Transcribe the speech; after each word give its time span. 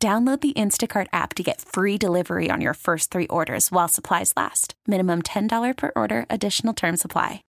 Download 0.00 0.40
the 0.40 0.52
Instacart 0.52 1.08
app 1.12 1.34
to 1.34 1.42
get 1.42 1.60
free 1.60 1.98
delivery 1.98 2.50
on 2.52 2.60
your 2.60 2.74
first 2.74 3.10
three 3.10 3.26
orders 3.26 3.72
while 3.72 3.88
supplies 3.88 4.32
last. 4.36 4.74
Minimum 4.86 5.22
$10 5.22 5.76
per 5.76 5.90
order, 5.96 6.24
additional 6.30 6.72
term 6.72 6.96
supply. 6.96 7.42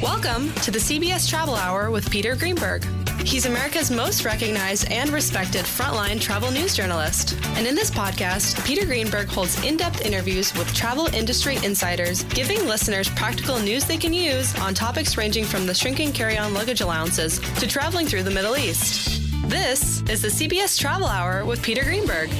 Welcome 0.00 0.54
to 0.62 0.70
the 0.70 0.78
CBS 0.78 1.28
Travel 1.28 1.56
Hour 1.56 1.90
with 1.90 2.08
Peter 2.08 2.36
Greenberg. 2.36 2.84
He's 3.24 3.46
America's 3.46 3.90
most 3.90 4.24
recognized 4.24 4.88
and 4.92 5.10
respected 5.10 5.64
frontline 5.64 6.20
travel 6.20 6.52
news 6.52 6.76
journalist. 6.76 7.36
And 7.56 7.66
in 7.66 7.74
this 7.74 7.90
podcast, 7.90 8.64
Peter 8.64 8.86
Greenberg 8.86 9.26
holds 9.26 9.62
in 9.64 9.76
depth 9.76 10.06
interviews 10.06 10.56
with 10.56 10.72
travel 10.72 11.12
industry 11.12 11.56
insiders, 11.64 12.22
giving 12.22 12.64
listeners 12.68 13.08
practical 13.10 13.58
news 13.58 13.86
they 13.86 13.98
can 13.98 14.12
use 14.12 14.56
on 14.60 14.72
topics 14.72 15.16
ranging 15.16 15.44
from 15.44 15.66
the 15.66 15.74
shrinking 15.74 16.12
carry 16.12 16.38
on 16.38 16.54
luggage 16.54 16.80
allowances 16.80 17.40
to 17.56 17.66
traveling 17.66 18.06
through 18.06 18.22
the 18.22 18.30
Middle 18.30 18.56
East. 18.56 19.29
This 19.46 20.02
is 20.02 20.22
the 20.22 20.28
CBS 20.28 20.78
Travel 20.78 21.06
Hour 21.06 21.44
with 21.44 21.62
Peter 21.62 21.82
Greenberg. 21.82 22.30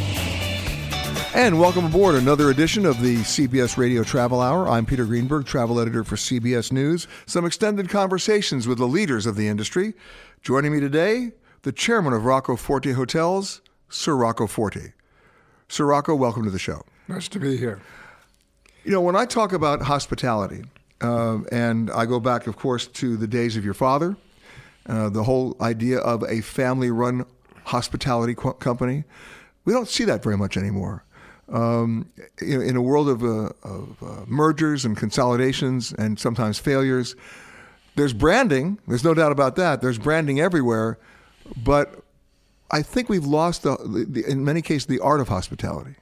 And 1.34 1.58
welcome 1.58 1.86
aboard 1.86 2.14
another 2.14 2.50
edition 2.50 2.84
of 2.84 3.00
the 3.00 3.16
CBS 3.18 3.76
Radio 3.76 4.04
Travel 4.04 4.40
Hour. 4.40 4.68
I'm 4.68 4.84
Peter 4.84 5.04
Greenberg, 5.06 5.46
travel 5.46 5.80
editor 5.80 6.04
for 6.04 6.16
CBS 6.16 6.70
News. 6.70 7.08
Some 7.26 7.46
extended 7.46 7.88
conversations 7.88 8.68
with 8.68 8.78
the 8.78 8.86
leaders 8.86 9.24
of 9.24 9.36
the 9.36 9.48
industry. 9.48 9.94
Joining 10.42 10.72
me 10.72 10.80
today, 10.80 11.32
the 11.62 11.72
chairman 11.72 12.12
of 12.12 12.24
Rocco 12.24 12.54
Forte 12.54 12.92
Hotels, 12.92 13.62
Sir 13.88 14.14
Rocco 14.14 14.46
Forte. 14.46 14.92
Sir 15.68 15.86
Rocco, 15.86 16.14
welcome 16.14 16.44
to 16.44 16.50
the 16.50 16.58
show. 16.58 16.82
Nice 17.08 17.28
to 17.28 17.40
be 17.40 17.56
here. 17.56 17.80
You 18.84 18.92
know, 18.92 19.00
when 19.00 19.16
I 19.16 19.24
talk 19.24 19.52
about 19.52 19.82
hospitality, 19.82 20.64
uh, 21.00 21.38
and 21.50 21.90
I 21.90 22.04
go 22.04 22.20
back, 22.20 22.46
of 22.46 22.56
course, 22.56 22.86
to 22.86 23.16
the 23.16 23.26
days 23.26 23.56
of 23.56 23.64
your 23.64 23.74
father, 23.74 24.16
uh, 24.90 25.08
the 25.08 25.22
whole 25.22 25.56
idea 25.60 25.98
of 25.98 26.24
a 26.24 26.40
family 26.40 26.90
run 26.90 27.24
hospitality 27.64 28.34
qu- 28.34 28.54
company. 28.54 29.04
We 29.64 29.72
don't 29.72 29.88
see 29.88 30.04
that 30.04 30.20
very 30.22 30.36
much 30.36 30.56
anymore. 30.56 31.04
Um, 31.48 32.10
in, 32.40 32.60
in, 32.60 32.76
a 32.76 32.82
world 32.82 33.08
of, 33.08 33.22
uh, 33.22 33.50
of 33.62 34.02
uh, 34.02 34.24
mergers 34.26 34.84
and 34.84 34.96
consolidations 34.96 35.92
and 35.92 36.18
sometimes 36.18 36.58
failures, 36.58 37.14
there's 37.94 38.12
branding. 38.12 38.78
There's 38.88 39.04
no 39.04 39.14
doubt 39.14 39.30
about 39.30 39.56
that. 39.56 39.80
There's 39.80 39.98
branding 39.98 40.40
everywhere. 40.40 40.98
But 41.56 42.02
I 42.70 42.82
think 42.82 43.08
we've 43.08 43.24
lost, 43.24 43.62
the, 43.62 43.76
the, 44.08 44.24
in 44.28 44.44
many 44.44 44.62
cases, 44.62 44.86
the 44.86 45.00
art 45.00 45.20
of 45.20 45.28
hospitality. 45.28 45.94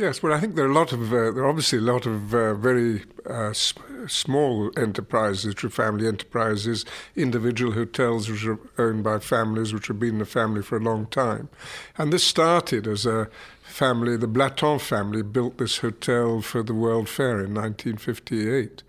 Yes, 0.00 0.22
well, 0.22 0.32
I 0.32 0.40
think 0.40 0.54
there 0.54 0.64
are 0.64 0.70
a 0.70 0.72
lot 0.72 0.94
of 0.94 1.12
uh, 1.12 1.30
there 1.30 1.44
are 1.44 1.46
obviously 1.46 1.76
a 1.76 1.82
lot 1.82 2.06
of 2.06 2.34
uh, 2.34 2.54
very 2.54 3.02
uh, 3.28 3.52
small 3.52 4.70
enterprises, 4.74 5.62
are 5.62 5.68
family 5.68 6.08
enterprises, 6.08 6.86
individual 7.16 7.72
hotels 7.72 8.30
which 8.30 8.46
are 8.46 8.58
owned 8.78 9.04
by 9.04 9.18
families, 9.18 9.74
which 9.74 9.88
have 9.88 10.00
been 10.00 10.14
in 10.14 10.18
the 10.20 10.24
family 10.24 10.62
for 10.62 10.78
a 10.78 10.80
long 10.80 11.04
time, 11.08 11.50
and 11.98 12.14
this 12.14 12.24
started 12.24 12.86
as 12.86 13.04
a 13.04 13.28
family. 13.62 14.16
The 14.16 14.26
Blaton 14.26 14.78
family 14.78 15.20
built 15.20 15.58
this 15.58 15.76
hotel 15.80 16.40
for 16.40 16.62
the 16.62 16.72
World 16.72 17.06
Fair 17.06 17.44
in 17.44 17.52
1958. 17.52 18.82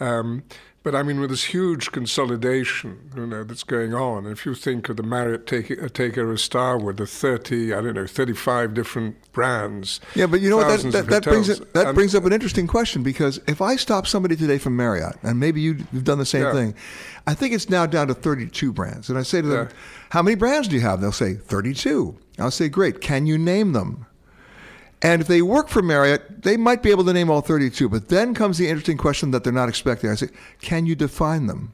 Um, 0.00 0.44
but 0.84 0.94
I 0.94 1.02
mean, 1.02 1.20
with 1.20 1.30
this 1.30 1.44
huge 1.44 1.90
consolidation, 1.90 3.10
you 3.16 3.26
know, 3.26 3.42
that's 3.42 3.64
going 3.64 3.94
on, 3.94 4.26
if 4.26 4.46
you 4.46 4.54
think 4.54 4.88
of 4.88 4.96
the 4.96 5.02
Marriott 5.02 5.46
take, 5.46 5.70
uh, 5.70 5.88
takeover 5.88 6.32
of 6.32 6.40
Starwood, 6.40 6.98
the 6.98 7.06
30, 7.06 7.74
I 7.74 7.80
don't 7.80 7.94
know, 7.94 8.06
35 8.06 8.74
different 8.74 9.16
brands. 9.32 10.00
Yeah, 10.14 10.26
but 10.26 10.40
you 10.40 10.48
know 10.48 10.56
what? 10.56 10.80
That, 10.80 10.92
that, 10.92 11.06
that 11.08 11.24
brings, 11.24 11.48
it, 11.48 11.74
that 11.74 11.94
brings 11.94 12.14
up 12.14 12.24
an 12.24 12.32
interesting 12.32 12.66
question 12.66 13.02
because 13.02 13.40
if 13.48 13.60
I 13.60 13.76
stop 13.76 14.06
somebody 14.06 14.36
today 14.36 14.58
from 14.58 14.76
Marriott, 14.76 15.16
and 15.22 15.40
maybe 15.40 15.60
you, 15.60 15.74
have 15.92 16.04
done 16.04 16.18
the 16.18 16.26
same 16.26 16.42
yeah. 16.42 16.52
thing, 16.52 16.74
I 17.26 17.34
think 17.34 17.54
it's 17.54 17.68
now 17.68 17.84
down 17.84 18.06
to 18.08 18.14
32 18.14 18.72
brands. 18.72 19.10
And 19.10 19.18
I 19.18 19.22
say 19.22 19.42
to 19.42 19.48
them, 19.48 19.66
yeah. 19.68 19.76
how 20.10 20.22
many 20.22 20.36
brands 20.36 20.68
do 20.68 20.76
you 20.76 20.82
have? 20.82 21.00
They'll 21.00 21.12
say, 21.12 21.34
32. 21.34 22.16
I'll 22.38 22.50
say, 22.50 22.68
great. 22.68 23.00
Can 23.00 23.26
you 23.26 23.36
name 23.36 23.72
them? 23.72 24.06
And 25.00 25.22
if 25.22 25.28
they 25.28 25.42
work 25.42 25.68
for 25.68 25.80
Marriott, 25.80 26.42
they 26.42 26.56
might 26.56 26.82
be 26.82 26.90
able 26.90 27.04
to 27.04 27.12
name 27.12 27.30
all 27.30 27.40
32. 27.40 27.88
But 27.88 28.08
then 28.08 28.34
comes 28.34 28.58
the 28.58 28.68
interesting 28.68 28.96
question 28.96 29.30
that 29.30 29.44
they're 29.44 29.52
not 29.52 29.68
expecting. 29.68 30.10
I 30.10 30.14
say, 30.14 30.28
can 30.60 30.86
you 30.86 30.96
define 30.96 31.46
them? 31.46 31.72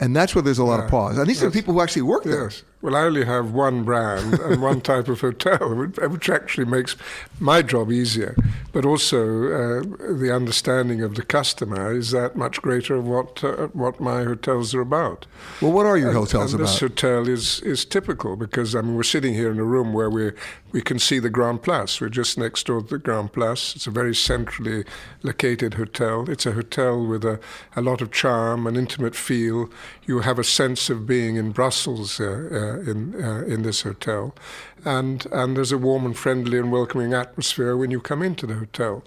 And 0.00 0.16
that's 0.16 0.34
where 0.34 0.42
there's 0.42 0.58
a 0.58 0.64
lot 0.64 0.78
yeah, 0.78 0.84
of 0.84 0.90
pause. 0.90 1.18
And 1.18 1.26
these 1.26 1.42
are 1.42 1.46
the 1.46 1.52
people 1.52 1.74
who 1.74 1.80
actually 1.80 2.02
work 2.02 2.24
there. 2.24 2.44
Yes. 2.44 2.62
Well, 2.84 2.96
I 2.96 3.04
only 3.04 3.24
have 3.24 3.54
one 3.54 3.82
brand 3.82 4.38
and 4.40 4.60
one 4.60 4.80
type 4.92 5.08
of 5.08 5.22
hotel, 5.22 5.74
which 5.74 6.28
actually 6.28 6.66
makes 6.66 6.96
my 7.40 7.62
job 7.62 7.90
easier. 7.90 8.36
But 8.72 8.84
also, 8.84 9.20
uh, 9.20 9.82
the 10.18 10.30
understanding 10.30 11.00
of 11.00 11.14
the 11.14 11.22
customer 11.22 11.94
is 11.94 12.10
that 12.10 12.36
much 12.36 12.60
greater 12.60 12.96
of 12.96 13.06
what 13.06 13.42
uh, 13.42 13.68
what 13.68 14.00
my 14.00 14.24
hotels 14.24 14.74
are 14.74 14.82
about. 14.82 15.24
Well, 15.62 15.72
what 15.72 15.86
are 15.86 15.96
your 15.96 16.08
and, 16.08 16.18
hotels 16.18 16.52
and 16.52 16.60
about? 16.60 16.72
This 16.72 16.80
hotel 16.80 17.26
is 17.26 17.60
is 17.60 17.86
typical 17.86 18.36
because 18.36 18.74
I 18.74 18.82
mean 18.82 18.96
we're 18.96 19.02
sitting 19.02 19.32
here 19.32 19.50
in 19.50 19.58
a 19.58 19.64
room 19.64 19.94
where 19.94 20.10
we 20.10 20.32
we 20.72 20.82
can 20.82 20.98
see 20.98 21.18
the 21.20 21.30
Grand 21.30 21.62
Place. 21.62 22.02
We're 22.02 22.10
just 22.10 22.36
next 22.36 22.66
door 22.66 22.82
to 22.82 22.86
the 22.86 22.98
Grand 22.98 23.32
Place. 23.32 23.76
It's 23.76 23.86
a 23.86 23.92
very 23.92 24.14
centrally 24.14 24.84
located 25.22 25.74
hotel. 25.74 26.28
It's 26.28 26.44
a 26.44 26.52
hotel 26.52 27.06
with 27.06 27.24
a, 27.24 27.40
a 27.76 27.80
lot 27.80 28.02
of 28.02 28.10
charm, 28.10 28.66
an 28.66 28.76
intimate 28.76 29.14
feel. 29.14 29.70
You 30.04 30.18
have 30.20 30.38
a 30.38 30.44
sense 30.44 30.90
of 30.90 31.06
being 31.06 31.36
in 31.36 31.52
Brussels. 31.52 32.20
Uh, 32.20 32.24
uh 32.52 32.73
in 32.80 33.22
uh, 33.22 33.44
in 33.44 33.62
this 33.62 33.82
hotel, 33.82 34.34
and 34.84 35.26
and 35.32 35.56
there's 35.56 35.72
a 35.72 35.78
warm 35.78 36.04
and 36.04 36.16
friendly 36.16 36.58
and 36.58 36.70
welcoming 36.70 37.14
atmosphere 37.14 37.76
when 37.76 37.90
you 37.90 38.00
come 38.00 38.22
into 38.22 38.46
the 38.46 38.54
hotel. 38.54 39.02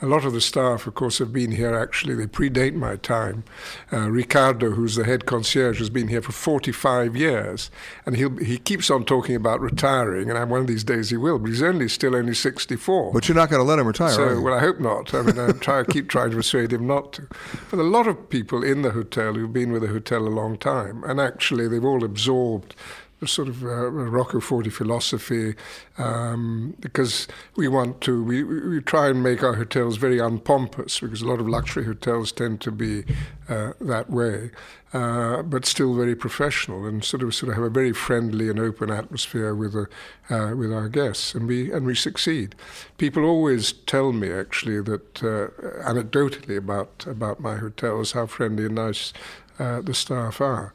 A 0.00 0.06
lot 0.06 0.24
of 0.24 0.32
the 0.32 0.40
staff, 0.40 0.86
of 0.86 0.94
course, 0.94 1.18
have 1.18 1.32
been 1.32 1.52
here. 1.52 1.74
Actually, 1.74 2.14
they 2.14 2.26
predate 2.26 2.74
my 2.74 2.96
time. 2.96 3.44
Uh, 3.92 4.10
Ricardo, 4.10 4.70
who's 4.70 4.96
the 4.96 5.04
head 5.04 5.26
concierge, 5.26 5.78
has 5.78 5.90
been 5.90 6.08
here 6.08 6.22
for 6.22 6.32
45 6.32 7.16
years, 7.16 7.70
and 8.04 8.16
he 8.16 8.28
he 8.44 8.58
keeps 8.58 8.90
on 8.90 9.04
talking 9.04 9.36
about 9.36 9.60
retiring, 9.60 10.30
and 10.30 10.50
one 10.50 10.60
of 10.60 10.66
these 10.66 10.84
days 10.84 11.10
he 11.10 11.16
will. 11.16 11.38
But 11.38 11.50
he's 11.50 11.62
only 11.62 11.88
still 11.88 12.16
only 12.16 12.34
64. 12.34 13.12
But 13.12 13.28
you're 13.28 13.36
not 13.36 13.50
going 13.50 13.60
to 13.60 13.64
let 13.64 13.78
him 13.78 13.86
retire, 13.86 14.10
so, 14.10 14.40
Well, 14.40 14.54
I 14.54 14.60
hope 14.60 14.80
not. 14.80 15.14
I 15.14 15.22
mean, 15.22 15.38
I 15.38 15.52
try 15.52 15.84
keep 15.84 16.08
trying 16.08 16.30
to 16.30 16.36
persuade 16.36 16.72
him 16.72 16.86
not 16.86 17.12
to. 17.14 17.28
But 17.70 17.78
a 17.78 17.82
lot 17.82 18.06
of 18.06 18.28
people 18.28 18.62
in 18.62 18.82
the 18.82 18.90
hotel 18.90 19.34
who've 19.34 19.52
been 19.52 19.72
with 19.72 19.82
the 19.82 19.88
hotel 19.88 20.26
a 20.26 20.28
long 20.28 20.58
time, 20.58 21.04
and 21.04 21.20
actually 21.20 21.68
they've 21.68 21.84
all 21.84 22.04
absorbed 22.04 22.74
sort 23.26 23.48
of 23.48 23.62
uh, 23.62 23.90
Rocco 23.90 24.40
Forte 24.40 24.70
philosophy 24.70 25.54
um, 25.98 26.74
because 26.80 27.28
we 27.56 27.68
want 27.68 28.00
to 28.02 28.22
we, 28.22 28.42
we 28.42 28.80
try 28.80 29.08
and 29.08 29.22
make 29.22 29.42
our 29.42 29.54
hotels 29.54 29.96
very 29.96 30.18
unpompous 30.18 31.00
because 31.00 31.22
a 31.22 31.26
lot 31.26 31.40
of 31.40 31.48
luxury 31.48 31.84
hotels 31.84 32.32
tend 32.32 32.60
to 32.62 32.70
be 32.70 33.04
uh, 33.48 33.72
that 33.80 34.08
way, 34.08 34.50
uh, 34.92 35.42
but 35.42 35.66
still 35.66 35.94
very 35.94 36.14
professional 36.14 36.86
and 36.86 37.04
sort 37.04 37.22
of 37.22 37.34
sort 37.34 37.50
of 37.50 37.56
have 37.56 37.64
a 37.64 37.70
very 37.70 37.92
friendly 37.92 38.48
and 38.48 38.58
open 38.58 38.90
atmosphere 38.90 39.54
with 39.54 39.74
a, 39.74 39.86
uh, 40.30 40.54
with 40.54 40.72
our 40.72 40.88
guests 40.88 41.34
and 41.34 41.46
we 41.46 41.70
and 41.72 41.84
we 41.84 41.94
succeed. 41.94 42.54
People 42.98 43.24
always 43.24 43.72
tell 43.72 44.12
me 44.12 44.30
actually 44.30 44.80
that 44.82 45.22
uh, 45.22 45.48
anecdotally 45.82 46.56
about 46.56 47.04
about 47.06 47.40
my 47.40 47.56
hotels 47.56 48.12
how 48.12 48.26
friendly 48.26 48.66
and 48.66 48.76
nice 48.76 49.12
uh, 49.58 49.80
the 49.80 49.94
staff 49.94 50.40
are. 50.40 50.72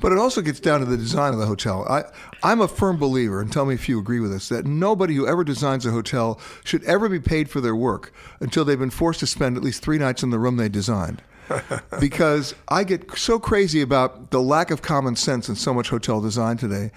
But 0.00 0.12
it 0.12 0.18
also 0.18 0.40
gets 0.40 0.60
down 0.60 0.80
to 0.80 0.86
the 0.86 0.96
design 0.96 1.32
of 1.32 1.38
the 1.38 1.46
hotel. 1.46 1.86
I, 1.88 2.04
I'm 2.42 2.60
a 2.60 2.68
firm 2.68 2.96
believer, 2.96 3.40
and 3.40 3.52
tell 3.52 3.66
me 3.66 3.74
if 3.74 3.88
you 3.88 3.98
agree 3.98 4.20
with 4.20 4.32
this, 4.32 4.48
that 4.48 4.66
nobody 4.66 5.14
who 5.14 5.26
ever 5.26 5.44
designs 5.44 5.86
a 5.86 5.90
hotel 5.90 6.40
should 6.64 6.84
ever 6.84 7.08
be 7.08 7.20
paid 7.20 7.50
for 7.50 7.60
their 7.60 7.76
work 7.76 8.12
until 8.40 8.64
they've 8.64 8.78
been 8.78 8.90
forced 8.90 9.20
to 9.20 9.26
spend 9.26 9.56
at 9.56 9.62
least 9.62 9.82
three 9.82 9.98
nights 9.98 10.22
in 10.22 10.30
the 10.30 10.38
room 10.38 10.56
they 10.56 10.68
designed. 10.68 11.22
because 12.00 12.54
I 12.68 12.84
get 12.84 13.16
so 13.16 13.38
crazy 13.38 13.80
about 13.80 14.30
the 14.30 14.40
lack 14.40 14.70
of 14.70 14.82
common 14.82 15.16
sense 15.16 15.48
in 15.48 15.56
so 15.56 15.74
much 15.74 15.88
hotel 15.88 16.20
design 16.20 16.56
today. 16.56 16.92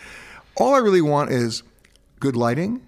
All 0.58 0.76
I 0.76 0.80
really 0.80 1.02
want 1.02 1.32
is 1.32 1.64
good 2.20 2.36
lighting. 2.36 2.86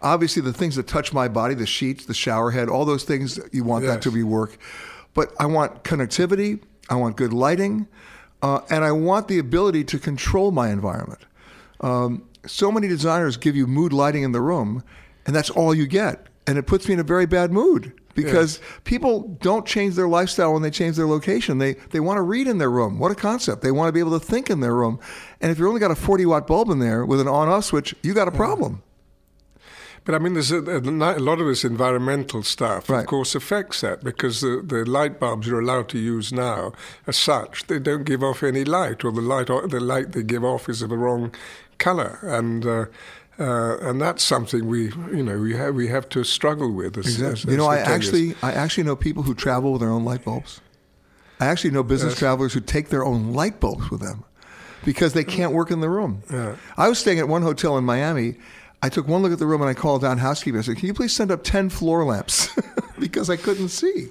Obviously, 0.00 0.42
the 0.42 0.52
things 0.52 0.76
that 0.76 0.86
touch 0.86 1.12
my 1.12 1.28
body, 1.28 1.54
the 1.54 1.66
sheets, 1.66 2.06
the 2.06 2.14
shower 2.14 2.50
head, 2.50 2.68
all 2.68 2.84
those 2.84 3.04
things, 3.04 3.40
you 3.52 3.64
want 3.64 3.84
yes. 3.84 3.94
that 3.94 4.02
to 4.02 4.10
be 4.10 4.22
work. 4.22 4.58
But 5.14 5.32
I 5.40 5.46
want 5.46 5.82
connectivity. 5.82 6.60
I 6.88 6.96
want 6.96 7.16
good 7.16 7.32
lighting, 7.32 7.86
uh, 8.42 8.60
and 8.70 8.84
I 8.84 8.92
want 8.92 9.28
the 9.28 9.38
ability 9.38 9.84
to 9.84 9.98
control 9.98 10.50
my 10.50 10.70
environment. 10.70 11.20
Um, 11.80 12.24
so 12.46 12.70
many 12.70 12.88
designers 12.88 13.36
give 13.36 13.56
you 13.56 13.66
mood 13.66 13.92
lighting 13.92 14.22
in 14.22 14.32
the 14.32 14.40
room, 14.40 14.82
and 15.26 15.34
that's 15.34 15.50
all 15.50 15.74
you 15.74 15.86
get, 15.86 16.26
and 16.46 16.58
it 16.58 16.66
puts 16.66 16.86
me 16.86 16.94
in 16.94 17.00
a 17.00 17.04
very 17.04 17.26
bad 17.26 17.52
mood. 17.52 17.92
because 18.14 18.60
people 18.84 19.36
don't 19.40 19.66
change 19.66 19.96
their 19.96 20.06
lifestyle 20.06 20.52
when 20.52 20.62
they 20.62 20.70
change 20.70 20.94
their 20.94 21.06
location. 21.08 21.58
They 21.58 21.74
they 21.90 21.98
want 21.98 22.18
to 22.18 22.22
read 22.22 22.46
in 22.46 22.58
their 22.58 22.70
room. 22.70 23.00
What 23.00 23.10
a 23.10 23.16
concept! 23.16 23.60
They 23.62 23.72
want 23.72 23.88
to 23.88 23.92
be 23.92 23.98
able 23.98 24.16
to 24.20 24.24
think 24.24 24.50
in 24.50 24.60
their 24.60 24.72
room. 24.72 25.00
And 25.40 25.50
if 25.50 25.58
you've 25.58 25.66
only 25.66 25.80
got 25.80 25.90
a 25.90 25.96
40 25.96 26.24
watt 26.26 26.46
bulb 26.46 26.70
in 26.70 26.78
there 26.78 27.04
with 27.04 27.20
an 27.20 27.26
on 27.26 27.48
off 27.48 27.64
switch, 27.64 27.92
you 28.04 28.14
got 28.14 28.28
a 28.28 28.30
problem. 28.30 28.83
But 30.04 30.14
I 30.14 30.18
mean, 30.18 30.34
there's 30.34 30.50
a, 30.52 30.58
a, 30.58 30.80
a 30.80 31.18
lot 31.18 31.40
of 31.40 31.46
this 31.46 31.64
environmental 31.64 32.42
stuff, 32.42 32.90
Right. 32.90 33.00
of 33.00 33.06
course, 33.06 33.34
affects 33.34 33.80
that 33.80 34.04
because 34.04 34.42
the, 34.42 34.62
the 34.64 34.84
light 34.84 35.18
bulbs 35.18 35.46
you're 35.46 35.60
allowed 35.62 35.88
to 35.90 35.98
use 35.98 36.30
now, 36.32 36.72
as 37.06 37.16
such, 37.16 37.66
they 37.68 37.78
don't 37.78 38.04
give 38.04 38.22
off 38.22 38.42
any 38.42 38.64
light, 38.64 39.02
or 39.04 39.12
the 39.12 39.22
light 39.22 39.46
the 39.70 39.80
light 39.80 40.12
they 40.12 40.22
give 40.22 40.44
off 40.44 40.68
is 40.68 40.82
of 40.82 40.90
the 40.90 40.98
wrong 40.98 41.34
color, 41.78 42.18
and 42.22 42.66
uh, 42.66 42.84
uh, 43.38 43.78
and 43.78 44.00
that's 44.00 44.22
something 44.22 44.66
we 44.68 44.84
you 45.10 45.22
know 45.22 45.38
we 45.38 45.56
have 45.56 45.74
we 45.74 45.88
have 45.88 46.06
to 46.10 46.22
struggle 46.22 46.70
with. 46.70 46.98
As, 46.98 47.20
as- 47.22 47.44
you 47.46 47.56
know, 47.56 47.66
I 47.66 47.78
actually 47.78 48.34
I 48.42 48.52
actually 48.52 48.84
know 48.84 48.96
people 48.96 49.22
who 49.22 49.34
travel 49.34 49.72
with 49.72 49.80
their 49.80 49.90
own 49.90 50.04
light 50.04 50.22
bulbs. 50.24 50.60
I 51.40 51.46
actually 51.46 51.70
know 51.72 51.82
business 51.82 52.12
Yes. 52.12 52.18
travelers 52.18 52.52
who 52.52 52.60
take 52.60 52.90
their 52.90 53.04
own 53.04 53.32
light 53.32 53.58
bulbs 53.58 53.90
with 53.90 54.00
them 54.02 54.22
because 54.84 55.14
they 55.14 55.24
can't 55.24 55.52
work 55.52 55.70
in 55.70 55.80
the 55.80 55.88
room. 55.88 56.22
Yeah. 56.30 56.56
I 56.76 56.88
was 56.88 56.98
staying 56.98 57.18
at 57.20 57.26
one 57.28 57.42
hotel 57.42 57.76
in 57.78 57.84
Miami. 57.84 58.36
I 58.84 58.90
took 58.90 59.08
one 59.08 59.22
look 59.22 59.32
at 59.32 59.38
the 59.38 59.46
room 59.46 59.62
and 59.62 59.70
I 59.70 59.72
called 59.72 60.02
down 60.02 60.18
housekeeping. 60.18 60.58
I 60.58 60.62
said, 60.62 60.76
"Can 60.76 60.88
you 60.88 60.92
please 60.92 61.14
send 61.14 61.30
up 61.30 61.42
ten 61.42 61.70
floor 61.70 62.04
lamps?" 62.04 62.50
because 62.98 63.30
I 63.30 63.36
couldn't 63.36 63.70
see. 63.70 64.08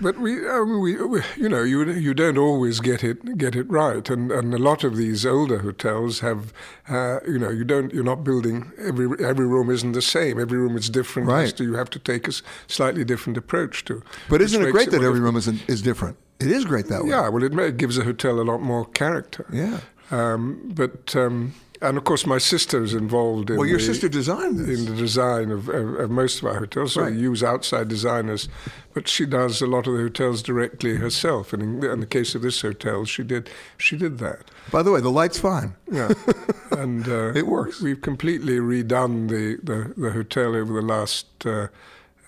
But 0.00 0.18
we, 0.18 0.48
I 0.48 0.64
mean, 0.64 0.80
we, 0.80 0.96
we, 0.96 1.20
you 1.36 1.48
know, 1.50 1.62
you 1.62 1.90
you 1.90 2.14
don't 2.14 2.38
always 2.38 2.80
get 2.80 3.04
it 3.04 3.36
get 3.36 3.54
it 3.54 3.70
right, 3.70 4.08
and 4.08 4.32
and 4.32 4.54
a 4.54 4.58
lot 4.58 4.82
of 4.82 4.96
these 4.96 5.26
older 5.26 5.58
hotels 5.58 6.20
have, 6.20 6.54
uh, 6.88 7.20
you 7.28 7.38
know, 7.38 7.50
you 7.50 7.64
don't 7.64 7.92
you're 7.92 8.02
not 8.02 8.24
building 8.24 8.72
every 8.78 9.06
every 9.22 9.46
room 9.46 9.68
isn't 9.68 9.92
the 9.92 10.00
same. 10.00 10.40
Every 10.40 10.56
room 10.56 10.74
is 10.74 10.88
different. 10.88 11.28
Right. 11.28 11.54
So 11.54 11.62
you 11.62 11.74
have 11.74 11.90
to 11.90 11.98
take 11.98 12.26
a 12.26 12.32
slightly 12.66 13.04
different 13.04 13.36
approach 13.36 13.84
to. 13.84 14.02
But 14.30 14.40
isn't 14.40 14.62
it 14.64 14.72
great 14.72 14.90
that 14.90 15.00
more 15.00 15.08
every 15.08 15.20
room 15.20 15.36
is 15.36 15.48
is 15.68 15.82
different? 15.82 16.16
It 16.40 16.50
is 16.50 16.64
great 16.64 16.86
that 16.88 17.04
way. 17.04 17.10
Yeah, 17.10 17.28
well, 17.28 17.44
it, 17.44 17.52
ma- 17.52 17.64
it 17.64 17.76
gives 17.76 17.98
a 17.98 18.04
hotel 18.04 18.40
a 18.40 18.46
lot 18.50 18.62
more 18.62 18.86
character. 18.86 19.44
Yeah. 19.52 19.80
Um, 20.10 20.72
but 20.74 21.14
um, 21.14 21.54
and 21.88 21.98
of 21.98 22.04
course, 22.04 22.26
my 22.26 22.38
sister 22.38 22.82
is 22.82 22.94
involved 22.94 23.50
in. 23.50 23.56
Well, 23.56 23.66
your 23.66 23.78
the- 23.78 23.84
sister 23.84 24.08
designed 24.08 24.58
this. 24.58 24.78
in 24.78 24.86
the 24.86 24.96
design 24.96 25.50
of, 25.50 25.68
of, 25.68 25.94
of 26.00 26.10
most 26.10 26.38
of 26.40 26.46
our 26.46 26.58
hotels. 26.58 26.92
So 26.94 27.02
Right. 27.02 27.12
we 27.14 27.20
use 27.20 27.42
outside 27.42 27.88
designers, 27.88 28.48
but 28.94 29.08
she 29.08 29.26
does 29.26 29.60
a 29.62 29.66
lot 29.66 29.86
of 29.86 29.94
the 29.94 30.00
hotels 30.00 30.42
directly 30.42 30.96
herself. 30.96 31.52
And 31.52 31.62
in, 31.62 31.90
in 31.90 32.00
the 32.00 32.06
case 32.06 32.34
of 32.34 32.42
this 32.42 32.62
hotel, 32.62 33.04
she 33.04 33.22
did 33.22 33.50
she 33.78 33.96
did 33.96 34.18
that. 34.18 34.50
By 34.72 34.82
the 34.82 34.90
way, 34.92 35.00
the 35.00 35.10
light's 35.10 35.38
fine. 35.38 35.74
Yeah, 35.90 36.12
and 36.70 37.06
uh, 37.08 37.32
It 37.34 37.46
works. 37.46 37.80
We've 37.80 38.00
completely 38.00 38.58
redone 38.58 39.28
the, 39.28 39.58
the, 39.62 39.94
the 40.00 40.10
hotel 40.12 40.54
over 40.56 40.72
the 40.80 40.86
last 40.86 41.26
uh, 41.46 41.68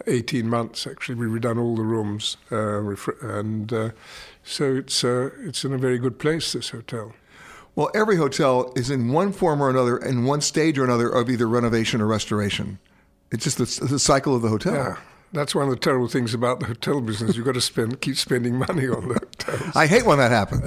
eighteen 0.06 0.49
months. 0.50 0.87
Actually, 0.87 1.14
we've 1.17 1.41
redone 1.41 1.59
all 1.61 1.76
the 1.76 1.82
rooms, 1.82 2.37
uh, 2.52 2.82
and 3.38 3.73
uh, 3.73 3.91
so 4.44 4.76
it's 4.76 5.02
uh, 5.05 5.31
it's 5.41 5.64
in 5.64 5.73
a 5.73 5.79
very 5.79 5.99
good 5.99 6.19
place. 6.19 6.52
This 6.52 6.70
hotel. 6.70 7.12
Well, 7.76 7.90
every 7.94 8.17
hotel 8.17 8.73
is 8.75 8.90
in 8.90 9.12
one 9.12 9.32
form 9.32 9.62
or 9.62 9.70
another, 9.70 9.99
in 9.99 10.25
one 10.25 10.40
stage 10.40 10.78
or 10.78 10.84
another 10.84 11.08
of 11.08 11.28
either 11.31 11.46
renovation 11.46 12.00
or 12.00 12.06
restoration. 12.06 12.78
It's 13.31 13.44
just 13.44 13.58
the, 13.58 13.87
the 13.87 13.99
cycle 13.99 14.34
of 14.34 14.43
the 14.43 14.49
hotel. 14.49 14.75
Yeah. 14.75 14.96
That's 15.32 15.55
one 15.55 15.64
of 15.64 15.70
the 15.70 15.76
terrible 15.78 16.08
things 16.08 16.32
about 16.32 16.61
the 16.61 16.67
hotel 16.67 17.00
business. 17.02 17.37
You've 17.37 17.44
got 17.44 17.55
to 17.55 17.61
spend, 17.61 18.00
keep 18.00 18.17
spending 18.17 18.56
money 18.56 18.88
on 18.88 19.08
the 19.08 19.14
hotels. 19.14 19.76
I 19.76 19.87
hate 19.87 20.06
when 20.06 20.17
that 20.19 20.31
happens. 20.31 20.62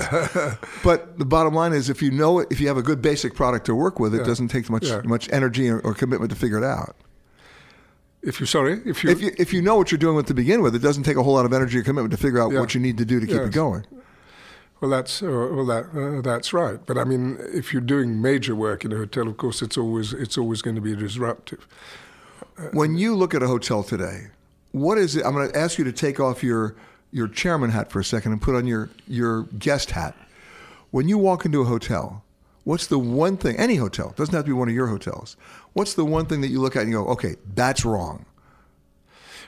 but 0.83 1.17
the 1.17 1.25
bottom 1.25 1.55
line 1.55 1.73
is, 1.73 1.89
if 1.89 2.01
you 2.01 2.11
know 2.11 2.39
it, 2.39 2.49
if 2.51 2.59
you 2.61 2.67
have 2.67 2.77
a 2.77 2.83
good 2.83 3.01
basic 3.01 3.33
product 3.33 3.65
to 3.67 3.73
work 3.75 3.99
with, 3.99 4.13
it 4.13 4.19
Yeah. 4.19 4.23
doesn't 4.25 4.49
take 4.49 4.69
much 4.69 4.85
Yeah. 4.85 5.01
much 5.05 5.29
energy 5.31 5.69
or, 5.69 5.79
or 5.79 5.93
commitment 5.95 6.29
to 6.31 6.35
figure 6.37 6.57
it 6.57 6.63
out. 6.63 6.95
If 8.21 8.39
you 8.41 8.45
sorry, 8.45 8.81
if 8.85 9.03
you, 9.03 9.09
If 9.09 9.21
you 9.21 9.31
if 9.39 9.53
you 9.53 9.61
know 9.61 9.77
what 9.77 9.91
you're 9.91 9.97
doing 9.97 10.17
with 10.17 10.27
to 10.27 10.33
begin 10.33 10.61
with, 10.61 10.75
it 10.75 10.79
doesn't 10.83 11.03
take 11.03 11.15
a 11.15 11.23
whole 11.23 11.33
lot 11.33 11.45
of 11.45 11.53
energy 11.53 11.79
or 11.79 11.83
commitment 11.83 12.11
to 12.11 12.17
figure 12.17 12.41
out 12.41 12.51
Yeah. 12.51 12.59
what 12.59 12.75
you 12.75 12.81
need 12.81 12.97
to 12.97 13.05
do 13.05 13.19
to 13.21 13.25
keep 13.25 13.37
it 13.37 13.53
going. 13.53 13.85
Well, 14.81 14.91
that's 14.91 15.21
uh, 15.21 15.27
well, 15.27 15.65
that 15.65 15.85
uh, 15.93 16.21
that's 16.21 16.53
right. 16.53 16.79
But 16.85 16.97
I 16.97 17.03
mean, 17.03 17.37
if 17.53 17.73
you're 17.73 17.81
doing 17.81 18.21
major 18.21 18.55
work 18.55 18.85
in 18.85 18.93
a 18.93 18.95
hotel, 18.95 19.27
of 19.27 19.37
course, 19.37 19.61
it's 19.61 19.77
always 19.77 20.13
it's 20.13 20.37
always 20.37 20.61
going 20.61 20.75
to 20.75 20.81
be 20.81 20.95
disruptive. 20.95 21.67
When 22.71 22.97
you 22.97 23.15
look 23.15 23.33
at 23.33 23.43
a 23.43 23.47
hotel 23.47 23.83
today, 23.83 24.27
what 24.71 24.97
is 24.97 25.15
it? 25.15 25.25
I'm 25.25 25.33
going 25.33 25.49
to 25.51 25.57
ask 25.57 25.77
you 25.77 25.83
to 25.85 25.91
take 25.91 26.19
off 26.19 26.43
your 26.43 26.75
your 27.11 27.27
chairman 27.27 27.71
hat 27.71 27.91
for 27.91 27.99
a 27.99 28.03
second 28.03 28.31
and 28.31 28.41
put 28.41 28.55
on 28.55 28.67
your 28.67 28.89
your 29.07 29.43
guest 29.57 29.91
hat. 29.91 30.15
When 30.91 31.07
you 31.07 31.17
walk 31.17 31.45
into 31.45 31.61
a 31.61 31.65
hotel, 31.65 32.23
what's 32.63 32.87
the 32.87 32.99
one 32.99 33.37
thing? 33.37 33.57
Any 33.57 33.75
hotel 33.75 34.13
doesn't 34.15 34.33
have 34.33 34.45
to 34.45 34.49
be 34.49 34.53
one 34.53 34.69
of 34.69 34.75
your 34.75 34.87
hotels. 34.87 35.35
What's 35.73 35.93
the 35.93 36.05
one 36.05 36.25
thing 36.25 36.41
that 36.41 36.47
you 36.47 36.61
look 36.61 36.75
at 36.75 36.83
and 36.83 36.91
you 36.91 37.03
go, 37.03 37.07
okay, 37.09 37.35
that's 37.53 37.85
wrong. 37.85 38.25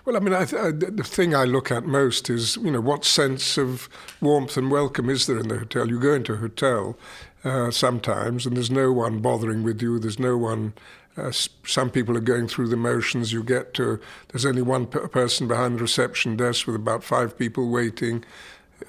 Well, 0.04 0.18
I 0.18 0.20
mean, 0.20 0.34
I 0.34 0.46
th- 0.46 0.62
I, 0.62 0.72
the 0.72 1.04
thing 1.04 1.36
I 1.36 1.44
look 1.44 1.72
at 1.72 1.86
most 1.86 2.30
is, 2.30 2.58
you 2.58 2.72
know, 2.72 2.82
what 2.82 3.06
sense 3.06 3.58
of 3.58 3.88
warmth 4.20 4.58
and 4.58 4.72
welcome 4.72 5.10
is 5.12 5.28
there 5.28 5.38
in 5.38 5.48
the 5.48 5.60
hotel? 5.60 5.88
You 5.90 6.00
go 6.00 6.14
into 6.14 6.34
a 6.34 6.38
hotel 6.38 6.98
uh, 7.44 7.70
sometimes, 7.70 8.48
and 8.48 8.58
there's 8.58 8.72
no 8.72 8.92
one 8.92 9.20
bothering 9.20 9.62
with 9.62 9.82
you. 9.82 10.00
There's 10.00 10.18
no 10.18 10.38
one. 10.38 10.74
Uh, 11.16 11.32
some 11.32 11.92
people 11.92 12.18
are 12.18 12.22
going 12.22 12.48
through 12.48 12.70
the 12.70 12.78
motions. 12.78 13.32
You 13.32 13.44
get 13.44 13.76
to. 13.76 14.00
There's 14.30 14.46
only 14.46 14.64
one 14.64 14.88
per 14.88 15.08
person 15.08 15.48
behind 15.48 15.78
the 15.78 15.84
reception 15.84 16.36
desk 16.36 16.66
with 16.66 16.76
about 16.76 17.04
five 17.04 17.38
people 17.38 17.70
waiting. 17.70 18.24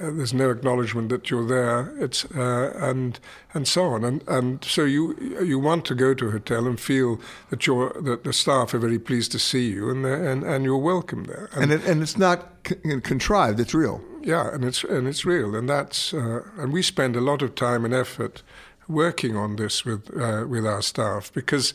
Uh, 0.01 0.11
there's 0.11 0.35
no 0.35 0.51
acknowledgement 0.51 1.09
that 1.09 1.31
you're 1.31 1.47
there. 1.47 1.95
It's 1.99 2.25
uh, 2.25 2.73
and 2.77 3.19
and 3.55 3.67
so 3.67 3.85
on. 3.85 4.05
And 4.05 4.23
and 4.29 4.65
so 4.65 4.85
you 4.85 5.17
you 5.43 5.59
want 5.59 5.85
to 5.87 5.95
go 5.95 6.15
to 6.15 6.29
a 6.29 6.31
hotel 6.31 6.67
and 6.67 6.79
feel 6.79 7.21
that 7.51 7.67
you're 7.67 7.93
that 8.03 8.25
the 8.25 8.33
staff 8.33 8.75
are 8.75 8.79
very 8.79 8.99
pleased 8.99 9.33
to 9.33 9.39
see 9.39 9.71
you 9.71 9.91
and 9.91 10.05
and 10.07 10.45
and 10.45 10.65
you're 10.65 10.77
welcome 10.77 11.25
there. 11.25 11.51
And 11.55 11.73
it, 11.73 11.85
and 11.85 12.03
it's 12.03 12.19
not 12.19 12.49
c- 12.67 13.01
contrived; 13.03 13.61
it's 13.61 13.75
real. 13.75 14.01
Yeah, 14.23 14.55
and 14.55 14.65
it's 14.65 14.85
and 14.85 15.09
it's 15.09 15.25
real, 15.25 15.55
and 15.55 15.69
that's 15.69 16.15
uh, 16.15 16.43
and 16.59 16.73
we 16.73 16.83
spend 16.83 17.17
a 17.17 17.21
lot 17.21 17.43
of 17.43 17.55
time 17.55 17.85
and 17.85 17.95
effort 17.95 18.43
working 18.89 19.37
on 19.37 19.57
this 19.57 19.85
with 19.85 20.11
uh, 20.17 20.47
with 20.49 20.67
our 20.67 20.83
staff 20.83 21.33
because. 21.33 21.75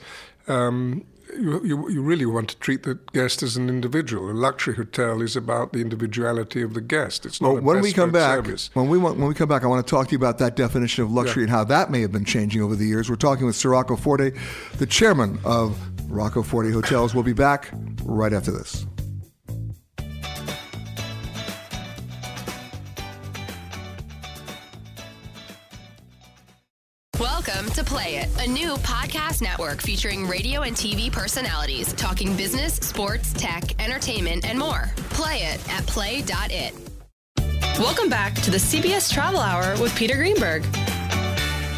Um, 0.49 1.03
you, 1.33 1.63
you, 1.65 1.89
you 1.89 2.01
really 2.01 2.25
want 2.25 2.49
to 2.49 2.57
treat 2.57 2.83
the 2.83 2.95
guest 3.13 3.41
as 3.43 3.57
an 3.57 3.69
individual. 3.69 4.29
A 4.29 4.33
luxury 4.33 4.75
hotel 4.75 5.21
is 5.21 5.35
about 5.35 5.73
the 5.73 5.79
individuality 5.79 6.61
of 6.61 6.73
the 6.73 6.81
guest. 6.81 7.25
It's 7.25 7.41
not 7.41 7.53
Well, 7.53 7.61
when 7.61 7.81
we 7.81 7.91
come 7.93 8.11
back, 8.11 8.45
service. 8.45 8.69
when 8.73 8.89
we 8.89 8.97
want, 8.97 9.17
when 9.17 9.27
we 9.27 9.33
come 9.35 9.49
back, 9.49 9.63
I 9.63 9.67
want 9.67 9.85
to 9.85 9.89
talk 9.89 10.07
to 10.07 10.11
you 10.11 10.17
about 10.17 10.37
that 10.39 10.55
definition 10.55 11.03
of 11.03 11.11
luxury 11.11 11.43
Yeah. 11.43 11.47
and 11.47 11.51
how 11.51 11.63
that 11.65 11.91
may 11.91 12.01
have 12.01 12.11
been 12.11 12.25
changing 12.25 12.61
over 12.61 12.75
the 12.75 12.85
years. 12.85 13.09
We're 13.09 13.15
talking 13.15 13.45
with 13.45 13.55
Sir 13.55 13.69
Rocco 13.71 13.95
Forte, 13.95 14.31
the 14.77 14.85
chairman 14.85 15.39
of 15.43 15.77
Rocco 16.09 16.43
Forte 16.43 16.71
Hotels. 16.71 17.13
We'll 17.13 17.23
be 17.23 17.33
back 17.33 17.69
right 18.03 18.33
after 18.33 18.51
this. 18.51 18.85
Play 27.87 28.17
It, 28.17 28.45
a 28.45 28.51
new 28.51 28.73
podcast 28.75 29.41
network 29.41 29.81
featuring 29.81 30.27
radio 30.27 30.63
and 30.63 30.75
TV 30.75 31.09
personalities 31.09 31.93
talking 31.93 32.35
business, 32.35 32.73
sports, 32.73 33.31
tech, 33.31 33.81
entertainment, 33.81 34.43
and 34.43 34.59
more. 34.59 34.91
Play 35.11 35.43
it 35.43 35.69
at 35.71 35.87
play.it. 35.87 36.73
Welcome 37.79 38.09
back 38.09 38.35
to 38.35 38.51
the 38.51 38.57
CBS 38.57 39.09
Travel 39.09 39.39
Hour 39.39 39.81
with 39.81 39.95
Peter 39.95 40.17
Greenberg. 40.17 40.65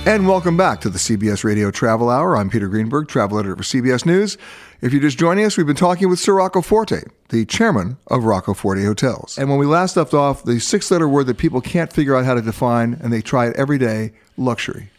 And 0.07 0.27
welcome 0.27 0.57
back 0.57 0.81
to 0.81 0.89
the 0.89 0.97
CBS 0.97 1.43
Radio 1.43 1.69
Travel 1.69 2.09
Hour. 2.09 2.35
I'm 2.35 2.49
Peter 2.49 2.69
Greenberg, 2.69 3.07
travel 3.07 3.37
editor 3.37 3.55
for 3.55 3.61
CBS 3.61 4.03
News. 4.03 4.35
If 4.81 4.91
you're 4.91 5.03
just 5.03 5.19
joining 5.19 5.45
us, 5.45 5.57
we've 5.57 5.67
been 5.67 5.75
talking 5.75 6.09
with 6.09 6.17
Sir 6.17 6.33
Rocco 6.33 6.63
Forte, 6.63 7.03
the 7.27 7.45
chairman 7.45 7.97
of 8.07 8.23
Rocco 8.23 8.55
Forte 8.55 8.83
Hotels. 8.83 9.37
And 9.37 9.47
when 9.47 9.59
we 9.59 9.67
last 9.67 9.95
left 9.95 10.15
off, 10.15 10.43
the 10.43 10.59
six 10.59 10.89
letter 10.89 11.07
word 11.07 11.27
that 11.27 11.37
people 11.37 11.61
can't 11.61 11.93
figure 11.93 12.15
out 12.15 12.25
how 12.25 12.33
to 12.33 12.41
define, 12.41 12.97
and 12.99 13.13
they 13.13 13.21
try 13.21 13.45
it 13.45 13.55
every 13.57 13.77
day 13.77 14.13
luxury. 14.37 14.89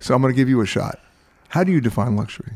So 0.00 0.14
I'm 0.14 0.22
going 0.22 0.32
to 0.32 0.36
give 0.36 0.48
you 0.48 0.60
a 0.60 0.66
shot. 0.66 1.00
How 1.48 1.64
do 1.64 1.72
you 1.72 1.80
define 1.80 2.16
luxury? 2.16 2.54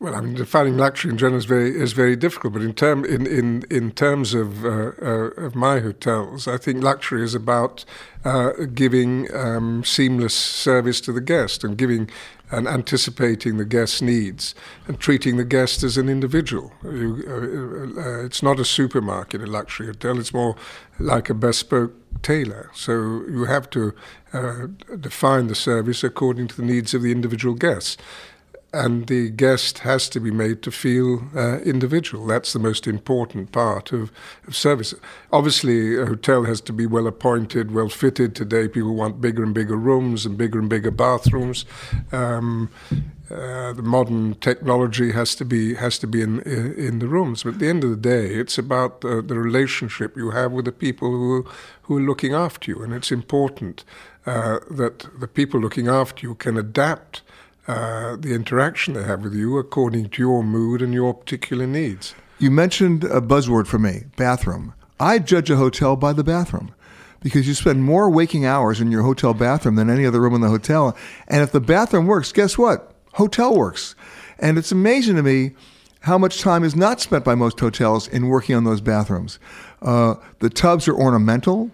Well, 0.00 0.14
I 0.14 0.22
mean, 0.22 0.32
defining 0.32 0.78
luxury 0.78 1.10
in 1.10 1.18
general 1.18 1.36
is 1.36 1.44
very 1.44 1.78
is 1.78 1.92
very 1.92 2.16
difficult. 2.16 2.54
But 2.54 2.62
in 2.62 2.72
term 2.72 3.04
in 3.04 3.26
in 3.26 3.64
in 3.70 3.92
terms 3.92 4.32
of 4.32 4.64
uh, 4.64 4.92
uh, 5.02 5.30
of 5.36 5.54
my 5.54 5.80
hotels, 5.80 6.48
I 6.48 6.56
think 6.56 6.82
luxury 6.82 7.22
is 7.22 7.34
about 7.34 7.84
uh, 8.24 8.52
giving 8.72 9.28
um, 9.34 9.84
seamless 9.84 10.34
service 10.34 11.02
to 11.02 11.12
the 11.12 11.20
guest 11.20 11.64
and 11.64 11.76
giving 11.76 12.08
and 12.50 12.66
anticipating 12.66 13.58
the 13.58 13.64
guest's 13.66 14.00
needs 14.00 14.54
and 14.88 14.98
treating 14.98 15.36
the 15.36 15.44
guest 15.44 15.82
as 15.82 15.98
an 15.98 16.08
individual. 16.08 16.72
You, 16.82 17.22
uh, 17.28 18.00
uh, 18.00 18.24
it's 18.24 18.42
not 18.42 18.58
a 18.58 18.64
supermarket, 18.64 19.42
a 19.42 19.46
luxury 19.46 19.86
hotel. 19.88 20.18
It's 20.18 20.32
more 20.32 20.56
like 20.98 21.28
a 21.28 21.34
bespoke 21.34 21.92
tailor. 22.22 22.70
So 22.74 22.92
you 23.28 23.44
have 23.44 23.68
to 23.70 23.94
uh, 24.32 24.66
define 24.98 25.48
the 25.48 25.54
service 25.54 26.04
according 26.04 26.48
to 26.48 26.56
the 26.56 26.62
needs 26.62 26.94
of 26.94 27.02
the 27.02 27.12
individual 27.12 27.54
guests 27.54 27.96
and 28.72 29.08
the 29.08 29.30
guest 29.30 29.80
has 29.80 30.08
to 30.08 30.20
be 30.20 30.30
made 30.30 30.62
to 30.62 30.70
feel 30.70 31.24
uh, 31.34 31.58
individual. 31.60 32.26
That's 32.26 32.52
the 32.52 32.58
most 32.58 32.86
important 32.86 33.50
part 33.52 33.92
of, 33.92 34.12
of 34.46 34.54
service. 34.54 34.94
Obviously, 35.32 36.00
a 36.00 36.06
hotel 36.06 36.44
has 36.44 36.60
to 36.62 36.72
be 36.72 36.86
well 36.86 37.06
appointed, 37.06 37.72
well 37.72 37.88
fitted. 37.88 38.36
Today, 38.36 38.68
people 38.68 38.94
want 38.94 39.20
bigger 39.20 39.42
and 39.42 39.54
bigger 39.54 39.76
rooms 39.76 40.24
and 40.24 40.38
bigger 40.38 40.60
and 40.60 40.68
bigger 40.68 40.92
bathrooms. 40.92 41.64
Um, 42.12 42.70
uh, 43.28 43.72
the 43.72 43.82
modern 43.82 44.34
technology 44.34 45.12
has 45.12 45.36
to 45.36 45.44
be 45.44 45.74
has 45.74 45.98
to 45.98 46.06
be 46.06 46.20
in 46.20 46.40
in 46.40 46.98
the 46.98 47.06
rooms. 47.06 47.44
But 47.44 47.54
at 47.54 47.58
the 47.60 47.68
end 47.68 47.84
of 47.84 47.90
the 47.90 47.96
day, 47.96 48.34
it's 48.34 48.58
about 48.58 49.02
the, 49.02 49.22
the 49.22 49.38
relationship 49.38 50.16
you 50.16 50.30
have 50.30 50.50
with 50.50 50.64
the 50.64 50.72
people 50.72 51.10
who 51.10 51.46
who 51.82 51.98
are 51.98 52.00
looking 52.00 52.34
after 52.34 52.70
you, 52.70 52.82
and 52.82 52.92
it's 52.92 53.12
important 53.12 53.84
uh, 54.26 54.58
that 54.70 55.06
the 55.18 55.28
people 55.28 55.60
looking 55.60 55.88
after 55.88 56.26
you 56.26 56.34
can 56.34 56.56
adapt 56.56 57.22
uh, 57.66 58.16
the 58.16 58.34
interaction 58.34 58.94
they 58.94 59.04
have 59.04 59.22
with 59.22 59.34
you 59.34 59.58
according 59.58 60.08
to 60.10 60.22
your 60.22 60.42
mood 60.42 60.82
and 60.82 60.92
your 60.92 61.14
particular 61.14 61.66
needs. 61.66 62.14
You 62.38 62.50
mentioned 62.50 63.04
a 63.04 63.20
buzzword 63.20 63.66
for 63.66 63.78
me, 63.78 64.04
bathroom. 64.16 64.74
I 64.98 65.18
judge 65.18 65.50
a 65.50 65.56
hotel 65.56 65.96
by 65.96 66.12
the 66.12 66.24
bathroom 66.24 66.74
because 67.22 67.46
you 67.46 67.54
spend 67.54 67.84
more 67.84 68.10
waking 68.10 68.44
hours 68.44 68.80
in 68.80 68.90
your 68.90 69.02
hotel 69.02 69.34
bathroom 69.34 69.76
than 69.76 69.90
any 69.90 70.06
other 70.06 70.20
room 70.20 70.34
in 70.34 70.40
the 70.40 70.48
hotel. 70.48 70.96
And 71.28 71.42
if 71.42 71.52
the 71.52 71.60
bathroom 71.60 72.06
works, 72.06 72.32
guess 72.32 72.56
what? 72.56 72.94
Hotel 73.12 73.54
works. 73.54 73.94
And 74.38 74.58
it's 74.58 74.72
amazing 74.72 75.16
to 75.16 75.22
me 75.22 75.52
how 76.00 76.16
much 76.16 76.40
time 76.40 76.64
is 76.64 76.74
not 76.74 77.00
spent 77.00 77.24
by 77.24 77.34
most 77.34 77.60
hotels 77.60 78.08
in 78.08 78.28
working 78.28 78.56
on 78.56 78.64
those 78.64 78.80
bathrooms. 78.80 79.38
Uh, 79.82 80.14
the 80.38 80.50
tubs 80.50 80.88
are 80.88 80.94
ornamental. 80.94 81.70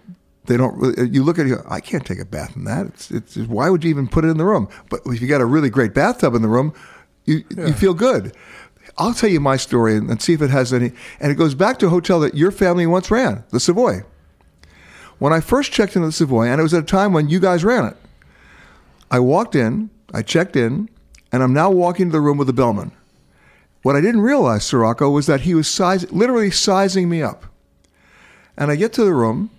They 0.47 0.57
don't. 0.57 0.75
Really, 0.77 0.97
uh, 0.97 1.03
you 1.03 1.23
look 1.23 1.39
at 1.39 1.45
it. 1.45 1.59
I 1.69 1.79
can't 1.79 2.05
take 2.05 2.19
a 2.19 2.25
bath 2.25 2.55
in 2.55 2.63
that. 2.63 2.87
It's, 2.87 3.11
it's. 3.11 3.37
Why 3.37 3.69
would 3.69 3.83
you 3.83 3.89
even 3.89 4.07
put 4.07 4.25
it 4.25 4.29
in 4.29 4.37
the 4.37 4.45
room? 4.45 4.67
But 4.89 5.01
if 5.05 5.21
you 5.21 5.27
got 5.27 5.41
a 5.41 5.45
really 5.45 5.69
great 5.69 5.93
bathtub 5.93 6.33
in 6.33 6.41
the 6.41 6.47
room, 6.47 6.73
you 7.25 7.43
yeah. 7.55 7.67
you 7.67 7.73
feel 7.73 7.93
good. 7.93 8.35
I'll 8.97 9.13
tell 9.13 9.29
you 9.29 9.39
my 9.39 9.57
story 9.57 9.95
and, 9.95 10.09
and 10.09 10.21
see 10.21 10.33
if 10.33 10.41
it 10.41 10.49
has 10.49 10.73
any. 10.73 10.91
And 11.19 11.31
it 11.31 11.35
goes 11.35 11.53
back 11.53 11.77
to 11.79 11.87
a 11.87 11.89
hotel 11.89 12.19
that 12.21 12.33
your 12.33 12.51
family 12.51 12.87
once 12.87 13.11
ran, 13.11 13.43
the 13.51 13.59
Savoy. 13.59 14.03
When 15.19 15.33
I 15.33 15.39
first 15.39 15.71
checked 15.71 15.95
into 15.95 16.07
the 16.07 16.11
Savoy, 16.11 16.47
and 16.47 16.59
it 16.59 16.63
was 16.63 16.73
at 16.73 16.83
a 16.83 16.85
time 16.85 17.13
when 17.13 17.29
you 17.29 17.39
guys 17.39 17.63
ran 17.63 17.85
it, 17.85 17.97
I 19.11 19.19
walked 19.19 19.55
in, 19.55 19.89
I 20.13 20.21
checked 20.21 20.55
in, 20.55 20.89
and 21.31 21.43
I'm 21.43 21.53
now 21.53 21.69
walking 21.69 22.07
to 22.07 22.11
the 22.11 22.21
room 22.21 22.37
with 22.37 22.47
the 22.47 22.53
bellman. 22.53 22.91
What 23.83 23.95
I 23.95 24.01
didn't 24.01 24.21
realize, 24.21 24.65
Sir 24.65 24.79
Rocco, 24.79 25.09
was 25.09 25.27
that 25.27 25.41
he 25.41 25.53
was 25.53 25.67
size, 25.67 26.11
literally 26.11 26.51
sizing 26.51 27.09
me 27.09 27.21
up. 27.21 27.45
And 28.57 28.71
I 28.71 28.75
get 28.75 28.93
to 28.93 29.03
the 29.05 29.13
room, 29.13 29.51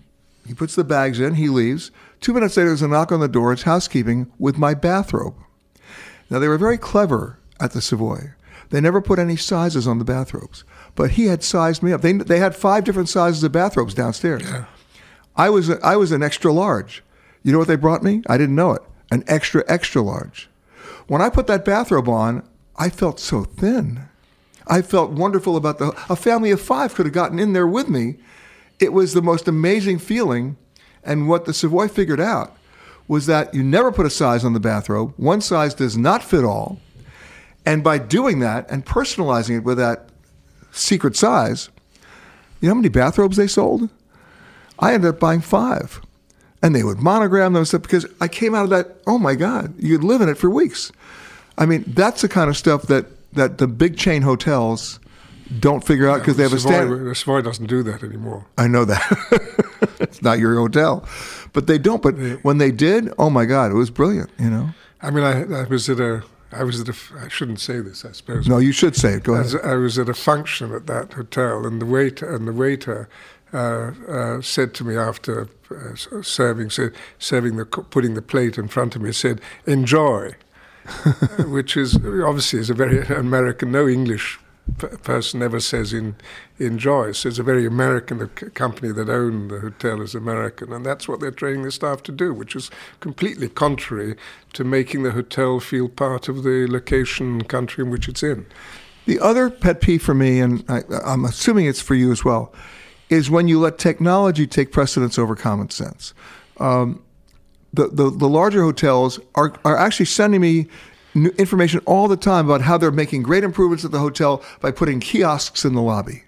he 0.48 0.54
puts 0.54 0.74
the 0.74 0.82
bags 0.82 1.20
in, 1.20 1.34
he 1.34 1.50
leaves. 1.50 1.90
Two 2.22 2.32
minutes 2.32 2.56
later, 2.56 2.70
there's 2.70 2.80
a 2.80 2.88
knock 2.88 3.12
on 3.12 3.20
the 3.20 3.28
door. 3.28 3.52
It's 3.52 3.64
housekeeping 3.64 4.32
with 4.38 4.56
my 4.56 4.72
bathrobe. 4.72 5.34
Now, 6.30 6.38
they 6.38 6.48
were 6.48 6.56
very 6.56 6.78
clever 6.78 7.38
at 7.60 7.72
the 7.72 7.82
Savoy. 7.82 8.32
They 8.70 8.80
never 8.80 9.02
put 9.02 9.18
any 9.18 9.36
sizes 9.36 9.86
on 9.86 9.98
the 9.98 10.06
bathrobes, 10.06 10.64
but 10.94 11.12
he 11.12 11.26
had 11.26 11.42
sized 11.42 11.82
me 11.82 11.92
up. 11.92 12.00
They, 12.00 12.14
they 12.14 12.38
had 12.38 12.56
five 12.56 12.84
different 12.84 13.10
sizes 13.10 13.42
of 13.42 13.52
bathrobes 13.52 13.92
downstairs. 13.92 14.42
Yeah. 14.42 14.64
I 15.36 15.50
was 15.50 15.68
a, 15.68 15.78
I 15.84 15.96
was 15.96 16.12
an 16.12 16.22
extra 16.22 16.50
large. 16.50 17.04
You 17.42 17.52
know 17.52 17.58
what 17.58 17.68
they 17.68 17.76
brought 17.76 18.02
me? 18.02 18.22
I 18.26 18.38
didn't 18.38 18.56
know 18.56 18.72
it. 18.72 18.82
An 19.10 19.22
extra 19.26 19.64
extra 19.68 20.00
large. 20.00 20.48
When 21.08 21.20
I 21.20 21.28
put 21.28 21.46
that 21.48 21.64
bathrobe 21.64 22.08
on, 22.08 22.42
I 22.76 22.88
felt 22.88 23.20
so 23.20 23.44
thin. 23.44 24.08
I 24.66 24.80
felt 24.80 25.10
wonderful 25.10 25.56
about 25.56 25.78
the 25.78 25.88
a 26.08 26.16
family 26.16 26.50
of 26.50 26.60
five 26.60 26.94
could 26.94 27.04
have 27.04 27.14
gotten 27.14 27.38
in 27.38 27.52
there 27.52 27.66
with 27.66 27.90
me 27.90 28.16
it 28.80 28.92
was 28.92 29.14
the 29.14 29.22
most 29.22 29.48
amazing 29.48 29.98
feeling. 29.98 30.56
And 31.04 31.28
what 31.28 31.44
the 31.44 31.54
Savoy 31.54 31.88
figured 31.88 32.20
out 32.20 32.56
was 33.06 33.26
that 33.26 33.54
you 33.54 33.62
never 33.62 33.90
put 33.90 34.06
a 34.06 34.10
size 34.10 34.44
on 34.44 34.52
the 34.52 34.60
bathrobe. 34.60 35.14
One 35.16 35.40
size 35.40 35.74
does 35.74 35.96
not 35.96 36.22
fit 36.22 36.44
all. 36.44 36.78
And 37.64 37.82
by 37.82 37.98
doing 37.98 38.40
that 38.40 38.70
and 38.70 38.84
personalizing 38.84 39.58
it 39.58 39.64
with 39.64 39.78
that 39.78 40.08
secret 40.72 41.16
size, 41.16 41.70
you 42.60 42.68
know 42.68 42.74
how 42.74 42.80
many 42.80 42.88
bathrobes 42.88 43.36
they 43.36 43.46
sold? 43.46 43.88
I 44.78 44.94
ended 44.94 45.10
up 45.10 45.20
buying 45.20 45.40
five. 45.40 46.00
And 46.62 46.74
they 46.74 46.82
would 46.82 46.98
monogram 46.98 47.52
them 47.52 47.60
and 47.60 47.68
stuff 47.68 47.82
because 47.82 48.04
I 48.20 48.26
came 48.26 48.54
out 48.54 48.64
of 48.64 48.70
that, 48.70 48.96
oh 49.06 49.18
my 49.18 49.36
God, 49.36 49.74
you'd 49.78 50.02
live 50.02 50.20
in 50.20 50.28
it 50.28 50.36
for 50.36 50.50
weeks. 50.50 50.90
I 51.56 51.66
mean, 51.66 51.84
that's 51.86 52.22
the 52.22 52.28
kind 52.28 52.50
of 52.50 52.56
stuff 52.56 52.82
that, 52.84 53.06
that 53.32 53.58
the 53.58 53.68
big 53.68 53.96
chain 53.96 54.22
hotels 54.22 54.98
don't 55.58 55.84
figure 55.84 56.08
out 56.08 56.20
because 56.20 56.34
yeah, 56.34 56.44
they 56.44 56.50
have 56.50 56.52
a 56.52 56.60
standard. 56.60 57.16
Savoy 57.16 57.40
doesn't 57.42 57.66
do 57.66 57.82
that 57.82 58.02
anymore. 58.02 58.46
I 58.58 58.68
know 58.68 58.84
that. 58.84 59.96
it's 60.00 60.22
not 60.22 60.38
your 60.38 60.56
hotel, 60.56 61.06
but 61.52 61.66
they 61.66 61.78
don't. 61.78 62.02
But 62.02 62.18
yeah. 62.18 62.34
when 62.42 62.58
they 62.58 62.70
did, 62.70 63.12
oh 63.18 63.30
my 63.30 63.44
God, 63.44 63.70
it 63.70 63.74
was 63.74 63.90
brilliant. 63.90 64.30
You 64.38 64.50
know. 64.50 64.70
I 65.00 65.10
mean, 65.10 65.24
I, 65.24 65.60
I 65.60 65.64
was 65.64 65.88
at 65.88 66.00
a. 66.00 66.22
I 66.52 66.64
was 66.64 66.80
at 66.80 66.88
a. 66.88 66.96
I 67.18 67.28
shouldn't 67.28 67.60
say 67.60 67.80
this. 67.80 68.04
I 68.04 68.12
suppose. 68.12 68.46
No, 68.46 68.58
you 68.58 68.72
should 68.72 68.96
say 68.96 69.14
it. 69.14 69.22
Go 69.22 69.34
ahead. 69.34 69.60
I 69.64 69.74
was 69.76 69.98
at 69.98 70.08
a 70.08 70.14
function 70.14 70.74
at 70.74 70.86
that 70.86 71.14
hotel, 71.14 71.66
and 71.66 71.80
the 71.80 71.86
waiter 71.86 72.34
and 72.34 72.46
the 72.46 72.52
waiter 72.52 73.08
uh, 73.52 73.92
uh, 74.08 74.40
said 74.42 74.74
to 74.74 74.84
me 74.84 74.96
after 74.96 75.48
uh, 75.70 76.22
serving, 76.22 76.70
said, 76.70 76.92
serving 77.18 77.56
the 77.56 77.64
putting 77.64 78.14
the 78.14 78.22
plate 78.22 78.58
in 78.58 78.68
front 78.68 78.96
of 78.96 79.02
me, 79.02 79.12
said, 79.12 79.40
"Enjoy," 79.66 80.34
which 81.46 81.76
is 81.76 81.96
obviously 81.96 82.58
is 82.58 82.68
a 82.68 82.74
very 82.74 83.06
American, 83.08 83.72
no 83.72 83.88
English 83.88 84.38
person 85.02 85.42
ever 85.42 85.60
says 85.60 85.92
in 85.92 86.16
in 86.58 86.78
Joyce. 86.78 87.24
It's 87.24 87.38
a 87.38 87.42
very 87.42 87.66
American. 87.66 88.28
Company 88.54 88.92
that 88.92 89.08
owned 89.08 89.50
the 89.50 89.60
hotel 89.60 90.00
is 90.00 90.14
American, 90.14 90.72
and 90.72 90.84
that's 90.84 91.08
what 91.08 91.20
they're 91.20 91.30
training 91.30 91.62
the 91.62 91.70
staff 91.70 92.02
to 92.04 92.12
do, 92.12 92.34
which 92.34 92.56
is 92.56 92.70
completely 93.00 93.48
contrary 93.48 94.16
to 94.52 94.64
making 94.64 95.02
the 95.02 95.12
hotel 95.12 95.60
feel 95.60 95.88
part 95.88 96.28
of 96.28 96.42
the 96.42 96.66
location 96.68 97.42
country 97.44 97.84
in 97.84 97.90
which 97.90 98.08
it's 98.08 98.22
in. 98.22 98.46
The 99.06 99.20
other 99.20 99.50
pet 99.50 99.80
peeve 99.80 100.02
for 100.02 100.14
me, 100.14 100.40
and 100.40 100.64
I, 100.68 100.82
I'm 101.04 101.24
assuming 101.24 101.66
it's 101.66 101.80
for 101.80 101.94
you 101.94 102.12
as 102.12 102.24
well, 102.24 102.52
is 103.08 103.30
when 103.30 103.48
you 103.48 103.58
let 103.58 103.78
technology 103.78 104.46
take 104.46 104.72
precedence 104.72 105.18
over 105.18 105.34
common 105.34 105.70
sense. 105.70 106.12
Um, 106.58 107.02
the, 107.72 107.88
the, 107.88 108.10
the 108.10 108.28
larger 108.28 108.62
hotels 108.62 109.20
are, 109.34 109.54
are 109.64 109.76
actually 109.76 110.06
sending 110.06 110.40
me 110.40 110.68
information 111.26 111.80
all 111.86 112.08
the 112.08 112.16
time 112.16 112.46
about 112.46 112.62
how 112.62 112.78
they're 112.78 112.90
making 112.90 113.22
great 113.22 113.44
improvements 113.44 113.84
at 113.84 113.90
the 113.90 113.98
hotel 113.98 114.42
by 114.60 114.70
putting 114.70 115.00
kiosks 115.00 115.64
in 115.64 115.74
the 115.74 115.82
lobby. 115.82 116.24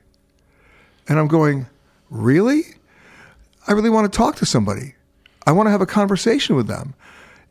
And 1.08 1.18
I'm 1.18 1.28
going, 1.28 1.66
really? 2.08 2.62
I 3.66 3.72
really 3.72 3.90
want 3.90 4.10
to 4.10 4.16
talk 4.16 4.36
to 4.36 4.46
somebody. 4.46 4.94
I 5.46 5.52
want 5.52 5.66
to 5.66 5.70
have 5.70 5.80
a 5.80 5.86
conversation 5.86 6.56
with 6.56 6.66
them. 6.66 6.94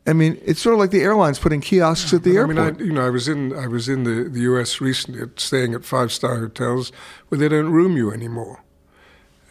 I 0.06 0.12
mean, 0.12 0.40
it's 0.44 0.60
sort 0.60 0.72
of 0.72 0.80
like 0.80 0.90
the 0.90 1.02
airlines 1.02 1.38
putting 1.38 1.60
kiosks 1.60 2.14
at 2.14 2.22
the 2.22 2.32
I 2.32 2.34
airport. 2.40 2.58
I 2.58 2.70
mean, 2.70 2.80
I, 2.80 2.84
you 2.84 2.92
know, 2.92 3.06
I 3.06 3.10
was 3.10 3.28
in 3.28 3.52
I 3.54 3.66
was 3.66 3.88
in 3.88 4.04
the, 4.04 4.28
the 4.30 4.40
U.S. 4.40 4.80
recently, 4.80 5.28
staying 5.36 5.74
at 5.74 5.84
five 5.84 6.10
star 6.10 6.38
hotels 6.38 6.90
where 7.28 7.38
they 7.38 7.48
don't 7.48 7.70
room 7.70 7.96
you 7.96 8.10
anymore 8.10 8.64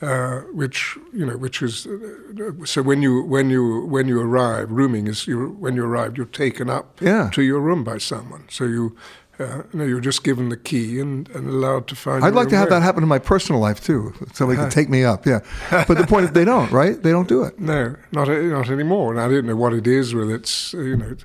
uh, 0.02 0.42
which 0.54 0.98
you 1.14 1.26
know, 1.26 1.38
which 1.38 1.62
is 1.62 1.86
uh, 1.86 2.66
so 2.66 2.82
when 2.82 3.02
you 3.02 3.22
when 3.24 3.50
you 3.50 3.86
when 3.86 4.08
you 4.08 4.20
arrive, 4.22 4.72
rooming 4.72 5.08
is 5.08 5.28
you 5.28 5.50
when 5.60 5.76
you 5.76 5.84
arrive, 5.84 6.16
you're 6.16 6.26
taken 6.26 6.70
up 6.70 7.02
yeah. 7.02 7.30
to 7.34 7.42
your 7.42 7.60
room 7.60 7.84
by 7.84 7.98
someone. 7.98 8.46
So 8.50 8.66
you. 8.66 8.96
Uh, 9.42 9.64
no, 9.72 9.86
you're 9.86 10.02
just 10.02 10.26
given 10.26 10.50
the 10.50 10.58
key 10.58 11.00
and, 11.00 11.30
and 11.30 11.48
allowed 11.48 11.88
to 11.88 11.96
find. 11.96 12.26
I'd 12.26 12.34
like 12.34 12.50
to 12.50 12.58
have 12.58 12.70
that 12.72 12.82
happen 12.82 13.04
in 13.04 13.08
my 13.08 13.20
personal 13.20 13.62
life 13.62 13.82
too. 13.82 14.14
Somebody 14.34 14.60
can 14.60 14.70
take 14.80 14.90
me 14.90 15.06
up, 15.06 15.26
yeah. 15.26 15.40
But 15.70 15.98
the 15.98 16.06
point 16.06 16.26
is, 16.26 16.32
they 16.32 16.44
don't, 16.44 16.70
right? 16.74 17.02
They 17.02 17.12
don't 17.12 17.30
do 17.30 17.44
it. 17.44 17.58
No, 17.58 17.96
not 18.12 18.28
not 18.28 18.70
anymore. 18.70 19.14
And 19.14 19.22
I 19.22 19.30
don't 19.30 19.46
know 19.46 19.56
what 19.56 19.72
it 19.74 19.88
is. 19.88 20.14
Whether 20.14 20.36
it's 20.36 20.74
you 20.74 20.98
know, 20.98 21.16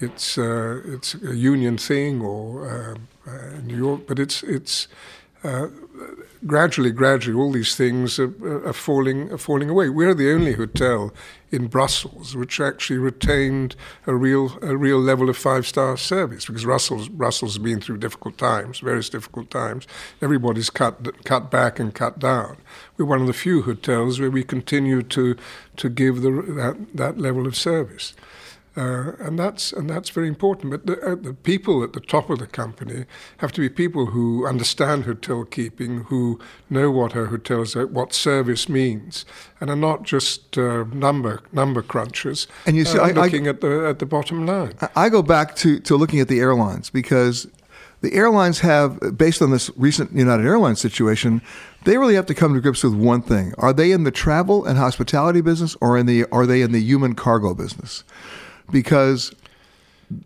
it's 0.00 0.38
uh, 0.38 0.80
it's 0.86 1.14
a 1.16 1.36
union 1.36 1.76
thing 1.76 2.22
or 2.22 2.66
uh, 2.66 3.30
uh, 3.30 3.60
New 3.62 3.76
York, 3.76 4.06
but 4.06 4.18
it's 4.18 4.42
it's 4.42 4.88
uh, 5.44 5.68
gradually, 6.46 6.90
gradually, 6.90 7.36
all 7.36 7.52
these 7.52 7.74
things 7.74 8.18
are, 8.18 8.32
are, 8.68 8.72
falling 8.72 9.32
are 9.32 9.38
falling 9.38 9.70
away. 9.70 9.88
We're 9.88 10.14
the 10.14 10.32
only 10.32 10.54
hotel 10.54 11.12
in 11.50 11.66
Brussels 11.66 12.36
which 12.36 12.60
actually 12.60 12.98
retained 12.98 13.74
a 14.06 14.14
real 14.14 14.58
a 14.62 14.76
real 14.76 14.98
level 14.98 15.28
of 15.28 15.36
five 15.36 15.66
star 15.66 15.96
service 15.96 16.46
because 16.46 16.64
Brussels 16.64 17.08
Brussels 17.08 17.54
has 17.54 17.62
been 17.62 17.80
through 17.80 17.98
difficult 17.98 18.38
times, 18.38 18.80
various 18.80 19.08
difficult 19.08 19.50
times. 19.50 19.86
Everybody's 20.22 20.70
cut 20.70 21.24
cut 21.24 21.50
back 21.50 21.78
and 21.78 21.94
cut 21.94 22.18
down. 22.18 22.58
We're 22.96 23.06
one 23.06 23.20
of 23.20 23.26
the 23.26 23.32
few 23.32 23.62
hotels 23.62 24.20
where 24.20 24.30
we 24.30 24.44
continue 24.44 25.02
to 25.02 25.36
to 25.76 25.88
give 25.88 26.22
the, 26.22 26.30
that 26.30 26.76
that 26.94 27.18
level 27.18 27.46
of 27.46 27.56
service. 27.56 28.14
Uh, 28.78 29.16
and 29.18 29.36
that's 29.36 29.72
and 29.72 29.90
that's 29.90 30.08
very 30.08 30.28
important. 30.28 30.70
But 30.70 30.86
the, 30.86 31.00
uh, 31.04 31.16
the, 31.16 31.34
people 31.34 31.82
at 31.82 31.94
the 31.94 32.00
top 32.00 32.30
of 32.30 32.38
the 32.38 32.46
company 32.46 33.06
have 33.38 33.50
to 33.52 33.60
be 33.60 33.68
people 33.68 34.06
who 34.06 34.46
understand 34.46 35.04
hotel 35.04 35.42
keeping, 35.42 36.04
who 36.04 36.38
know 36.70 36.88
what 36.88 37.16
a 37.16 37.26
hotel 37.26 37.62
is, 37.62 37.74
what 37.74 38.12
service 38.12 38.68
means, 38.68 39.24
and 39.60 39.68
are 39.68 39.74
not 39.76 40.04
just 40.04 40.56
uh, 40.56 40.84
number 40.92 41.40
number 41.50 41.82
crunchers. 41.82 42.46
And 42.66 42.76
you 42.76 42.84
see, 42.84 42.98
uh, 42.98 43.08
I, 43.08 43.10
looking 43.10 43.48
I, 43.48 43.50
at 43.50 43.62
the 43.62 43.88
at 43.88 43.98
the 43.98 44.06
bottom 44.06 44.46
line. 44.46 44.74
I 44.94 45.08
go 45.08 45.22
back 45.22 45.56
to 45.56 45.80
to 45.80 45.96
looking 45.96 46.20
at 46.20 46.28
the 46.28 46.38
airlines 46.38 46.88
because 46.88 47.48
the 48.00 48.14
airlines 48.14 48.60
have, 48.60 49.18
based 49.18 49.42
on 49.42 49.50
this 49.50 49.72
recent 49.76 50.12
United 50.12 50.46
Airlines 50.46 50.80
situation, 50.80 51.42
they 51.84 51.98
really 51.98 52.14
have 52.14 52.26
to 52.26 52.34
come 52.34 52.54
to 52.54 52.60
grips 52.60 52.84
with 52.84 52.94
one 52.94 53.22
thing: 53.22 53.54
Are 53.58 53.72
they 53.72 53.90
in 53.90 54.04
the 54.04 54.12
travel 54.12 54.64
and 54.64 54.78
hospitality 54.78 55.40
business, 55.40 55.76
or 55.80 55.98
in 55.98 56.06
the 56.06 56.26
are 56.26 56.46
they 56.46 56.62
in 56.62 56.70
the 56.70 56.80
human 56.80 57.16
cargo 57.16 57.54
business? 57.54 58.04
Because 58.70 59.32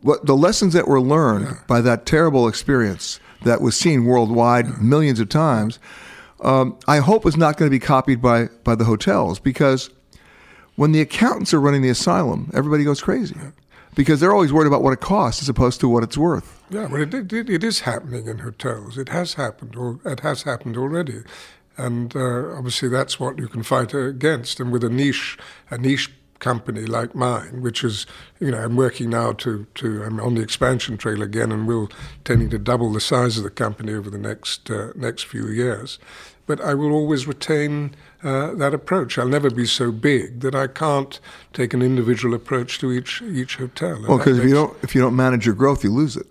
what 0.02 0.26
the 0.26 0.36
lessons 0.36 0.72
that 0.74 0.86
were 0.86 1.00
learned 1.00 1.56
by 1.66 1.80
that 1.80 2.06
terrible 2.06 2.48
experience 2.48 3.20
that 3.44 3.60
was 3.60 3.76
seen 3.76 4.04
worldwide 4.04 4.80
millions 4.80 5.20
of 5.20 5.28
times, 5.28 5.78
um, 6.42 6.76
I 6.86 6.98
hope 6.98 7.26
is 7.26 7.36
not 7.36 7.56
going 7.56 7.70
to 7.70 7.74
be 7.74 7.80
copied 7.80 8.20
by 8.22 8.46
by 8.64 8.74
the 8.74 8.84
hotels 8.84 9.38
because 9.38 9.90
when 10.76 10.92
the 10.92 11.00
accountants 11.00 11.52
are 11.52 11.60
running 11.60 11.82
the 11.82 11.90
asylum, 11.90 12.50
everybody 12.54 12.84
goes 12.84 13.00
crazy. 13.00 13.36
Because 13.94 14.20
they're 14.20 14.32
always 14.32 14.54
worried 14.54 14.68
about 14.68 14.82
what 14.82 14.94
it 14.94 15.00
costs 15.00 15.42
as 15.42 15.50
opposed 15.50 15.78
to 15.80 15.88
what 15.88 16.02
it's 16.02 16.16
worth. 16.16 16.62
Yeah, 16.70 16.86
well, 16.86 17.02
it, 17.02 17.12
it, 17.12 17.50
it 17.50 17.62
is 17.62 17.80
happening 17.80 18.26
in 18.26 18.38
hotels. 18.38 18.96
It 18.96 19.10
has 19.10 19.34
happened, 19.34 19.76
or 19.76 20.00
it 20.06 20.20
has 20.20 20.44
happened 20.44 20.78
already, 20.78 21.24
and 21.76 22.16
uh, 22.16 22.56
obviously 22.56 22.88
that's 22.88 23.20
what 23.20 23.38
you 23.38 23.48
can 23.48 23.62
fight 23.62 23.92
against. 23.92 24.60
And 24.60 24.72
with 24.72 24.82
a 24.82 24.88
niche, 24.88 25.36
a 25.70 25.76
niche 25.76 26.10
company 26.42 26.84
like 26.84 27.14
mine, 27.14 27.62
which 27.62 27.82
is, 27.84 28.04
you 28.40 28.50
know, 28.50 28.58
I'm 28.58 28.76
working 28.76 29.10
now 29.10 29.32
to, 29.44 29.66
to 29.76 30.02
I'm 30.02 30.20
on 30.20 30.34
the 30.34 30.42
expansion 30.42 30.98
trail 30.98 31.22
again, 31.22 31.52
and 31.52 31.66
we'll 31.66 31.88
tending 32.24 32.50
to 32.50 32.58
double 32.58 32.92
the 32.92 33.00
size 33.00 33.38
of 33.38 33.44
the 33.44 33.50
company 33.50 33.94
over 33.94 34.10
the 34.10 34.18
next 34.18 34.70
uh, 34.70 34.92
next 34.94 35.22
few 35.24 35.46
years. 35.46 35.98
But 36.44 36.60
I 36.60 36.74
will 36.74 36.92
always 36.92 37.26
retain 37.28 37.94
uh, 38.24 38.54
that 38.54 38.74
approach. 38.74 39.16
I'll 39.16 39.28
never 39.28 39.48
be 39.48 39.64
so 39.64 39.92
big 39.92 40.40
that 40.40 40.56
I 40.56 40.66
can't 40.66 41.20
take 41.52 41.72
an 41.72 41.80
individual 41.80 42.34
approach 42.34 42.80
to 42.80 42.92
each 42.92 43.22
each 43.22 43.56
hotel. 43.56 44.04
well, 44.06 44.18
because 44.18 44.38
if 44.38 44.44
you 44.44 44.54
don't 44.54 44.76
if 44.82 44.94
you 44.94 45.00
don't 45.00 45.16
manage 45.16 45.46
your 45.46 45.54
growth, 45.54 45.84
you 45.84 45.92
lose 45.92 46.16
it. 46.16 46.26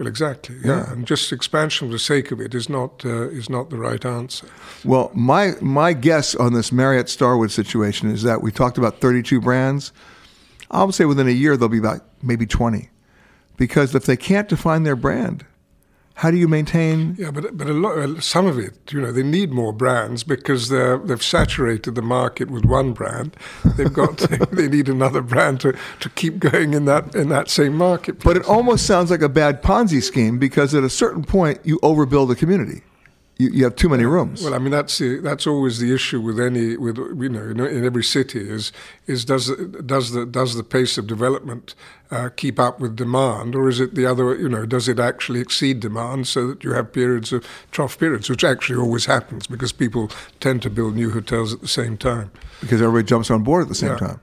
Well, 0.00 0.08
exactly. 0.08 0.56
Yeah. 0.64 0.78
yeah, 0.78 0.92
and 0.92 1.06
just 1.06 1.30
expansion 1.30 1.88
for 1.88 1.92
the 1.92 1.98
sake 1.98 2.30
of 2.30 2.40
it 2.40 2.54
is 2.54 2.70
not 2.70 3.04
uh, 3.04 3.28
is 3.28 3.50
not 3.50 3.68
the 3.68 3.76
right 3.76 4.02
answer. 4.02 4.46
Well, 4.82 5.10
my 5.12 5.52
my 5.60 5.92
guess 5.92 6.34
on 6.34 6.54
this 6.54 6.72
Marriott 6.72 7.10
Starwood 7.10 7.50
situation 7.50 8.10
is 8.10 8.22
that 8.22 8.40
we 8.40 8.50
talked 8.50 8.78
about 8.78 9.02
32 9.02 9.42
brands. 9.42 9.92
I 10.70 10.84
would 10.84 10.94
say 10.94 11.04
within 11.04 11.28
a 11.28 11.32
year 11.32 11.54
there'll 11.54 11.68
be 11.68 11.76
about 11.76 12.00
maybe 12.22 12.46
20, 12.46 12.88
because 13.58 13.94
if 13.94 14.06
they 14.06 14.16
can't 14.16 14.48
define 14.48 14.84
their 14.84 14.96
brand, 14.96 15.44
how 16.20 16.30
do 16.30 16.36
you 16.36 16.48
maintain? 16.48 17.16
Yeah, 17.18 17.30
but 17.30 17.56
but 17.56 17.66
a 17.66 17.72
lot, 17.72 18.22
some 18.22 18.44
of 18.44 18.58
it, 18.58 18.74
you 18.92 19.00
know, 19.00 19.10
they 19.10 19.22
need 19.22 19.52
more 19.52 19.72
brands 19.72 20.22
because 20.22 20.68
they 20.68 20.98
they've 21.02 21.22
saturated 21.22 21.94
the 21.94 22.02
market 22.02 22.50
with 22.50 22.66
one 22.66 22.92
brand. 22.92 23.34
They've 23.76 23.90
got 23.90 24.18
they 24.52 24.68
need 24.68 24.90
another 24.90 25.22
brand 25.22 25.62
to, 25.62 25.74
to 26.00 26.08
keep 26.10 26.38
going 26.38 26.74
in 26.74 26.84
that 26.84 27.14
in 27.14 27.30
that 27.30 27.48
same 27.48 27.74
market. 27.74 28.22
But 28.22 28.36
it 28.36 28.44
almost 28.44 28.84
sounds 28.84 29.10
like 29.10 29.22
a 29.22 29.30
bad 29.30 29.62
Ponzi 29.62 30.02
scheme 30.02 30.38
because 30.38 30.74
at 30.74 30.84
a 30.84 30.90
certain 30.90 31.24
point 31.24 31.58
you 31.64 31.78
overbuild 31.78 32.30
a 32.30 32.34
community 32.34 32.82
you, 33.40 33.50
you 33.50 33.64
have 33.64 33.74
too 33.76 33.88
many 33.88 34.04
rooms. 34.04 34.42
Well, 34.42 34.54
I 34.54 34.58
mean 34.58 34.70
that's 34.70 34.98
the, 34.98 35.18
that's 35.20 35.46
always 35.46 35.78
the 35.78 35.94
issue 35.94 36.20
with 36.20 36.38
any 36.38 36.76
with 36.76 36.98
you 36.98 37.28
know 37.28 37.44
in, 37.44 37.60
in 37.60 37.84
every 37.84 38.04
city 38.04 38.48
is 38.48 38.70
is 39.06 39.24
does 39.24 39.50
does 39.86 40.12
the 40.12 40.26
does 40.26 40.56
the 40.56 40.62
pace 40.62 40.98
of 40.98 41.06
development 41.06 41.74
uh, 42.10 42.28
keep 42.36 42.58
up 42.58 42.80
with 42.80 42.96
demand, 42.96 43.54
or 43.54 43.68
is 43.68 43.80
it 43.80 43.94
the 43.94 44.04
other? 44.04 44.36
You 44.36 44.48
know, 44.48 44.66
does 44.66 44.88
it 44.88 44.98
actually 44.98 45.40
exceed 45.40 45.80
demand 45.80 46.28
so 46.28 46.48
that 46.48 46.62
you 46.62 46.72
have 46.72 46.92
periods 46.92 47.32
of 47.32 47.46
trough 47.70 47.98
periods, 47.98 48.28
which 48.28 48.44
actually 48.44 48.78
always 48.78 49.06
happens 49.06 49.46
because 49.46 49.72
people 49.72 50.10
tend 50.40 50.60
to 50.62 50.70
build 50.70 50.94
new 50.94 51.10
hotels 51.10 51.54
at 51.54 51.62
the 51.62 51.68
same 51.68 51.96
time 51.96 52.30
because 52.60 52.82
everybody 52.82 53.06
jumps 53.06 53.30
on 53.30 53.42
board 53.42 53.62
at 53.62 53.68
the 53.68 53.74
same 53.74 53.92
yeah. 53.92 54.08
time. 54.08 54.20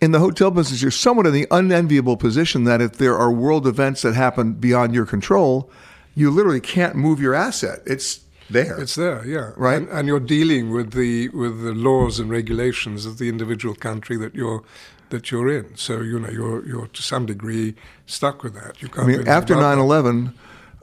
In 0.00 0.12
the 0.12 0.20
hotel 0.20 0.50
business, 0.50 0.82
you're 0.82 0.90
somewhat 0.90 1.26
in 1.26 1.32
the 1.32 1.46
unenviable 1.50 2.16
position 2.16 2.64
that 2.64 2.80
if 2.80 2.98
there 2.98 3.16
are 3.16 3.32
world 3.32 3.66
events 3.66 4.02
that 4.02 4.14
happen 4.14 4.52
beyond 4.52 4.94
your 4.94 5.06
control, 5.06 5.70
you 6.14 6.30
literally 6.30 6.60
can't 6.60 6.96
move 6.96 7.20
your 7.20 7.34
asset. 7.34 7.80
It's 7.86 8.20
there. 8.50 8.78
It's 8.80 8.94
there, 8.94 9.26
yeah. 9.26 9.52
Right. 9.56 9.76
And, 9.76 9.88
and, 9.88 10.08
you're 10.08 10.20
dealing 10.20 10.70
with 10.70 10.92
the 10.92 11.28
with 11.30 11.62
the 11.62 11.72
laws 11.72 12.20
and 12.20 12.30
regulations 12.30 13.06
of 13.06 13.18
the 13.18 13.28
individual 13.28 13.74
country 13.74 14.16
that 14.18 14.34
you're 14.34 14.62
that 15.10 15.30
you're 15.30 15.48
in. 15.48 15.76
So 15.76 16.00
you 16.00 16.18
know 16.18 16.30
you're 16.30 16.66
you're 16.66 16.86
to 16.88 17.02
some 17.02 17.26
degree 17.26 17.74
stuck 18.06 18.42
with 18.42 18.54
that. 18.54 18.82
You 18.82 18.88
can't. 18.88 19.04
I 19.04 19.06
mean, 19.06 19.28
after 19.28 19.54
9/11, 19.54 20.34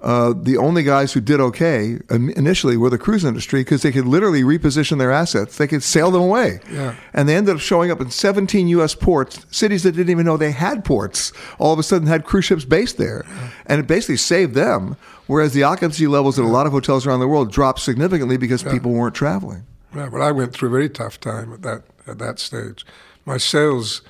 uh, 0.01 0.33
the 0.35 0.57
only 0.57 0.81
guys 0.81 1.13
who 1.13 1.21
did 1.21 1.39
okay 1.39 1.99
initially 2.09 2.75
were 2.75 2.89
the 2.89 2.97
cruise 2.97 3.23
industry 3.23 3.61
because 3.61 3.83
they 3.83 3.91
could 3.91 4.07
literally 4.07 4.41
reposition 4.41 4.97
their 4.97 5.11
assets. 5.11 5.57
They 5.57 5.67
could 5.67 5.83
sail 5.83 6.09
them 6.09 6.23
away. 6.23 6.59
Yeah. 6.71 6.95
And 7.13 7.29
they 7.29 7.35
ended 7.35 7.55
up 7.55 7.61
showing 7.61 7.91
up 7.91 8.01
in 8.01 8.09
17 8.09 8.67
U.S. 8.69 8.95
ports, 8.95 9.45
cities 9.51 9.83
that 9.83 9.91
didn't 9.91 10.09
even 10.09 10.25
know 10.25 10.37
they 10.37 10.51
had 10.51 10.83
ports, 10.83 11.31
all 11.59 11.71
of 11.71 11.77
a 11.77 11.83
sudden 11.83 12.07
had 12.07 12.25
cruise 12.25 12.45
ships 12.45 12.65
based 12.65 12.97
there. 12.97 13.25
Yeah. 13.27 13.49
And 13.67 13.79
it 13.79 13.87
basically 13.87 14.17
saved 14.17 14.55
them. 14.55 14.97
Whereas 15.31 15.53
the 15.53 15.63
occupancy 15.63 16.07
levels 16.07 16.37
at 16.37 16.43
a 16.43 16.47
lot 16.47 16.65
of 16.65 16.73
hotels 16.73 17.07
around 17.07 17.21
the 17.21 17.27
world 17.27 17.51
dropped 17.51 17.79
significantly 17.79 18.35
because 18.35 18.63
yeah. 18.63 18.71
people 18.71 18.91
weren't 18.91 19.15
traveling. 19.15 19.65
Yeah, 19.95 20.09
well, 20.09 20.21
I 20.21 20.31
went 20.31 20.53
through 20.53 20.69
a 20.69 20.71
very 20.71 20.89
tough 20.89 21.19
time 21.19 21.53
at 21.53 21.61
that 21.61 21.83
at 22.05 22.17
that 22.17 22.39
stage. 22.39 22.85
My 23.25 23.37
sales, 23.37 24.01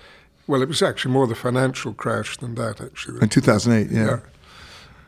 well, 0.47 0.61
it 0.61 0.67
was 0.67 0.81
actually 0.81 1.11
more 1.11 1.27
the 1.27 1.35
financial 1.35 1.93
crash 1.93 2.37
than 2.37 2.55
that, 2.55 2.81
actually. 2.81 3.21
In 3.21 3.29
2008, 3.29 3.91
yeah. 3.91 4.05
yeah 4.05 4.19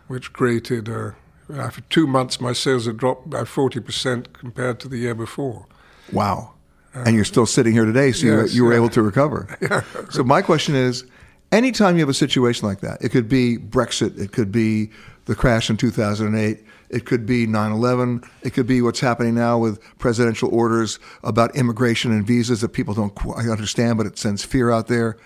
which 0.08 0.34
created, 0.34 0.88
uh, 0.90 1.12
after 1.56 1.82
two 1.90 2.06
months, 2.06 2.40
my 2.40 2.54
sales 2.54 2.86
had 2.86 2.98
dropped 2.98 3.30
by 3.30 3.42
40% 3.42 4.34
compared 4.34 4.80
to 4.82 4.88
the 4.88 4.98
year 4.98 5.16
before. 5.16 5.66
Wow. 6.12 6.54
Uh, 6.96 7.06
and 7.08 7.16
you're 7.16 7.26
still 7.26 7.48
sitting 7.48 7.74
here 7.74 7.86
today, 7.86 8.12
so 8.12 8.28
yes, 8.28 8.54
you, 8.54 8.58
you 8.58 8.66
were 8.66 8.74
yeah. 8.74 8.78
able 8.78 8.90
to 8.90 9.02
recover. 9.02 9.58
yeah. 9.62 9.82
So, 10.12 10.24
my 10.24 10.44
question 10.44 10.76
is 10.76 11.06
anytime 11.52 11.96
you 11.96 12.02
have 12.02 12.10
a 12.10 12.14
situation 12.14 12.68
like 12.68 12.82
that, 12.82 13.02
it 13.02 13.10
could 13.10 13.28
be 13.28 13.58
Brexit, 13.58 14.20
it 14.20 14.32
could 14.32 14.52
be 14.52 14.92
the 15.26 15.36
crash 15.36 15.70
in 15.70 15.78
2008. 15.78 16.64
It 16.90 17.06
could 17.06 17.26
be 17.26 17.48
9 17.48 17.72
11. 17.72 18.24
It 18.44 18.54
could 18.54 18.68
be 18.68 18.82
what's 18.82 19.00
happening 19.00 19.36
now 19.36 19.58
with 19.58 19.82
presidential 19.98 20.54
orders 20.54 21.00
about 21.24 21.56
immigration 21.56 22.12
and 22.12 22.26
visas 22.26 22.62
that 22.62 22.70
people 22.70 22.94
don't 22.94 23.16
quite 23.16 23.48
understand, 23.48 23.98
but 23.98 24.06
it 24.06 24.18
sends 24.18 24.44
fear 24.44 24.70
out 24.70 24.88
there. 24.88 25.18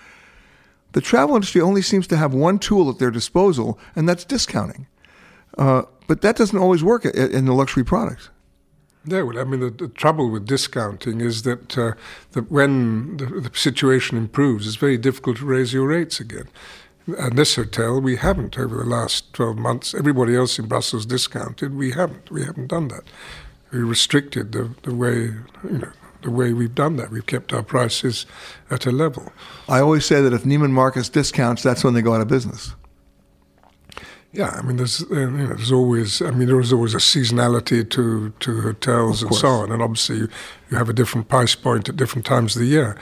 The 0.93 1.01
travel 1.01 1.35
industry 1.35 1.61
only 1.61 1.81
seems 1.81 2.07
to 2.07 2.17
have 2.17 2.33
one 2.33 2.59
tool 2.59 2.89
at 2.89 2.99
their 2.99 3.11
disposal, 3.11 3.77
and 3.95 4.07
that's 4.07 4.23
discounting. 4.23 4.87
Uh, 5.57 5.83
but 6.07 6.21
that 6.21 6.35
doesn't 6.37 6.57
always 6.57 6.83
work 6.83 7.05
in 7.05 7.45
the 7.45 7.53
luxury 7.53 7.83
products. 7.83 8.29
Yeah, 9.05 9.21
well, 9.21 9.39
I 9.39 9.45
mean, 9.45 9.61
the, 9.61 9.69
the 9.69 9.87
trouble 9.87 10.29
with 10.29 10.45
discounting 10.45 11.21
is 11.21 11.43
that, 11.43 11.77
uh, 11.77 11.93
that 12.33 12.51
when 12.51 13.17
the, 13.17 13.25
the, 13.25 13.51
situation 13.53 14.17
improves, 14.17 14.67
it's 14.67 14.75
very 14.75 14.97
difficult 14.97 15.37
to 15.37 15.45
raise 15.45 15.71
your 15.71 15.87
rates 15.87 16.19
again. 16.19 16.49
And 17.07 17.37
this 17.37 17.55
hotel, 17.55 18.01
we 18.01 18.17
haven't 18.17 18.57
over 18.59 18.77
the 18.77 18.89
last 18.89 19.31
12 19.33 19.57
months. 19.57 19.93
Everybody 19.93 20.35
else 20.35 20.59
in 20.59 20.67
Brussels 20.67 21.05
discounted. 21.05 21.73
We 21.73 21.91
haven't. 21.91 22.29
We 22.29 22.43
haven't 22.43 22.67
done 22.67 22.89
that. 22.89 23.03
We 23.71 23.79
restricted 23.79 24.51
the, 24.51 24.71
the 24.83 24.93
way, 24.93 25.15
you 25.63 25.77
know, 25.79 25.91
the 26.21 26.31
way 26.31 26.51
we've 26.51 26.75
done 26.75 26.97
that. 26.97 27.09
We've 27.09 27.25
kept 27.25 27.53
our 27.53 27.63
prices 27.63 28.25
at 28.69 28.85
a 28.85 28.91
level. 28.91 29.31
I 29.69 29.79
always 29.79 30.05
say 30.05 30.21
that 30.21 30.33
if 30.33 30.43
Neiman 30.43 30.71
Marcus 30.71 31.07
discounts, 31.07 31.63
that's 31.63 31.83
when 31.83 31.93
they 31.93 32.01
go 32.01 32.13
out 32.13 32.21
of 32.21 32.27
business. 32.27 32.75
Yeah, 34.33 34.49
I 34.49 34.61
mean, 34.61 34.75
there's 34.75 35.03
uh, 35.03 35.15
you 35.15 35.29
know, 35.29 35.47
there's 35.55 35.71
always 35.71 36.21
I 36.21 36.31
mean, 36.31 36.47
there 36.47 36.59
is 36.59 36.73
always 36.73 36.93
a 36.93 36.97
seasonality 36.97 37.89
to 37.89 38.29
to 38.39 38.61
hotels 38.61 39.23
and 39.23 39.33
so 39.33 39.47
on, 39.47 39.71
and 39.71 39.81
obviously 39.81 40.17
you, 40.17 40.29
you 40.69 40.77
have 40.77 40.89
a 40.89 40.93
different 40.93 41.29
price 41.29 41.55
point 41.55 41.87
at 41.87 41.95
different 41.95 42.25
times 42.25 42.55
of 42.55 42.61
the 42.61 42.67
year. 42.67 42.97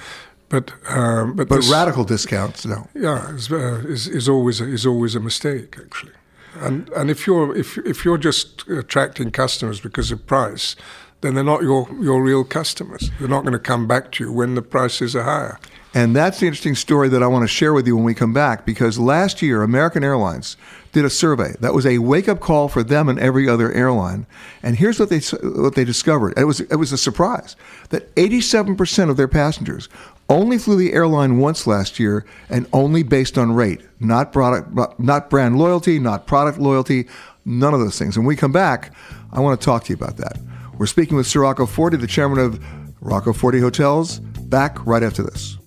But 0.50 0.72
um, 0.88 1.36
but, 1.36 1.50
but 1.50 1.56
this, 1.58 1.72
radical 1.72 2.04
discounts, 2.04 2.66
no. 2.66 2.88
Yeah, 2.94 3.34
is, 3.34 3.52
uh, 3.52 3.84
is 3.88 4.08
is 4.08 4.30
always 4.30 4.62
a, 4.62 4.66
is 4.66 4.86
always 4.86 5.16
a 5.16 5.20
mistake 5.20 5.78
actually. 5.84 6.14
And 6.56 6.90
and 6.90 7.10
if 7.10 7.26
you're 7.26 7.56
if 7.56 7.78
if 7.80 8.06
you're 8.06 8.18
just 8.18 8.68
attracting 8.68 9.32
customers 9.32 9.82
because 9.82 10.12
of 10.12 10.26
price, 10.28 10.76
then 11.22 11.34
they're 11.34 11.44
not 11.44 11.64
your, 11.64 11.88
your 12.00 12.22
real 12.22 12.44
customers. 12.44 13.10
They're 13.20 13.28
not 13.28 13.42
going 13.42 13.54
to 13.54 13.60
come 13.60 13.88
back 13.88 14.12
to 14.14 14.26
you 14.26 14.32
when 14.32 14.54
the 14.54 14.62
prices 14.62 15.16
are 15.16 15.24
higher. 15.24 15.60
And 15.96 16.14
that's 16.14 16.40
the 16.40 16.46
interesting 16.46 16.76
story 16.76 17.08
that 17.10 17.24
I 17.24 17.28
want 17.28 17.44
to 17.44 17.48
share 17.48 17.74
with 17.74 17.88
you 17.88 17.96
when 17.96 18.04
we 18.04 18.14
come 18.14 18.34
back 18.34 18.66
because 18.66 19.00
last 19.00 19.42
year, 19.42 19.64
American 19.64 20.04
Airlines 20.04 20.58
did 20.92 21.06
a 21.06 21.10
survey 21.10 21.56
that 21.62 21.74
was 21.74 21.86
a 21.86 22.00
wake 22.00 22.28
up 22.28 22.42
call 22.42 22.68
for 22.68 22.84
them 22.84 23.08
and 23.08 23.18
every 23.18 23.48
other 23.48 23.72
airline. 23.72 24.28
And 24.62 24.76
here's 24.76 25.00
what 25.00 25.10
they, 25.10 25.20
what 25.42 25.76
they 25.76 25.86
discovered 25.86 26.38
it 26.38 26.44
was, 26.44 26.60
it 26.60 26.76
was 26.76 26.92
a 26.92 26.98
surprise 26.98 27.56
that 27.90 28.14
87% 28.16 29.10
of 29.10 29.16
their 29.16 29.30
passengers 29.30 29.88
only 30.30 30.58
flew 30.58 30.78
the 30.78 30.94
airline 30.94 31.38
once 31.38 31.68
last 31.68 32.00
year 32.00 32.26
and 32.50 32.68
only 32.74 33.04
based 33.04 33.38
on 33.38 33.52
rate, 33.52 33.82
not, 34.00 34.34
product, 34.34 35.00
not 35.00 35.30
brand 35.30 35.58
loyalty, 35.58 36.00
not 36.00 36.28
product 36.28 36.58
loyalty, 36.58 37.08
none 37.46 37.74
of 37.74 37.80
those 37.80 38.00
things. 38.00 38.16
And 38.16 38.26
when 38.26 38.30
we 38.30 38.36
come 38.36 38.52
back, 38.52 38.94
I 39.32 39.40
want 39.40 39.60
to 39.60 39.66
talk 39.66 39.84
to 39.86 39.90
you 39.90 39.96
about 39.96 40.18
that. 40.18 40.38
We're 40.78 40.88
speaking 40.88 41.16
with 41.16 41.28
Sir 41.28 41.42
Rocco 41.42 41.66
Forte, 41.66 41.98
the 41.98 42.08
chairman 42.08 42.40
of 42.40 42.64
Rocco 43.02 43.34
Forte 43.34 43.60
Hotels. 43.60 44.20
Back 44.20 44.86
right 44.86 45.04
after 45.04 45.24
this. 45.24 45.58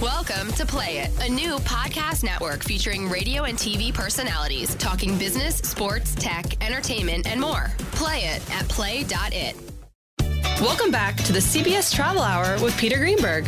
Welcome 0.00 0.50
to 0.52 0.64
Play 0.64 1.00
It, 1.00 1.10
a 1.28 1.30
new 1.30 1.56
podcast 1.58 2.24
network 2.24 2.64
featuring 2.64 3.06
radio 3.06 3.44
and 3.44 3.58
TV 3.58 3.92
personalities 3.92 4.74
talking 4.76 5.18
business, 5.18 5.56
sports, 5.56 6.14
tech, 6.14 6.64
entertainment, 6.64 7.26
and 7.26 7.38
more. 7.38 7.70
Play 7.92 8.20
it 8.20 8.50
at 8.50 8.66
play.it. 8.66 9.56
Welcome 10.58 10.90
back 10.90 11.18
to 11.18 11.34
the 11.34 11.38
CBS 11.38 11.94
Travel 11.94 12.22
Hour 12.22 12.58
with 12.62 12.74
Peter 12.78 12.96
Greenberg. 12.96 13.46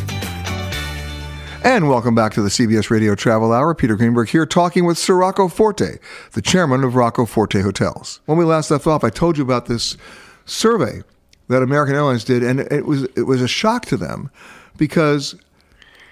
And 1.63 1.89
welcome 1.89 2.13
back 2.13 2.33
to 2.33 2.43
the 2.43 2.49
CBS 2.49 2.91
Radio 2.91 3.15
Travel 3.15 3.51
Hour. 3.51 3.73
Peter 3.73 3.95
Greenberg 3.95 4.29
here 4.29 4.45
talking 4.45 4.85
with 4.85 4.99
Sir 4.99 5.15
Rocco 5.15 5.47
Forte, 5.47 5.97
the 6.33 6.41
chairman 6.43 6.83
of 6.83 6.93
Rocco 6.93 7.25
Forte 7.25 7.61
Hotels. 7.61 8.21
When 8.25 8.37
we 8.37 8.45
last 8.45 8.69
left 8.69 8.85
off, 8.85 9.03
I 9.03 9.09
told 9.09 9.39
you 9.39 9.43
about 9.43 9.65
this 9.65 9.97
survey 10.45 11.01
that 11.47 11.63
American 11.63 11.95
Airlines 11.95 12.23
did, 12.23 12.43
and 12.43 12.59
it 12.59 12.85
was 12.85 13.05
it 13.15 13.23
was 13.23 13.41
a 13.41 13.47
shock 13.47 13.87
to 13.87 13.97
them 13.97 14.29
because 14.77 15.33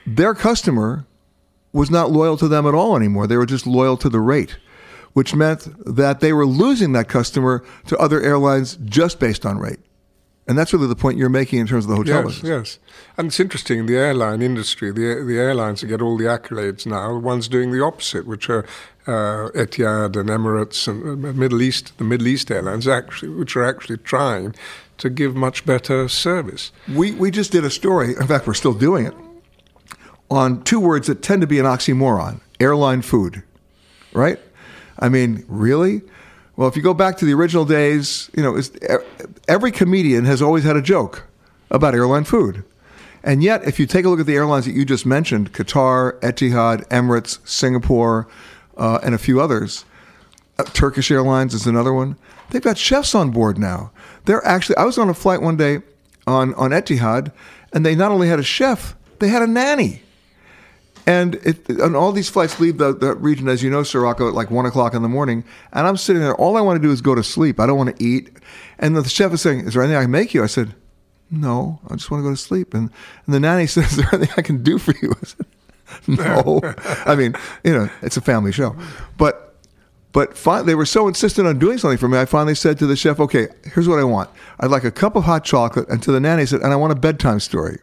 their 0.06 0.34
customer 0.34 1.06
was 1.74 1.90
not 1.90 2.12
loyal 2.12 2.38
to 2.38 2.48
them 2.48 2.68
at 2.68 2.74
all 2.74 2.96
anymore. 2.96 3.28
They 3.28 3.38
were 3.38 3.46
just 3.46 3.66
loyal 3.66 3.98
to 3.98 4.10
the 4.10 4.20
rate, 4.20 4.58
which 5.14 5.36
meant 5.36 5.68
that 5.86 6.20
they 6.20 6.34
were 6.34 6.46
losing 6.46 6.94
that 6.94 7.08
customer 7.08 7.64
to 7.88 7.98
other 7.98 8.22
airlines 8.22 8.78
just 8.84 9.20
based 9.20 9.46
on 9.46 9.58
rate. 9.58 9.80
And 10.48 10.58
that's 10.58 10.74
really 10.74 10.88
the 10.88 10.96
point 10.96 11.18
you're 11.18 11.30
making 11.30 11.60
in 11.60 11.68
terms 11.68 11.86
of 11.86 11.92
the 11.92 11.96
hotel 11.96 12.24
yes, 12.24 12.26
business. 12.26 12.50
Yes, 12.50 12.80
and 13.16 13.28
it's 13.28 13.40
interesting. 13.40 13.86
The 13.86 13.96
airline 13.96 14.42
industry, 14.42 14.92
the 14.92 15.24
the 15.26 15.38
airlines 15.38 15.80
that 15.80 15.88
get 15.88 16.02
all 16.02 16.18
the 16.18 16.26
accolades 16.26 16.86
now, 16.86 17.14
the 17.14 17.20
ones 17.20 17.48
doing 17.48 17.72
the 17.72 17.82
opposite, 17.82 18.26
which 18.26 18.50
are 18.50 18.66
uh, 19.08 19.50
Etihad 19.54 20.18
and 20.18 20.30
Emirates 20.30 20.88
and 20.88 21.24
uh, 21.24 21.32
Middle 21.32 21.62
East, 21.62 21.98
the 22.00 22.04
Middle 22.04 22.28
East 22.28 22.52
airlines, 22.52 22.88
actually, 22.88 23.30
which 23.30 23.56
are 23.56 23.64
actually 23.64 23.98
trying 23.98 24.54
to 24.98 25.10
give 25.10 25.36
much 25.36 25.64
better 25.66 26.10
service. 26.10 26.72
We 26.94 27.12
we 27.12 27.30
just 27.32 27.52
did 27.52 27.64
a 27.64 27.70
story. 27.70 28.16
In 28.20 28.28
fact, 28.28 28.46
we're 28.48 28.56
still 28.56 28.74
doing 28.74 29.06
it 29.06 29.14
on 30.32 30.64
two 30.64 30.80
words 30.80 31.06
that 31.08 31.22
tend 31.22 31.42
to 31.42 31.48
be 31.48 31.60
an 31.60 31.66
oxymoron: 31.66 32.42
airline 32.60 33.04
food, 33.04 33.44
right? 34.14 34.40
I 34.98 35.10
mean, 35.10 35.46
really? 35.48 36.02
Well, 36.56 36.68
if 36.68 36.76
you 36.76 36.82
go 36.82 36.94
back 36.94 37.18
to 37.18 37.26
the 37.26 37.34
original 37.34 37.66
days, 37.66 38.30
you 38.36 38.44
know, 38.44 38.60
every 39.48 39.72
comedian 39.72 40.26
has 40.26 40.42
always 40.42 40.64
had 40.64 40.76
a 40.76 40.82
joke 40.82 41.28
about 41.70 41.94
airline 41.94 42.24
food. 42.24 42.64
And 43.24 43.44
yet, 43.44 43.68
if 43.68 43.80
you 43.80 43.86
take 43.86 44.06
a 44.06 44.10
look 44.10 44.20
at 44.20 44.26
the 44.26 44.36
airlines 44.36 44.66
that 44.66 44.74
you 44.74 44.84
just 44.84 45.06
mentioned 45.06 45.54
Qatar, 45.54 46.20
Etihad, 46.22 46.88
Emirates, 46.88 47.40
Singapore, 47.48 48.28
uh, 48.78 49.00
and 49.04 49.14
a 49.14 49.18
few 49.18 49.40
others 49.40 49.86
uh, 50.58 50.64
Turkish 50.64 51.12
Airlines 51.12 51.54
is 51.54 51.68
another 51.68 51.94
one. 51.94 52.16
They've 52.50 52.62
got 52.62 52.78
chefs 52.78 53.16
on 53.16 53.32
board 53.32 53.58
now. 53.58 53.92
They're 54.26 54.46
actually, 54.46 54.78
I 54.78 54.86
was 54.86 54.98
on 54.98 55.10
a 55.10 55.14
flight 55.14 55.42
one 55.42 55.58
day 55.58 55.82
on, 56.28 56.54
on 56.56 56.72
Etihad, 56.72 57.32
and 57.74 57.86
they 57.86 57.96
not 57.96 58.12
only 58.12 58.28
had 58.28 58.40
a 58.40 58.44
chef, 58.44 58.96
they 59.20 59.30
had 59.30 59.42
a 59.42 59.48
nanny. 59.48 60.04
And, 61.06 61.36
it, 61.36 61.68
and 61.70 61.96
all 61.96 62.12
these 62.12 62.30
flights 62.30 62.60
leave 62.60 62.78
the, 62.78 62.94
the 62.94 63.16
region, 63.16 63.48
as 63.48 63.64
you 63.64 63.70
know, 63.70 63.84
Sir 63.84 64.02
Rocco, 64.02 64.28
at 64.28 64.34
like 64.34 64.52
one 64.52 64.66
o'clock 64.66 64.94
in 64.94 65.02
the 65.02 65.10
morning. 65.10 65.44
And 65.74 65.88
I'm 65.88 65.98
sitting 65.98 66.22
there. 66.22 66.36
All 66.36 66.58
I 66.58 66.62
want 66.62 66.82
to 66.82 66.88
do 66.88 66.92
is 66.92 67.02
go 67.02 67.16
to 67.16 67.24
sleep. 67.24 67.60
I 67.60 67.66
don't 67.66 67.78
want 67.78 67.98
to 67.98 68.04
eat. 68.04 68.38
And 68.80 68.96
the 68.96 69.08
chef 69.08 69.34
is 69.34 69.42
saying, 69.42 69.62
"Is 69.62 69.74
there 69.74 69.84
anything 69.84 69.98
I 69.98 70.04
can 70.04 70.12
make 70.12 70.34
you?" 70.34 70.44
I 70.44 70.48
said, 70.48 70.76
"No, 71.30 71.80
I 71.90 71.96
just 71.96 72.12
want 72.12 72.22
to 72.22 72.30
go 72.30 72.32
to 72.32 72.38
sleep." 72.38 72.74
And, 72.74 72.90
and 73.26 73.36
the 73.36 73.40
nanny 73.40 73.68
says, 73.68 73.92
"Is 73.92 73.98
there 73.98 74.10
anything 74.14 74.34
I 74.38 74.42
can 74.42 74.64
do 74.64 74.78
for 74.78 74.94
you?" 75.02 75.14
I 75.14 75.26
said, 75.26 75.46
"No." 76.08 76.62
I 77.06 77.16
mean, 77.16 77.36
you 77.64 77.74
know, 77.74 77.90
it's 78.02 78.18
a 78.18 78.22
family 78.22 78.52
show, 78.52 78.76
but 79.18 79.56
but 80.14 80.38
fi- 80.38 80.62
they 80.62 80.76
were 80.76 80.86
so 80.86 81.08
insistent 81.08 81.48
on 81.48 81.58
doing 81.58 81.78
something 81.78 81.98
for 81.98 82.10
me. 82.10 82.18
I 82.18 82.26
finally 82.26 82.56
said 82.56 82.78
to 82.80 82.88
the 82.88 82.96
chef, 82.96 83.20
"Okay, 83.20 83.48
here's 83.74 83.88
what 83.88 84.00
I 84.00 84.04
want. 84.04 84.30
I'd 84.60 84.72
like 84.72 84.84
a 84.84 84.92
cup 84.92 85.16
of 85.16 85.24
hot 85.24 85.44
chocolate." 85.44 85.88
And 85.90 86.02
to 86.04 86.12
the 86.12 86.20
nanny, 86.20 86.44
I 86.44 86.46
said, 86.46 86.62
"And 86.62 86.74
I 86.74 86.76
want 86.76 86.92
a 86.92 86.96
bedtime 86.96 87.40
story." 87.40 87.80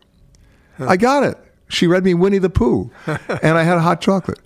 I 0.81 0.97
got 0.97 1.25
it. 1.25 1.37
She 1.69 1.87
read 1.87 2.05
me 2.05 2.15
Winnie 2.15 2.39
the 2.39 2.51
Pooh, 2.51 2.91
and 3.07 3.59
I 3.59 3.63
had 3.63 3.77
a 3.77 3.83
hot 3.83 4.01
chocolate. 4.01 4.41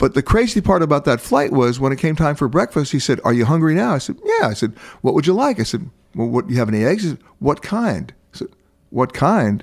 But 0.00 0.14
the 0.14 0.22
crazy 0.22 0.62
part 0.62 0.82
about 0.82 1.04
that 1.04 1.20
flight 1.20 1.52
was 1.52 1.78
when 1.78 1.92
it 1.92 1.98
came 1.98 2.16
time 2.16 2.34
for 2.34 2.48
breakfast, 2.48 2.90
he 2.90 2.98
said, 2.98 3.20
Are 3.22 3.34
you 3.34 3.44
hungry 3.44 3.74
now? 3.74 3.92
I 3.92 3.98
said, 3.98 4.16
Yeah. 4.24 4.48
I 4.48 4.54
said, 4.54 4.72
What 5.02 5.14
would 5.14 5.26
you 5.26 5.34
like? 5.34 5.60
I 5.60 5.64
said, 5.64 5.90
Well, 6.14 6.28
what, 6.28 6.48
you 6.48 6.56
have 6.56 6.70
any 6.70 6.84
eggs? 6.84 7.02
He 7.02 7.10
said, 7.10 7.18
What 7.38 7.60
kind? 7.60 8.14
I 8.32 8.38
said, 8.38 8.48
What 8.88 9.12
kind? 9.12 9.62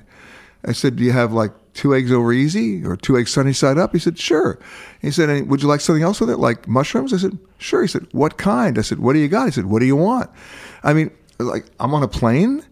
I 0.64 0.70
said, 0.70 0.94
Do 0.94 1.02
you 1.02 1.10
have 1.10 1.32
like 1.32 1.50
two 1.74 1.92
eggs 1.92 2.12
over 2.12 2.32
easy 2.32 2.84
or 2.84 2.96
two 2.96 3.18
eggs 3.18 3.32
sunny 3.32 3.52
side 3.52 3.78
up? 3.78 3.92
He 3.92 3.98
said, 3.98 4.16
Sure. 4.16 4.60
He 5.02 5.10
said, 5.10 5.48
Would 5.48 5.60
you 5.60 5.66
like 5.66 5.80
something 5.80 6.04
else 6.04 6.20
with 6.20 6.30
it, 6.30 6.36
like 6.36 6.68
mushrooms? 6.68 7.12
I 7.12 7.16
said, 7.16 7.36
Sure. 7.58 7.82
He 7.82 7.88
said, 7.88 8.06
What 8.12 8.38
kind? 8.38 8.78
I 8.78 8.82
said, 8.82 9.00
What 9.00 9.14
do 9.14 9.18
you 9.18 9.26
got? 9.26 9.46
He 9.46 9.50
said, 9.50 9.66
What 9.66 9.80
do 9.80 9.86
you 9.86 9.96
want? 9.96 10.30
I 10.84 10.92
mean, 10.92 11.10
like, 11.40 11.66
I'm 11.80 11.94
on 11.94 12.04
a 12.04 12.08
plane 12.08 12.64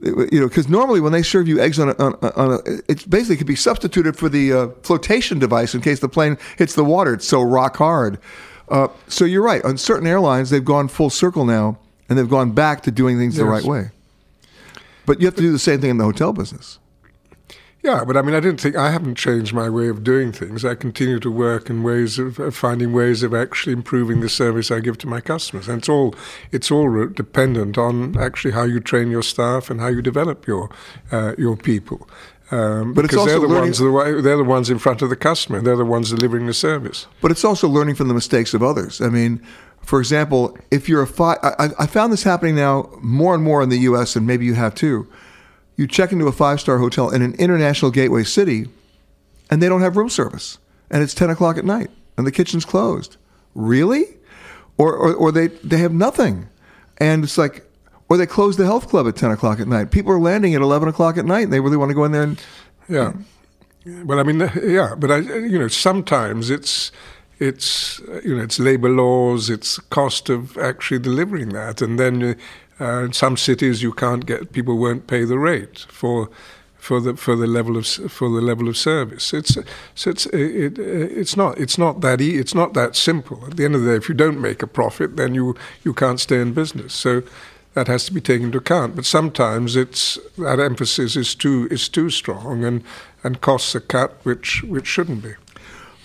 you 0.00 0.40
know, 0.40 0.48
because 0.48 0.68
normally 0.68 1.00
when 1.00 1.12
they 1.12 1.22
serve 1.22 1.48
you 1.48 1.60
eggs 1.60 1.78
on 1.78 1.90
a, 1.90 1.94
on, 1.94 2.14
on 2.36 2.52
a, 2.52 2.58
it 2.88 3.08
basically 3.10 3.36
could 3.36 3.46
be 3.46 3.56
substituted 3.56 4.16
for 4.16 4.28
the 4.28 4.52
uh, 4.52 4.68
flotation 4.82 5.38
device 5.38 5.74
in 5.74 5.80
case 5.80 6.00
the 6.00 6.08
plane 6.08 6.38
hits 6.56 6.74
the 6.74 6.84
water. 6.84 7.14
It's 7.14 7.26
so 7.26 7.42
rock 7.42 7.76
hard. 7.76 8.18
Uh, 8.68 8.88
so 9.08 9.24
you're 9.24 9.42
right. 9.42 9.64
On 9.64 9.76
certain 9.76 10.06
airlines, 10.06 10.50
they've 10.50 10.64
gone 10.64 10.88
full 10.88 11.10
circle 11.10 11.44
now, 11.44 11.78
and 12.08 12.18
they've 12.18 12.28
gone 12.28 12.52
back 12.52 12.82
to 12.82 12.90
doing 12.90 13.18
things 13.18 13.36
the 13.36 13.44
right 13.44 13.64
way. 13.64 13.90
But 15.06 15.20
you 15.20 15.26
have 15.26 15.34
to 15.36 15.42
do 15.42 15.50
the 15.50 15.58
same 15.58 15.80
thing 15.80 15.90
in 15.90 15.98
the 15.98 16.04
hotel 16.04 16.32
business. 16.32 16.77
Yeah, 17.82 18.02
but 18.04 18.16
I 18.16 18.22
mean, 18.22 18.34
I 18.34 18.40
didn't 18.40 18.60
think 18.60 18.74
I 18.74 18.90
haven't 18.90 19.14
changed 19.14 19.54
my 19.54 19.70
way 19.70 19.88
of 19.88 20.02
doing 20.02 20.32
things. 20.32 20.64
I 20.64 20.74
continue 20.74 21.20
to 21.20 21.30
work 21.30 21.70
in 21.70 21.84
ways 21.84 22.18
of, 22.18 22.38
of, 22.40 22.56
finding 22.56 22.92
ways 22.92 23.22
of 23.22 23.32
actually 23.32 23.72
improving 23.72 24.20
the 24.20 24.28
service 24.28 24.72
I 24.72 24.80
give 24.80 24.98
to 24.98 25.06
my 25.06 25.20
customers, 25.20 25.68
and 25.68 25.78
it's 25.78 25.88
all 25.88 26.14
it's 26.50 26.72
all 26.72 27.06
dependent 27.06 27.78
on 27.78 28.18
actually 28.18 28.50
how 28.50 28.64
you 28.64 28.80
train 28.80 29.10
your 29.10 29.22
staff 29.22 29.70
and 29.70 29.80
how 29.80 29.86
you 29.88 30.02
develop 30.02 30.46
your 30.46 30.70
uh, 31.12 31.34
your 31.38 31.56
people. 31.56 32.08
Um, 32.50 32.94
but 32.94 33.02
because 33.02 33.26
they're 33.26 33.38
the 33.38 33.46
ones 33.46 33.78
they're 33.78 34.36
the 34.36 34.44
ones 34.44 34.70
in 34.70 34.78
front 34.78 35.00
of 35.00 35.08
the 35.08 35.16
customer. 35.16 35.60
They're 35.60 35.76
the 35.76 35.84
ones 35.84 36.10
delivering 36.10 36.46
the 36.46 36.54
service. 36.54 37.06
But 37.20 37.30
it's 37.30 37.44
also 37.44 37.68
learning 37.68 37.94
from 37.94 38.08
the 38.08 38.14
mistakes 38.14 38.54
of 38.54 38.62
others. 38.62 39.00
I 39.00 39.08
mean, 39.08 39.40
for 39.82 40.00
example, 40.00 40.58
if 40.72 40.88
you're 40.88 41.02
a 41.02 41.06
five, 41.06 41.38
I, 41.42 41.70
I 41.78 41.86
found 41.86 42.12
this 42.12 42.24
happening 42.24 42.56
now 42.56 42.90
more 43.00 43.34
and 43.34 43.44
more 43.44 43.62
in 43.62 43.68
the 43.68 43.78
U.S. 43.80 44.16
and 44.16 44.26
maybe 44.26 44.46
you 44.46 44.54
have 44.54 44.74
too 44.74 45.06
you 45.78 45.86
check 45.86 46.12
into 46.12 46.26
a 46.26 46.32
five 46.32 46.60
star 46.60 46.76
hotel 46.76 47.08
in 47.08 47.22
an 47.22 47.34
international 47.34 47.90
gateway 47.90 48.24
city 48.24 48.66
and 49.50 49.62
they 49.62 49.68
don't 49.68 49.80
have 49.80 49.96
room 49.96 50.10
service 50.10 50.58
and 50.90 51.02
it's 51.02 51.14
10 51.14 51.30
o'clock 51.30 51.56
at 51.56 51.64
night 51.64 51.88
and 52.18 52.26
the 52.26 52.32
kitchen's 52.32 52.66
closed. 52.66 53.16
Really? 53.54 54.04
Or, 54.76 54.94
or, 54.94 55.14
or 55.14 55.32
they, 55.32 55.46
they 55.46 55.78
have 55.78 55.92
nothing. 55.92 56.48
And 56.98 57.24
it's 57.24 57.38
like, 57.38 57.64
or 58.08 58.16
they 58.16 58.26
close 58.26 58.56
the 58.56 58.64
health 58.64 58.88
club 58.88 59.06
at 59.08 59.16
10 59.16 59.30
o'clock 59.30 59.60
at 59.60 59.68
night. 59.68 59.90
People 59.90 60.12
are 60.12 60.20
landing 60.20 60.54
at 60.54 60.60
11 60.60 60.88
o'clock 60.88 61.16
at 61.16 61.24
night 61.24 61.44
and 61.44 61.52
they 61.52 61.60
really 61.60 61.76
want 61.76 61.90
to 61.90 61.94
go 61.94 62.04
in 62.04 62.12
there 62.12 62.24
and. 62.24 62.42
Yeah. 62.88 63.12
But 64.04 64.18
I 64.18 64.22
mean, 64.22 64.50
yeah, 64.62 64.94
but 64.98 65.10
I, 65.10 65.18
you 65.18 65.58
know, 65.58 65.68
sometimes 65.68 66.50
it's 66.50 66.92
it's 67.38 68.00
you 68.24 68.36
know 68.36 68.42
it's 68.42 68.58
labor 68.58 68.90
laws, 68.90 69.48
it's 69.48 69.78
cost 69.78 70.28
of 70.28 70.58
actually 70.58 70.98
delivering 70.98 71.50
that, 71.50 71.80
and 71.80 71.98
then 71.98 72.36
uh, 72.80 73.04
in 73.04 73.12
some 73.12 73.36
cities, 73.36 73.82
you 73.82 73.92
can't 73.92 74.26
get 74.26 74.52
people 74.52 74.78
won't 74.78 75.06
pay 75.06 75.24
the 75.24 75.38
rate 75.38 75.86
for 75.88 76.30
for 76.78 77.00
the 77.00 77.16
for 77.16 77.34
the 77.36 77.46
level 77.46 77.76
of 77.76 77.86
for 77.86 78.28
the 78.30 78.40
level 78.40 78.68
of 78.68 78.76
service. 78.76 79.34
It's 79.34 79.58
so 79.94 80.10
it's 80.10 80.26
it, 80.26 80.78
it's 80.78 81.36
not 81.36 81.58
it's 81.58 81.76
not 81.76 82.00
that 82.00 82.20
e- 82.20 82.38
it's 82.38 82.54
not 82.54 82.74
that 82.74 82.96
simple. 82.96 83.44
At 83.46 83.56
the 83.56 83.64
end 83.64 83.74
of 83.74 83.82
the 83.82 83.90
day, 83.90 83.96
if 83.96 84.08
you 84.08 84.14
don't 84.14 84.40
make 84.40 84.62
a 84.62 84.66
profit, 84.66 85.16
then 85.16 85.34
you 85.34 85.56
you 85.84 85.92
can't 85.92 86.20
stay 86.20 86.40
in 86.40 86.54
business. 86.54 86.94
So 86.94 87.22
that 87.74 87.88
has 87.88 88.04
to 88.06 88.12
be 88.12 88.20
taken 88.20 88.46
into 88.46 88.58
account. 88.58 88.96
But 88.96 89.04
sometimes 89.04 89.76
it's 89.76 90.18
that 90.38 90.60
emphasis 90.60 91.16
is 91.16 91.34
too 91.34 91.68
is 91.70 91.88
too 91.88 92.10
strong 92.10 92.64
and 92.64 92.84
and 93.24 93.40
costs 93.40 93.74
are 93.74 93.80
cut, 93.80 94.18
which 94.22 94.62
which 94.62 94.86
shouldn't 94.86 95.22
be. 95.22 95.34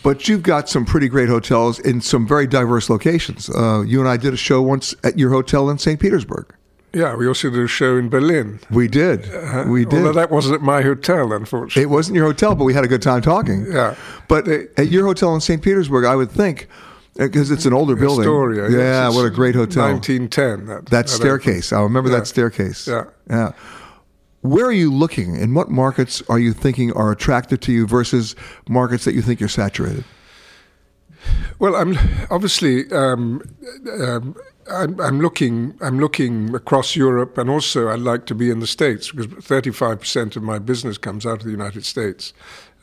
But 0.03 0.27
you've 0.27 0.43
got 0.43 0.67
some 0.67 0.85
pretty 0.85 1.07
great 1.07 1.29
hotels 1.29 1.79
in 1.79 2.01
some 2.01 2.27
very 2.27 2.45
diverse 2.45 2.89
locations. 2.89 3.49
Uh, 3.49 3.83
you 3.87 4.01
and 4.01 4.09
I 4.09 4.17
did 4.17 4.33
a 4.33 4.37
show 4.37 4.61
once 4.61 4.93
at 5.03 5.17
your 5.17 5.29
hotel 5.29 5.69
in 5.69 5.77
St. 5.77 5.97
Petersburg. 5.97 6.53
Yeah, 6.93 7.15
we 7.15 7.27
also 7.27 7.49
did 7.49 7.59
a 7.59 7.67
show 7.67 7.97
in 7.97 8.09
Berlin. 8.09 8.59
We 8.69 8.87
did. 8.87 9.27
Uh, 9.33 9.65
we 9.67 9.83
did. 9.83 9.99
Although 9.99 10.13
that 10.13 10.29
wasn't 10.29 10.55
at 10.55 10.61
my 10.61 10.83
hotel, 10.83 11.33
unfortunately. 11.33 11.81
It 11.81 11.89
wasn't 11.89 12.17
your 12.17 12.27
hotel, 12.27 12.53
but 12.53 12.65
we 12.65 12.73
had 12.75 12.83
a 12.83 12.87
good 12.87 13.01
time 13.01 13.23
talking. 13.23 13.65
Yeah. 13.65 13.95
But 14.27 14.47
at 14.47 14.89
your 14.89 15.07
hotel 15.07 15.33
in 15.33 15.41
St. 15.41 15.61
Petersburg, 15.61 16.05
I 16.05 16.15
would 16.15 16.29
think, 16.29 16.67
because 17.15 17.49
uh, 17.49 17.55
it's 17.55 17.65
an 17.65 17.73
older 17.73 17.95
building. 17.95 18.25
Astoria. 18.25 18.69
Yeah, 18.69 19.07
yes, 19.07 19.15
what 19.15 19.25
a 19.25 19.31
great 19.31 19.55
hotel. 19.55 19.91
1910. 19.91 20.67
That, 20.67 20.85
that, 20.91 21.09
staircase. 21.09 21.73
I 21.73 21.81
remember 21.81 22.11
yeah. 22.11 22.19
that 22.19 22.27
staircase. 22.27 22.87
Yeah. 22.87 23.05
Yeah. 23.27 23.53
Where 24.41 24.65
are 24.65 24.71
you 24.71 24.93
looking? 24.93 25.35
In 25.35 25.55
what 25.55 25.71
markets 25.71 26.21
are 26.29 26.37
you 26.37 26.53
thinking 26.53 26.91
are 26.93 27.11
attractive 27.11 27.59
to 27.61 27.71
you 27.71 27.87
versus 27.87 28.35
markets 28.69 29.03
that 29.05 29.15
you 29.15 29.23
think 29.23 29.39
you're 29.39 29.49
saturated? 29.49 30.03
Well, 31.57 31.75
I'm 31.75 31.97
obviously 32.29 32.91
um, 32.91 33.41
um, 33.99 34.35
I'm, 34.69 34.99
I'm, 34.99 35.19
looking. 35.19 35.75
I'm 35.81 35.99
looking 35.99 36.55
across 36.55 36.95
Europe, 36.95 37.37
and 37.37 37.49
also 37.49 37.89
I'd 37.89 37.99
like 37.99 38.25
to 38.27 38.35
be 38.35 38.49
in 38.49 38.59
the 38.59 38.67
States 38.67 39.11
because 39.11 39.27
35 39.45 39.99
percent 39.99 40.35
of 40.35 40.43
my 40.43 40.59
business 40.59 40.97
comes 40.97 41.25
out 41.25 41.39
of 41.39 41.43
the 41.43 41.51
United 41.51 41.85
States, 41.85 42.33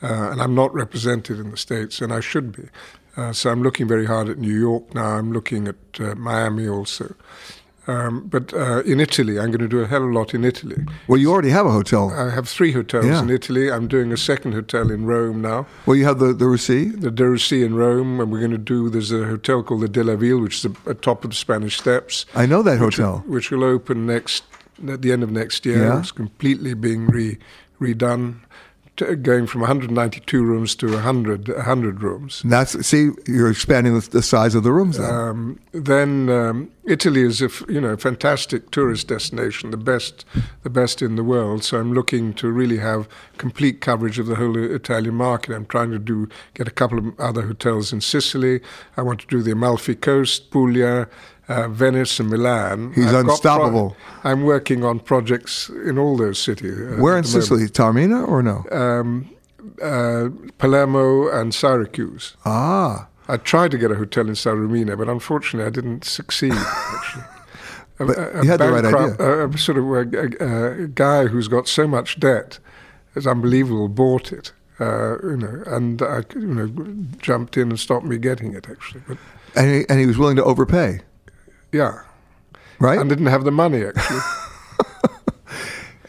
uh, 0.01 0.29
and 0.31 0.41
I'm 0.41 0.55
not 0.55 0.73
represented 0.73 1.39
in 1.39 1.51
the 1.51 1.57
States, 1.57 2.01
and 2.01 2.13
I 2.13 2.19
should 2.19 2.51
be. 2.55 2.69
Uh, 3.17 3.33
so 3.33 3.49
I'm 3.49 3.61
looking 3.61 3.87
very 3.87 4.05
hard 4.05 4.29
at 4.29 4.37
New 4.37 4.57
York 4.57 4.93
now. 4.93 5.17
I'm 5.17 5.33
looking 5.33 5.67
at 5.67 5.75
uh, 5.99 6.15
Miami 6.15 6.67
also. 6.67 7.15
Um, 7.87 8.27
but 8.27 8.53
uh, 8.53 8.81
in 8.83 8.99
Italy, 8.99 9.39
I'm 9.39 9.47
going 9.47 9.59
to 9.59 9.67
do 9.67 9.79
a 9.79 9.87
hell 9.87 10.03
of 10.03 10.09
a 10.09 10.13
lot 10.13 10.33
in 10.33 10.45
Italy. 10.45 10.85
Well, 11.07 11.19
you 11.19 11.31
already 11.31 11.49
have 11.49 11.65
a 11.65 11.71
hotel. 11.71 12.11
I 12.11 12.29
have 12.29 12.47
three 12.47 12.71
hotels 12.71 13.05
yeah. 13.05 13.21
in 13.21 13.29
Italy. 13.29 13.71
I'm 13.71 13.87
doing 13.87 14.11
a 14.11 14.17
second 14.17 14.53
hotel 14.53 14.91
in 14.91 15.05
Rome 15.05 15.41
now. 15.41 15.65
Well, 15.85 15.95
you 15.95 16.05
have 16.05 16.19
the 16.19 16.33
the 16.33 16.47
Russie? 16.47 16.89
The 16.89 17.09
De 17.09 17.27
Russie 17.27 17.63
in 17.63 17.75
Rome, 17.75 18.19
and 18.19 18.31
we're 18.31 18.39
going 18.39 18.51
to 18.51 18.57
do. 18.57 18.89
There's 18.89 19.11
a 19.11 19.25
hotel 19.25 19.63
called 19.63 19.81
the 19.81 19.89
De 19.89 20.03
La 20.03 20.15
Ville, 20.15 20.39
which 20.39 20.63
is 20.63 20.71
at 20.87 21.01
top 21.01 21.23
of 21.23 21.31
the 21.31 21.35
Spanish 21.35 21.79
Steps. 21.79 22.25
I 22.35 22.45
know 22.45 22.61
that 22.61 22.79
which 22.79 22.97
hotel. 22.97 23.23
Will, 23.25 23.33
which 23.33 23.49
will 23.49 23.63
open 23.63 24.05
next 24.05 24.43
at 24.87 25.01
the 25.01 25.11
end 25.11 25.23
of 25.23 25.31
next 25.31 25.65
year. 25.65 25.85
Yeah. 25.85 25.99
It's 25.99 26.11
completely 26.11 26.73
being 26.75 27.07
re, 27.07 27.39
redone 27.79 28.41
going 29.21 29.47
from 29.47 29.61
192 29.61 30.43
rooms 30.43 30.75
to 30.75 30.91
100, 30.91 31.47
100 31.49 32.01
rooms. 32.01 32.43
And 32.43 32.51
that's 32.51 32.85
see, 32.85 33.11
you're 33.27 33.49
expanding 33.49 33.99
the, 33.99 34.09
the 34.09 34.21
size 34.21 34.55
of 34.55 34.63
the 34.63 34.71
rooms. 34.71 34.97
Then. 34.97 35.09
Um, 35.09 35.59
then 35.71 36.29
um, 36.29 36.71
Italy 36.85 37.21
is 37.21 37.41
a 37.41 37.45
f- 37.45 37.63
you 37.69 37.79
know 37.79 37.95
fantastic 37.97 38.71
tourist 38.71 39.07
destination, 39.07 39.71
the 39.71 39.77
best 39.77 40.25
the 40.63 40.69
best 40.69 41.01
in 41.01 41.15
the 41.15 41.23
world. 41.23 41.63
So 41.63 41.79
I'm 41.79 41.93
looking 41.93 42.33
to 42.35 42.51
really 42.51 42.77
have 42.77 43.07
complete 43.37 43.81
coverage 43.81 44.19
of 44.19 44.27
the 44.27 44.35
whole 44.35 44.57
Italian 44.57 45.15
market. 45.15 45.53
I'm 45.53 45.65
trying 45.65 45.91
to 45.91 45.99
do 45.99 46.27
get 46.53 46.67
a 46.67 46.71
couple 46.71 46.97
of 46.97 47.19
other 47.19 47.43
hotels 47.43 47.93
in 47.93 48.01
Sicily. 48.01 48.61
I 48.97 49.01
want 49.01 49.21
to 49.21 49.27
do 49.27 49.41
the 49.41 49.51
Amalfi 49.51 49.95
Coast, 49.95 50.51
Puglia. 50.51 51.07
Uh, 51.51 51.67
Venice 51.67 52.19
and 52.19 52.29
Milan. 52.29 52.93
He's 52.93 53.07
I've 53.13 53.25
unstoppable. 53.27 53.95
Pro- 54.21 54.31
I'm 54.31 54.43
working 54.43 54.83
on 54.83 54.99
projects 54.99 55.69
in 55.69 55.97
all 55.97 56.15
those 56.17 56.39
cities. 56.39 56.77
uh, 56.79 56.97
Where 57.01 57.17
in. 57.17 57.23
Sicily? 57.23 57.67
Taormina 57.67 58.27
or 58.27 58.41
no? 58.43 58.65
Um, 58.71 59.29
uh, 59.81 60.29
Palermo 60.57 61.27
and 61.29 61.53
Syracuse. 61.53 62.35
ah, 62.45 63.07
I 63.27 63.37
tried 63.37 63.71
to 63.71 63.77
get 63.77 63.91
a 63.91 63.95
hotel 63.95 64.27
in 64.27 64.33
Taormina, 64.35 64.97
but 64.97 65.07
unfortunately, 65.09 65.67
I 65.67 65.71
didn't 65.71 66.03
succeed. 66.05 66.53
Actually, 66.53 67.23
A- 67.99 68.03
a, 68.39 68.43
you 68.43 68.49
had 68.49 68.59
the 68.59 68.71
right 68.71 68.83
bankrupt- 68.83 69.19
A, 69.21 69.45
a 69.47 69.57
sort 69.57 69.77
of 69.77 69.85
a 69.91 70.87
guy 70.87 71.27
who's 71.27 71.47
got 71.47 71.67
so 71.67 71.87
much 71.87 72.19
debt, 72.19 72.59
it's 73.15 73.27
unbelievable. 73.27 73.87
Bought 73.89 74.31
it, 74.31 74.51
uh, 74.79 75.17
you 75.23 75.37
know, 75.37 75.63
and 75.67 76.01
I, 76.01 76.23
you 76.35 76.47
know, 76.47 76.67
jumped 77.19 77.57
in 77.57 77.69
and 77.69 77.79
stopped 77.79 78.05
me 78.05 78.17
getting 78.17 78.53
it. 78.55 78.67
Actually, 78.69 79.01
but 79.07 79.17
and 79.55 79.69
he, 79.69 79.85
and 79.89 79.99
he 79.99 80.05
was 80.05 80.17
willing 80.17 80.35
to 80.37 80.43
overpay, 80.43 81.01
yeah, 81.71 82.01
right? 82.79 82.99
and 82.99 83.09
didn't 83.09 83.27
have 83.27 83.43
the 83.43 83.51
money 83.51 83.83
actually. 83.83 84.19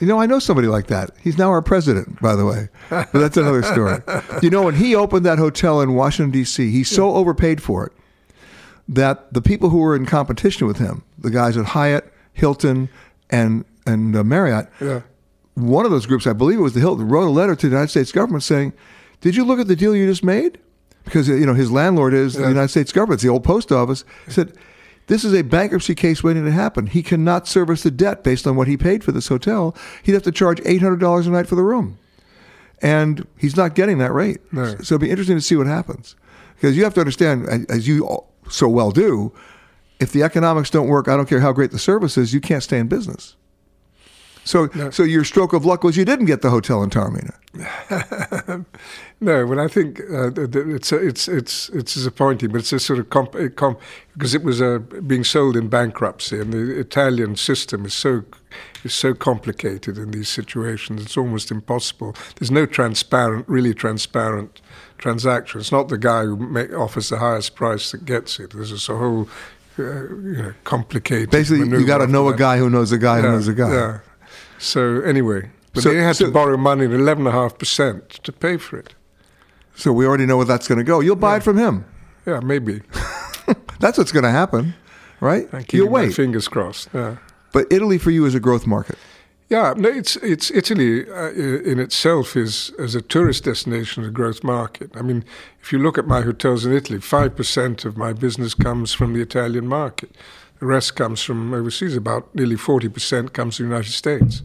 You 0.03 0.09
know, 0.09 0.19
I 0.19 0.27
know 0.27 0.41
somebody 0.41 0.67
like 0.67 0.89
that. 0.89 1.11
He's 1.23 1.39
now 1.39 1.51
our 1.51 1.63
president, 1.63 2.21
by 2.21 2.35
the 2.35 2.45
way. 2.45 2.69
But 2.91 3.13
that's 3.13 3.37
another 3.37 3.63
story. 3.63 4.01
You 4.43 4.51
know, 4.51 4.63
when 4.63 4.75
he 4.75 4.97
opened 4.97 5.25
that 5.27 5.39
hotel 5.39 5.81
in 5.81 5.95
Washington, 5.95 6.33
D.C., 6.33 6.73
he 6.73 6.83
so 6.83 7.15
overpaid 7.15 7.63
for 7.63 7.87
it 7.87 7.93
that 8.89 9.33
the 9.33 9.41
people 9.41 9.69
who 9.69 9.79
were 9.79 9.95
in 9.95 10.05
competition 10.05 10.67
with 10.67 10.79
him, 10.79 11.05
the 11.19 11.31
guys 11.31 11.57
at 11.57 11.67
Hyatt, 11.67 12.13
Hilton, 12.33 12.89
and, 13.31 13.65
and 13.87 14.17
uh, 14.17 14.25
Marriott, 14.25 14.69
yeah, 14.81 15.03
one 15.55 15.85
of 15.85 15.93
those 15.93 16.07
groups, 16.07 16.27
I 16.27 16.33
believe 16.33 16.59
it 16.59 16.63
was 16.63 16.75
the 16.75 16.81
Hilton, 16.81 17.07
wrote 17.07 17.29
a 17.29 17.31
letter 17.31 17.55
to 17.55 17.69
the 17.69 17.71
United 17.71 17.91
States 17.91 18.11
government 18.11 18.43
saying, 18.43 18.73
Did 19.21 19.37
you 19.37 19.45
look 19.45 19.61
at 19.61 19.69
the 19.69 19.77
deal 19.77 19.95
you 19.95 20.09
just 20.09 20.25
made? 20.25 20.59
Because, 21.05 21.29
you 21.29 21.47
know, 21.47 21.55
his 21.55 21.71
landlord 21.71 22.13
is 22.13 22.35
the 22.35 22.49
United 22.49 22.71
States 22.71 22.91
government, 22.91 23.19
it's 23.19 23.23
the 23.23 23.29
old 23.29 23.45
post 23.45 23.71
office. 23.71 24.05
He 24.27 24.33
said, 24.33 24.53
this 25.07 25.25
is 25.25 25.35
a 25.35 25.43
bankruptcy 25.43 25.95
case 25.95 26.23
waiting 26.23 26.45
to 26.45 26.53
happen. 26.53 26.87
He 26.87 27.03
cannot 27.03 27.49
service 27.49 27.83
the 27.83 27.91
debt 27.91 28.23
based 28.23 28.47
on 28.47 28.57
what 28.57 28.69
he 28.69 28.77
paid 28.77 29.03
for 29.03 29.13
this 29.13 29.29
hotel. 29.29 29.77
He'd 30.03 30.13
have 30.13 30.23
to 30.23 30.33
charge 30.33 30.61
$800 30.61 31.27
a 31.27 31.31
night 31.31 31.47
for 31.47 31.55
the 31.55 31.63
room. 31.63 31.99
And 32.81 33.27
he's 33.39 33.57
not 33.57 33.75
getting 33.75 33.99
that 33.99 34.13
rate. 34.13 34.41
No. 34.53 34.67
So 34.77 34.95
it'll 34.95 34.99
be 34.99 35.11
interesting 35.11 35.37
to 35.37 35.43
see 35.43 35.57
what 35.57 35.67
happens. 35.67 36.17
Because 36.55 36.77
you 36.77 36.85
have 36.85 36.95
to 36.95 37.01
understand, 37.01 37.67
as 37.69 37.89
you 37.89 38.25
so 38.49 38.69
well 38.69 38.91
do, 38.91 39.33
if 40.01 40.13
the 40.13 40.23
economics 40.23 40.71
don't 40.71 40.89
work, 40.89 41.09
I 41.09 41.17
don't 41.17 41.29
care 41.29 41.41
how 41.41 41.53
great 41.53 41.71
the 41.71 41.79
service 41.79 42.17
is, 42.19 42.35
you 42.35 42.41
can't 42.41 42.63
stay 42.63 42.79
in 42.79 42.89
business. 42.89 43.37
So, 44.45 44.69
so 44.91 45.03
your 45.05 45.25
stroke 45.25 45.53
of 45.53 45.65
luck 45.65 45.85
was 45.85 45.97
you 45.97 46.05
didn't 46.05 46.27
get 46.27 46.43
the 46.43 46.51
hotel 46.51 46.83
in 46.83 46.91
Taormina. 46.91 47.35
No, 49.23 49.47
well, 49.47 49.61
I 49.61 49.69
think 49.69 50.01
uh, 50.01 50.33
it's 50.37 50.91
a, 50.91 50.97
it's 50.97 51.29
it's 51.29 51.69
it's 51.69 51.95
disappointing, 51.95 52.51
but 52.51 52.59
it's 52.59 52.73
a 52.73 52.81
sort 52.81 52.99
of 52.99 53.09
comp- 53.11 53.37
comp- 53.55 53.79
because 54.15 54.35
it 54.35 54.43
was 54.43 54.61
uh, 54.61 54.81
being 55.07 55.23
sold 55.23 55.57
in 55.57 55.69
bankruptcy, 55.69 56.41
and 56.41 56.53
the 56.53 56.81
Italian 56.81 57.37
system 57.37 57.85
is 57.87 57.95
so 57.95 58.25
is 58.83 58.95
so 58.95 59.15
complicated 59.15 59.97
in 59.97 60.11
these 60.11 60.29
situations. 60.29 61.03
It's 61.03 61.17
almost 61.17 61.53
impossible. 61.53 62.17
There's 62.35 62.51
no 62.51 62.67
transparent, 62.67 63.49
really 63.49 63.75
transparent 63.75 64.61
transaction. 64.99 65.61
It's 65.61 65.71
not 65.71 65.89
the 65.89 65.99
guy 65.99 66.25
who 66.25 66.77
offers 66.77 67.09
the 67.09 67.19
highest 67.19 67.55
price 67.55 67.93
that 67.93 68.05
gets 68.05 68.41
it. 68.41 68.51
There's 68.51 68.71
just 68.71 68.89
a 68.89 68.97
whole 68.97 69.29
uh, 69.79 69.85
you 69.85 70.43
know 70.43 70.55
complicated. 70.65 71.31
Basically, 71.31 71.69
you 71.69 71.87
got 71.87 71.99
to 71.99 72.09
know 72.09 72.27
a 72.29 72.37
guy 72.37 72.59
who 72.59 72.69
knows 72.69 72.91
a 72.91 72.99
guy 72.99 73.21
who 73.21 73.29
knows 73.29 73.47
a 73.47 73.55
guy. 73.55 73.73
Yeah. 73.73 73.99
So 74.63 75.01
anyway, 75.01 75.51
but 75.75 75.83
So- 75.83 75.91
they 75.91 75.99
had 76.03 76.17
so- 76.17 76.27
to 76.27 76.31
borrow 76.33 76.57
money 76.57 76.85
at 76.85 76.93
eleven 76.93 77.27
and 77.27 77.35
a 77.35 77.39
half 77.41 77.59
percent 77.59 78.11
to 78.23 78.33
pay 78.33 78.57
for 78.57 78.79
it. 78.79 78.95
So 79.75 79.93
we 79.93 80.07
already 80.07 80.27
know 80.27 80.37
where 80.37 80.47
that's 80.47 80.69
going 80.69 80.79
to 80.79 80.85
go. 80.85 81.01
You'll 81.01 81.17
buy 81.17 81.37
it 81.39 81.43
from 81.43 81.57
him. 81.59 81.85
Yeah, 82.27 82.41
maybe. 82.41 82.83
That's 83.81 83.97
what's 83.99 84.13
going 84.13 84.23
to 84.25 84.31
happen, 84.31 84.75
right? 85.21 85.49
I'm 85.53 85.59
You'll 85.61 85.65
keeping 85.65 85.87
my 85.87 85.93
wait. 86.07 86.15
fingers 86.15 86.47
crossed. 86.47 86.89
Yeah. 86.95 87.17
But 87.53 87.67
Italy 87.73 87.99
for 87.99 88.11
you 88.13 88.25
is 88.27 88.35
a 88.35 88.41
growth 88.41 88.67
market. 88.67 88.97
Yeah, 89.49 89.75
no, 89.77 89.89
it's 89.89 90.17
it's 90.17 90.51
Italy 90.53 91.05
uh, 91.11 91.31
in 91.73 91.79
itself 91.81 92.37
is 92.37 92.71
as 92.79 92.95
a 92.95 93.01
tourist 93.03 93.45
destination 93.45 94.05
a 94.05 94.11
growth 94.11 94.45
market. 94.45 94.91
I 94.95 95.03
mean, 95.03 95.25
if 95.63 95.73
you 95.73 95.79
look 95.83 95.99
at 95.99 96.07
my 96.07 96.21
hotels 96.23 96.65
in 96.65 96.73
Italy, 96.73 97.01
five 97.01 97.35
percent 97.35 97.85
of 97.85 97.97
my 97.97 98.13
business 98.13 98.55
comes 98.55 98.93
from 98.95 99.15
the 99.15 99.21
Italian 99.21 99.67
market. 99.67 100.11
The 100.63 100.69
rest 100.69 100.95
comes 100.95 101.21
from 101.25 101.53
overseas. 101.53 101.97
About 101.97 102.33
nearly 102.37 102.55
forty 102.57 102.89
percent 102.89 103.33
comes 103.33 103.57
from 103.57 103.67
the 103.67 103.71
United 103.75 103.91
States. 103.93 104.45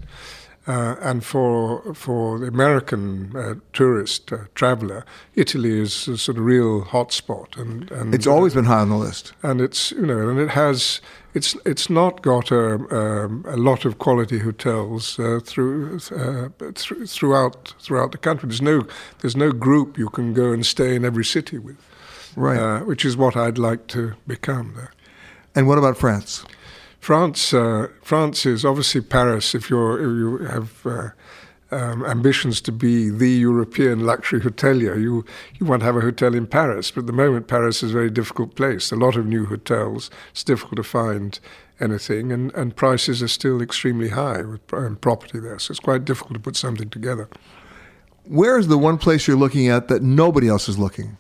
Uh, 0.65 0.95
and 0.99 1.23
for 1.23 1.93
for 1.93 2.39
the 2.39 2.47
American 2.47 3.32
uh, 3.36 3.53
tourist 3.71 4.34
uh, 4.34 4.38
traveler, 4.56 5.06
Italy 5.36 5.80
is 5.80 6.08
a 6.08 6.17
sort 6.17 6.39
of 6.39 6.43
real 6.43 6.82
hotspot, 6.86 7.56
and, 7.56 7.91
and 7.91 8.15
It's 8.15 8.25
always 8.25 8.56
been 8.56 8.65
high 8.65 8.80
on 8.82 8.89
the 8.89 8.97
list. 8.97 9.34
and 9.43 9.62
it's 9.62 9.91
you 9.91 10.08
know, 10.08 10.27
and 10.30 10.39
it 10.39 10.49
has 10.49 11.01
it's 11.36 11.56
it's 11.65 11.88
not 11.88 12.23
got 12.23 12.49
a, 12.51 12.73
um, 12.89 13.45
a 13.47 13.56
lot 13.56 13.86
of 13.86 13.99
quality 13.99 14.39
hotels 14.39 15.19
uh, 15.19 15.39
through 15.45 15.99
uh, 16.15 16.49
through 16.73 17.06
throughout 17.06 17.75
throughout 17.80 18.12
the 18.12 18.17
country. 18.17 18.49
There's 18.49 18.62
no 18.62 18.88
there's 19.21 19.36
no 19.38 19.51
group 19.51 19.99
you 19.99 20.10
can 20.10 20.34
go 20.34 20.51
and 20.51 20.65
stay 20.65 20.95
in 20.95 21.06
every 21.06 21.25
city 21.25 21.60
with, 21.60 21.77
Right. 22.36 22.58
uh, 22.60 22.80
which 22.88 23.06
is 23.06 23.15
what 23.15 23.36
I'd 23.36 23.60
like 23.60 23.86
to 23.88 24.13
become 24.25 24.73
there. 24.75 24.91
And 25.58 25.67
what 25.67 25.80
about 25.80 25.98
France? 25.98 26.46
France, 27.00 27.52
uh, 27.52 27.88
France 28.04 28.46
is 28.46 28.63
obviously 28.63 29.02
Paris. 29.02 29.56
If 29.56 29.72
you're 29.72 29.98
if 29.98 30.06
you 30.06 30.46
have 30.46 30.86
uh, 30.86 31.10
um, 31.72 32.06
ambitions 32.06 32.62
to 32.62 32.72
be 32.72 33.10
the 33.10 33.32
European 33.32 34.06
luxury 34.06 34.39
hotelier, 34.39 35.02
you 35.02 35.26
you 35.60 35.65
want 35.65 35.80
to 35.82 35.88
have 35.88 35.98
a 35.98 36.02
hotel 36.02 36.36
in 36.36 36.46
Paris. 36.46 36.91
But 36.91 37.02
at 37.02 37.08
the 37.08 37.13
moment, 37.13 37.48
Paris 37.48 37.82
is 37.82 37.89
a 37.89 37.93
very 37.93 38.12
difficult 38.12 38.56
place. 38.56 38.91
A 38.91 38.96
lot 38.96 39.15
of 39.15 39.26
new 39.26 39.48
hotels. 39.48 40.12
It's 40.30 40.43
difficult 40.43 40.76
to 40.76 40.84
find 40.84 41.39
anything, 41.80 42.32
and, 42.32 42.54
and 42.54 42.76
prices 42.76 43.24
are 43.24 43.28
still 43.28 43.60
extremely 43.60 44.10
high 44.10 44.43
with 44.43 44.62
um, 44.74 44.98
property 44.98 45.39
there. 45.39 45.58
So 45.58 45.72
it's 45.72 45.80
quite 45.80 46.06
difficult 46.06 46.36
to 46.36 46.39
put 46.39 46.56
something 46.56 46.91
together. 46.91 47.28
Where 48.26 48.60
is 48.60 48.67
the 48.67 48.78
one 48.78 49.00
place 49.00 49.28
you're 49.28 49.38
looking 49.38 49.70
at 49.70 49.88
that 49.88 50.04
nobody 50.04 50.50
else 50.50 50.70
is 50.70 50.78
looking? 50.78 51.17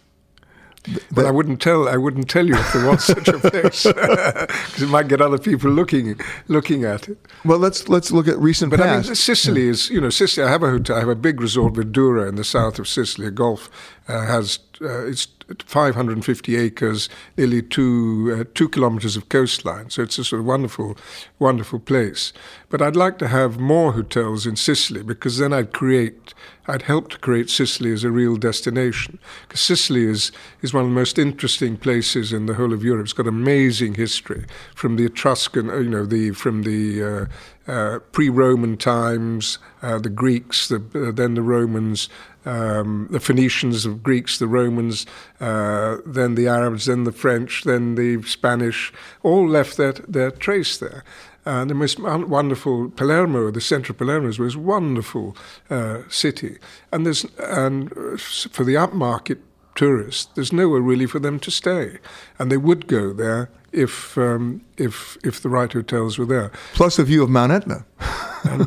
But 1.11 1.25
I 1.25 1.31
wouldn't 1.31 1.61
tell. 1.61 1.87
I 1.87 1.97
wouldn't 1.97 2.29
tell 2.29 2.45
you 2.47 2.55
if 2.55 2.73
there 2.73 2.87
was 2.87 3.03
such 3.03 3.27
a 3.27 3.39
place, 3.39 3.83
because 3.87 4.81
it 4.81 4.89
might 4.89 5.07
get 5.07 5.21
other 5.21 5.37
people 5.37 5.69
looking 5.71 6.19
looking 6.47 6.83
at 6.85 7.09
it. 7.09 7.17
Well, 7.43 7.59
let's 7.59 7.89
let's 7.89 8.11
look 8.11 8.27
at 8.27 8.37
recent 8.37 8.71
But 8.71 8.81
I 8.81 9.01
mean, 9.01 9.15
Sicily 9.15 9.67
is, 9.67 9.89
you 9.89 9.99
know, 9.99 10.09
Sicily. 10.09 10.45
I 10.47 10.49
have 10.49 10.63
a 10.63 10.69
hotel. 10.69 10.95
I 10.95 10.99
have 10.99 11.09
a 11.09 11.15
big 11.15 11.41
resort, 11.41 11.73
Verdura, 11.73 12.29
in 12.29 12.35
the 12.35 12.43
south 12.43 12.79
of 12.79 12.87
Sicily. 12.87 13.27
A 13.27 13.31
golf 13.31 13.69
uh, 14.07 14.25
has 14.25 14.59
uh, 14.81 15.05
it's 15.07 15.27
550 15.65 16.55
acres, 16.55 17.09
nearly 17.37 17.61
two 17.61 18.37
uh, 18.39 18.43
two 18.53 18.69
kilometers 18.69 19.15
of 19.15 19.29
coastline. 19.29 19.89
So 19.89 20.03
it's 20.03 20.17
a 20.17 20.23
sort 20.23 20.41
of 20.41 20.45
wonderful, 20.45 20.97
wonderful 21.39 21.79
place. 21.79 22.33
But 22.69 22.81
I'd 22.81 22.95
like 22.95 23.17
to 23.19 23.27
have 23.27 23.59
more 23.59 23.93
hotels 23.93 24.45
in 24.45 24.55
Sicily 24.55 25.03
because 25.03 25.37
then 25.37 25.53
I'd 25.53 25.71
create, 25.71 26.33
I'd 26.67 26.81
help 26.81 27.09
to 27.11 27.17
create 27.17 27.49
Sicily 27.49 27.93
as 27.93 28.03
a 28.03 28.11
real 28.11 28.35
destination. 28.35 29.19
Because 29.47 29.61
Sicily 29.61 30.03
is 30.03 30.31
is 30.61 30.73
one 30.73 30.83
of 30.83 30.89
the 30.89 30.95
most 30.95 31.17
interesting 31.17 31.77
places 31.77 32.33
in 32.33 32.45
the 32.45 32.55
whole 32.55 32.73
of 32.73 32.83
Europe. 32.83 33.05
It's 33.05 33.13
got 33.13 33.27
amazing 33.27 33.95
history 33.95 34.45
from 34.75 34.97
the 34.97 35.05
Etruscan, 35.05 35.69
uh, 35.69 35.77
you 35.77 35.89
know, 35.89 36.05
the 36.05 36.31
from 36.31 36.63
the 36.63 37.03
uh, 37.03 37.25
uh, 37.67 37.99
pre-Roman 38.11 38.77
times, 38.77 39.59
uh, 39.81 39.99
the 39.99 40.09
Greeks, 40.09 40.69
the, 40.69 40.81
uh, 40.95 41.11
then 41.11 41.33
the 41.33 41.41
Romans, 41.41 42.09
um, 42.47 43.07
the 43.11 43.19
Phoenicians, 43.19 43.83
the 43.83 43.91
Greeks, 43.91 44.39
the 44.39 44.47
Romans, 44.47 45.05
uh, 45.39 45.97
then 46.05 46.35
the 46.35 46.47
Arabs, 46.47 46.85
then 46.85 47.03
the 47.03 47.11
French, 47.11 47.63
then 47.63 47.95
the 47.95 48.21
Spanish, 48.23 48.93
all 49.21 49.47
left 49.47 49.77
their, 49.77 49.93
their 49.93 50.31
trace 50.31 50.77
there. 50.77 51.03
And 51.45 51.69
the 51.69 51.75
most 51.75 51.99
wonderful 51.99 52.89
Palermo, 52.89 53.51
the 53.51 53.61
center 53.61 53.93
of 53.93 53.97
Palermo, 53.97 54.27
was 54.37 54.55
a 54.55 54.59
wonderful 54.59 55.35
uh, 55.69 56.01
city. 56.09 56.57
And 56.91 57.05
there's 57.05 57.25
and 57.39 57.89
for 58.19 58.65
the 58.65 58.75
upmarket 58.75 59.39
tourists, 59.75 60.27
there's 60.35 60.51
nowhere 60.51 60.81
really 60.81 61.05
for 61.05 61.19
them 61.19 61.39
to 61.39 61.51
stay, 61.51 61.99
and 62.37 62.51
they 62.51 62.57
would 62.57 62.87
go 62.87 63.13
there 63.13 63.49
if 63.71 64.17
um, 64.17 64.61
if 64.77 65.17
if 65.23 65.41
the 65.41 65.49
right 65.49 65.71
hotels 65.71 66.17
were 66.17 66.25
there. 66.25 66.51
Plus 66.73 66.99
a 66.99 67.03
view 67.03 67.23
of 67.23 67.29
Mount 67.29 67.51
Etna. 67.51 67.85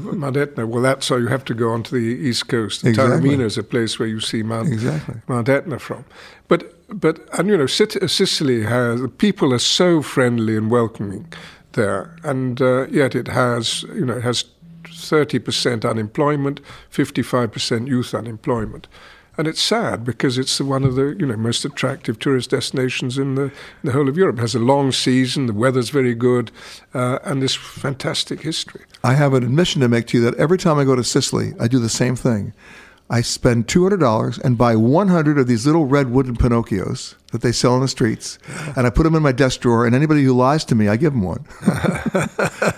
Mount 0.00 0.36
Etna, 0.36 0.66
well, 0.66 0.82
that's 0.82 1.06
so 1.06 1.16
you 1.16 1.28
have 1.28 1.44
to 1.44 1.54
go 1.54 1.70
onto 1.70 1.94
the 1.94 2.28
east 2.28 2.48
coast. 2.48 2.84
Exactly. 2.84 3.30
Taormina 3.30 3.44
is 3.44 3.56
a 3.56 3.62
place 3.62 3.98
where 3.98 4.08
you 4.08 4.20
see 4.20 4.42
Mount 4.42 4.68
Exactly. 4.68 5.16
Mount 5.28 5.48
Etna 5.48 5.78
from. 5.78 6.04
But 6.48 6.74
but 6.88 7.20
and 7.38 7.48
you 7.48 7.56
know, 7.56 7.66
Sit- 7.66 8.10
Sicily 8.10 8.64
has 8.64 9.00
the 9.00 9.08
people 9.08 9.54
are 9.54 9.58
so 9.58 10.02
friendly 10.02 10.56
and 10.56 10.70
welcoming 10.70 11.32
there, 11.72 12.16
and 12.24 12.60
uh, 12.60 12.86
yet 12.88 13.14
it 13.14 13.28
has 13.28 13.82
you 13.94 14.04
know 14.04 14.16
it 14.16 14.22
has 14.24 14.44
30% 14.84 15.88
unemployment, 15.88 16.60
55% 16.92 17.86
youth 17.88 18.14
unemployment. 18.14 18.86
And 19.40 19.48
it's 19.48 19.62
sad 19.62 20.04
because 20.04 20.36
it's 20.36 20.60
one 20.60 20.84
of 20.84 20.96
the 20.96 21.16
you 21.18 21.24
know 21.24 21.34
most 21.34 21.64
attractive 21.64 22.18
tourist 22.18 22.50
destinations 22.50 23.16
in 23.16 23.36
the, 23.36 23.44
in 23.44 23.52
the 23.84 23.92
whole 23.92 24.06
of 24.06 24.18
Europe. 24.18 24.36
It 24.36 24.42
has 24.42 24.54
a 24.54 24.58
long 24.58 24.92
season, 24.92 25.46
the 25.46 25.54
weather's 25.54 25.88
very 25.88 26.14
good, 26.14 26.50
uh, 26.92 27.20
and 27.24 27.40
this 27.40 27.54
fantastic 27.54 28.42
history. 28.42 28.82
I 29.02 29.14
have 29.14 29.32
an 29.32 29.42
admission 29.42 29.80
to 29.80 29.88
make 29.88 30.08
to 30.08 30.18
you 30.18 30.24
that 30.24 30.34
every 30.34 30.58
time 30.58 30.78
I 30.78 30.84
go 30.84 30.94
to 30.94 31.02
Sicily, 31.02 31.54
I 31.58 31.68
do 31.68 31.78
the 31.78 31.88
same 31.88 32.16
thing. 32.16 32.52
I 33.08 33.22
spend 33.22 33.66
$200 33.66 34.40
and 34.42 34.58
buy 34.58 34.76
100 34.76 35.38
of 35.38 35.46
these 35.46 35.64
little 35.64 35.86
red 35.86 36.10
wooden 36.10 36.36
Pinocchios 36.36 37.14
that 37.32 37.40
they 37.40 37.50
sell 37.50 37.74
in 37.76 37.80
the 37.80 37.88
streets, 37.88 38.38
and 38.76 38.86
I 38.86 38.90
put 38.90 39.04
them 39.04 39.14
in 39.14 39.22
my 39.22 39.32
desk 39.32 39.60
drawer, 39.60 39.86
and 39.86 39.94
anybody 39.94 40.22
who 40.22 40.34
lies 40.34 40.66
to 40.66 40.74
me, 40.74 40.88
I 40.88 40.96
give 40.96 41.14
them 41.14 41.22
one. 41.22 41.46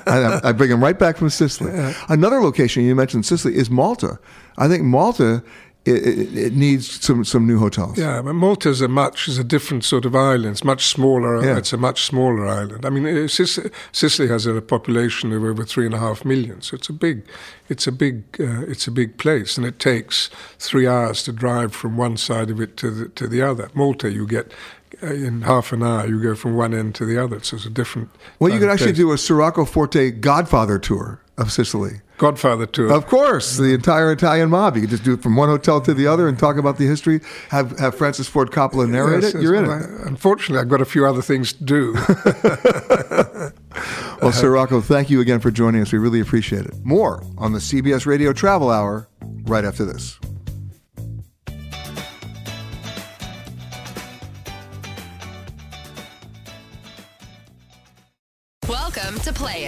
I, 0.06 0.40
I 0.44 0.52
bring 0.52 0.70
them 0.70 0.82
right 0.82 0.96
back 0.96 1.16
from 1.16 1.28
Sicily. 1.28 1.72
Another 2.08 2.40
location 2.40 2.84
you 2.84 2.94
mentioned, 2.94 3.26
Sicily, 3.26 3.56
is 3.56 3.68
Malta. 3.68 4.20
I 4.56 4.68
think 4.68 4.84
Malta 4.84 5.42
it, 5.84 6.06
it, 6.06 6.36
it, 6.36 6.52
needs 6.54 7.04
some, 7.04 7.24
some 7.24 7.46
new 7.46 7.58
hotels. 7.58 7.98
Yeah, 7.98 8.22
but 8.22 8.34
Malta's 8.34 8.80
a 8.80 8.88
much 8.88 9.26
is 9.26 9.38
a 9.38 9.44
different 9.44 9.84
sort 9.84 10.04
of 10.04 10.14
island. 10.14 10.52
It's 10.52 10.64
much 10.64 10.86
smaller. 10.86 11.44
Yeah. 11.44 11.58
It's 11.58 11.72
a 11.72 11.76
much 11.76 12.04
smaller 12.04 12.46
island. 12.46 12.84
I 12.86 12.90
mean, 12.90 13.06
uh, 13.06 13.26
Sicily, 13.26 13.70
Sicily 13.90 14.28
has 14.28 14.46
a 14.46 14.62
population 14.62 15.32
of 15.32 15.42
over 15.42 15.64
three 15.64 15.86
and 15.86 15.94
a 15.94 15.98
half 15.98 16.24
million, 16.24 16.62
so 16.62 16.76
it's 16.76 16.88
a 16.88 16.92
big, 16.92 17.24
it's 17.68 17.88
a 17.88 17.92
big, 17.92 18.22
uh, 18.38 18.62
it's 18.62 18.86
a 18.86 18.92
big 18.92 19.18
place, 19.18 19.56
and 19.56 19.66
it 19.66 19.80
takes 19.80 20.30
three 20.58 20.86
hours 20.86 21.24
to 21.24 21.32
drive 21.32 21.74
from 21.74 21.96
one 21.96 22.16
side 22.16 22.50
of 22.50 22.60
it 22.60 22.76
to 22.76 22.90
the, 22.90 23.08
to 23.08 23.26
the 23.26 23.42
other. 23.42 23.68
Malta, 23.74 24.10
you 24.10 24.24
get 24.24 24.52
uh, 25.02 25.06
in 25.06 25.42
half 25.42 25.72
an 25.72 25.82
hour, 25.82 26.06
you 26.06 26.22
go 26.22 26.36
from 26.36 26.54
one 26.54 26.74
end 26.74 26.94
to 26.94 27.04
the 27.04 27.18
other. 27.18 27.40
So 27.40 27.56
it's 27.56 27.66
a 27.66 27.70
different. 27.70 28.10
Well, 28.38 28.52
you 28.52 28.60
could 28.60 28.68
actually 28.68 28.92
place. 28.92 28.98
do 28.98 29.12
a 29.12 29.18
Sir 29.18 29.34
Rocco 29.34 29.64
Forte 29.64 30.12
Godfather 30.12 30.78
tour 30.78 31.21
of 31.38 31.50
Sicily. 31.52 32.00
Godfather 32.18 32.66
tour. 32.66 32.92
Of 32.92 33.06
course, 33.06 33.56
the 33.56 33.74
entire 33.74 34.12
Italian 34.12 34.50
mob. 34.50 34.76
You 34.76 34.82
could 34.82 34.90
just 34.90 35.02
do 35.02 35.14
it 35.14 35.22
from 35.22 35.34
one 35.34 35.48
hotel 35.48 35.80
to 35.80 35.92
the 35.92 36.06
other 36.06 36.28
and 36.28 36.38
talk 36.38 36.56
about 36.56 36.78
the 36.78 36.86
history. 36.86 37.20
Have 37.48 37.76
have 37.80 37.96
Francis 37.96 38.28
Ford 38.28 38.50
Coppola 38.52 38.88
narrate 38.88 39.22
Yes, 39.22 39.34
it. 39.34 39.38
yes, 39.38 39.42
You're 39.42 39.54
in 39.56 39.66
well, 39.66 39.82
it. 39.82 39.90
I- 40.04 40.08
unfortunately, 40.08 40.60
I've 40.60 40.68
got 40.68 40.80
a 40.80 40.84
few 40.84 41.04
other 41.06 41.22
things 41.22 41.52
to 41.54 41.64
do. 41.64 41.94
Well, 44.22 44.30
Sir 44.30 44.52
Rocco, 44.52 44.80
thank 44.80 45.10
you 45.10 45.20
again 45.20 45.40
for 45.40 45.50
joining 45.50 45.82
us. 45.82 45.90
We 45.92 45.98
really 45.98 46.20
appreciate 46.20 46.64
it. 46.64 46.74
More 46.84 47.24
on 47.38 47.52
the 47.52 47.58
CBS 47.58 48.06
Radio 48.06 48.32
Travel 48.32 48.70
Hour 48.70 49.08
right 49.46 49.64
after 49.64 49.84
this. 49.84 50.16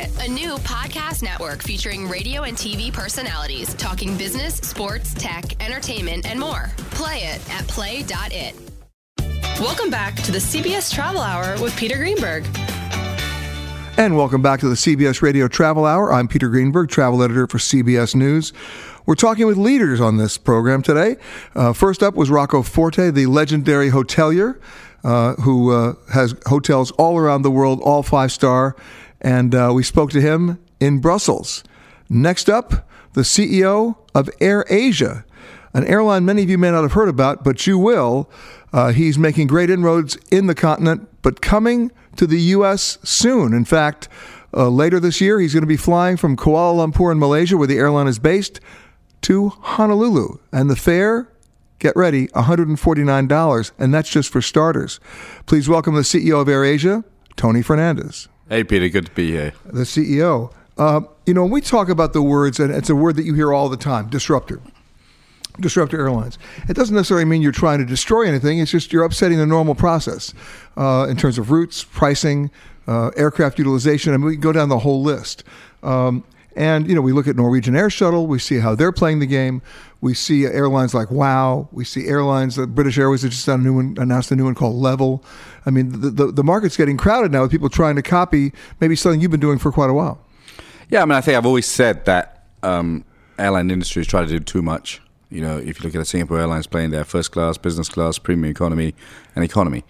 It, 0.05 0.29
a 0.29 0.31
new 0.31 0.57
podcast 0.59 1.23
network 1.23 1.63
featuring 1.63 2.07
radio 2.07 2.43
and 2.43 2.57
TV 2.57 2.93
personalities 2.93 3.73
talking 3.75 4.17
business, 4.19 4.57
sports, 4.57 5.15
tech, 5.15 5.63
entertainment, 5.65 6.27
and 6.27 6.39
more. 6.39 6.71
Play 6.91 7.21
it 7.21 7.51
at 7.51 7.67
play.it. 7.69 8.55
Welcome 9.59 9.89
back 9.89 10.17
to 10.17 10.33
the 10.33 10.39
CBS 10.39 10.93
Travel 10.93 11.23
Hour 11.23 11.59
with 11.63 11.75
Peter 11.77 11.97
Greenberg. 11.97 12.45
And 13.97 14.17
welcome 14.17 14.43
back 14.43 14.61
to 14.61 14.69
the 14.69 14.75
CBS 14.75 15.23
Radio 15.23 15.49
Travel 15.49 15.87
Hour. 15.87 16.13
I'm 16.13 16.29
Peter 16.29 16.49
Greenberg, 16.49 16.91
travel 16.91 17.23
editor 17.23 17.47
for 17.47 17.59
CBS 17.59 18.15
News. 18.15 18.53
We're 19.07 19.15
talking 19.15 19.47
with 19.47 19.57
leaders 19.57 20.01
on 20.01 20.19
this 20.19 20.37
program 20.37 20.83
today. 20.83 21.17
Uh, 21.55 21.73
first 21.73 22.03
up 22.03 22.15
was 22.15 22.29
Rocco 22.29 22.63
Forte, 22.63 23.11
the 23.11 23.27
legendary 23.27 23.91
hotelier 23.91 24.59
uh, 25.05 25.35
who 25.35 25.71
uh, 25.71 25.95
has 26.13 26.35
hotels 26.47 26.91
all 26.93 27.19
around 27.19 27.43
the 27.43 27.51
world, 27.51 27.81
all 27.83 28.03
five 28.03 28.33
star. 28.33 28.75
And 29.25 29.55
uh, 29.55 29.73
we 29.75 29.83
spoke 29.83 30.11
to 30.11 30.21
him 30.21 30.63
in 30.79 31.01
Brussels. 31.01 31.65
Next 32.11 32.51
up, 32.51 32.87
the 33.15 33.23
CEO 33.23 33.97
of 34.15 34.29
Air 34.39 34.67
Asia, 34.69 35.25
an 35.73 35.85
airline 35.87 36.27
many 36.27 36.43
of 36.43 36.51
you 36.51 36.59
may 36.59 36.71
not 36.71 36.83
have 36.83 36.93
heard 36.93 37.09
about, 37.09 37.43
but 37.43 37.67
you 37.67 37.79
will. 37.79 38.31
Uh, 38.73 38.93
he's 38.93 39.19
making 39.19 39.47
great 39.47 39.71
inroads 39.71 40.19
in 40.31 40.47
the 40.47 40.55
continent, 40.55 41.09
but 41.23 41.41
coming 41.41 41.91
to 42.17 42.27
the 42.27 42.41
U.S. 42.41 42.99
soon. 43.03 43.55
In 43.55 43.65
fact, 43.65 44.09
uh, 44.53 44.69
later 44.69 45.01
this 45.01 45.23
year, 45.23 45.41
he's 45.41 45.55
going 45.55 45.63
to 45.63 45.67
be 45.67 45.79
flying 45.79 46.19
from 46.19 46.37
Kuala 46.37 46.87
Lumpur 46.87 47.11
in 47.11 47.19
Malaysia, 47.19 47.57
where 47.57 47.67
the 47.67 47.79
airline 47.79 48.07
is 48.07 48.19
based, 48.19 48.61
to 49.23 49.49
Honolulu. 49.49 50.39
And 50.53 50.69
the 50.69 50.77
fare, 50.77 51.29
get 51.79 51.97
ready, 51.97 52.29
$149. 52.29 53.73
And 53.79 53.95
that's 53.95 54.11
just 54.11 54.31
for 54.31 54.43
starters. 54.43 55.01
Please 55.47 55.67
welcome 55.67 55.95
the 55.95 56.03
CEO 56.03 56.43
of 56.43 56.47
AirAsia, 56.47 57.05
Tony 57.37 57.63
Fernandez 57.63 58.29
Hey, 58.49 58.63
Peter, 58.63 58.89
good 58.91 59.07
to 59.07 59.13
be 59.13 59.31
here. 59.31 59.55
the 59.65 59.85
CEO. 59.85 60.53
Uh, 60.77 61.01
you 61.25 61.33
know, 61.33 61.45
when 61.45 61.51
we 61.51 61.61
talk 61.63 61.89
about 61.89 62.13
the 62.13 62.21
words, 62.21 62.61
and 62.61 62.71
it's 62.71 62.91
a 62.91 62.95
word 62.95 63.17
that 63.17 63.25
you 63.25 63.33
hear 63.33 63.55
all 63.55 63.71
the 63.71 63.77
time 63.77 64.09
disruptor. 64.09 64.61
Disruptor 65.61 65.99
Airlines. 65.99 66.37
It 66.69 66.75
doesn't 66.75 66.95
necessarily 66.95 67.25
mean 67.25 67.41
you're 67.41 67.53
trying 67.53 67.79
to 67.79 67.85
destroy 67.85 68.27
anything. 68.27 68.59
It's 68.59 68.73
just 68.73 68.93
you're 68.93 69.05
upsetting 69.05 69.39
the 69.39 69.47
normal 69.47 69.77
process 69.77 70.35
uh, 70.77 71.07
in 71.09 71.17
terms 71.17 71.39
of 71.39 71.53
routes, 71.53 71.85
pricing, 71.85 72.51
uh, 72.89 73.13
aircraft 73.17 73.59
utilization. 73.59 74.13
I 74.13 74.17
mean, 74.17 74.27
we 74.27 74.37
go 74.37 74.53
down 74.53 74.69
the 74.69 74.81
whole 74.81 75.03
list. 75.03 75.45
Um, 75.85 76.25
and 76.57 76.89
you 76.89 76.95
know, 76.95 77.01
we 77.01 77.13
look 77.13 77.27
at 77.27 77.37
Norwegian 77.37 77.77
Air 77.77 77.91
Shuttle. 77.91 78.27
We 78.27 78.39
see 78.39 78.59
how 78.59 78.75
they're 78.75 78.93
playing 78.93 79.19
the 79.19 79.27
game. 79.27 79.63
We 80.01 80.15
see 80.15 80.45
airlines 80.45 80.95
like 80.95 81.11
WoW. 81.11 81.69
We 81.73 81.85
see 81.85 82.07
airlines. 82.07 82.57
The 82.57 82.67
British 82.67 82.99
Airways 82.99 83.23
has 83.23 83.33
just 83.33 83.47
done 83.47 83.61
a 83.61 83.63
new 83.63 83.75
one, 83.75 83.97
announced 83.99 84.31
a 84.31 84.37
new 84.37 84.45
one 84.45 84.55
called 84.55 84.77
Level. 84.77 85.25
I 85.65 85.71
mean, 85.71 86.01
the, 86.01 86.11
the 86.11 86.27
the 86.33 86.45
market's 86.45 86.77
getting 86.77 86.97
crowded 86.97 87.33
now 87.33 87.43
with 87.43 87.51
people 87.51 87.71
trying 87.71 87.97
to 87.97 88.03
copy 88.03 88.53
maybe 88.81 88.97
something 88.97 89.21
you've 89.21 89.31
been 89.31 89.41
doing 89.41 89.59
for 89.59 89.73
quite 89.73 89.91
a 89.91 89.95
while. 89.95 90.21
Yeah, 90.91 91.03
I 91.03 91.05
mean, 91.07 91.17
I 91.17 91.21
think 91.21 91.37
I've 91.37 91.47
always 91.47 91.67
said 91.67 92.05
that 92.05 92.47
um, 92.63 93.05
airline 93.39 93.71
industry 93.71 94.03
is 94.03 94.09
trying 94.09 94.29
to 94.29 94.39
do 94.39 94.41
too 94.41 94.63
much. 94.63 95.01
You 95.31 95.41
know, 95.41 95.59
if 95.59 95.81
you 95.81 95.85
look 95.85 95.95
at 95.95 95.99
the 95.99 96.05
Singapore 96.05 96.39
Airlines 96.39 96.67
playing 96.67 96.91
their 96.91 97.05
first 97.05 97.33
class, 97.33 97.59
business 97.59 97.89
class, 97.89 98.19
premium 98.19 98.51
economy, 98.51 98.95
and 99.35 99.45
economy. 99.45 99.85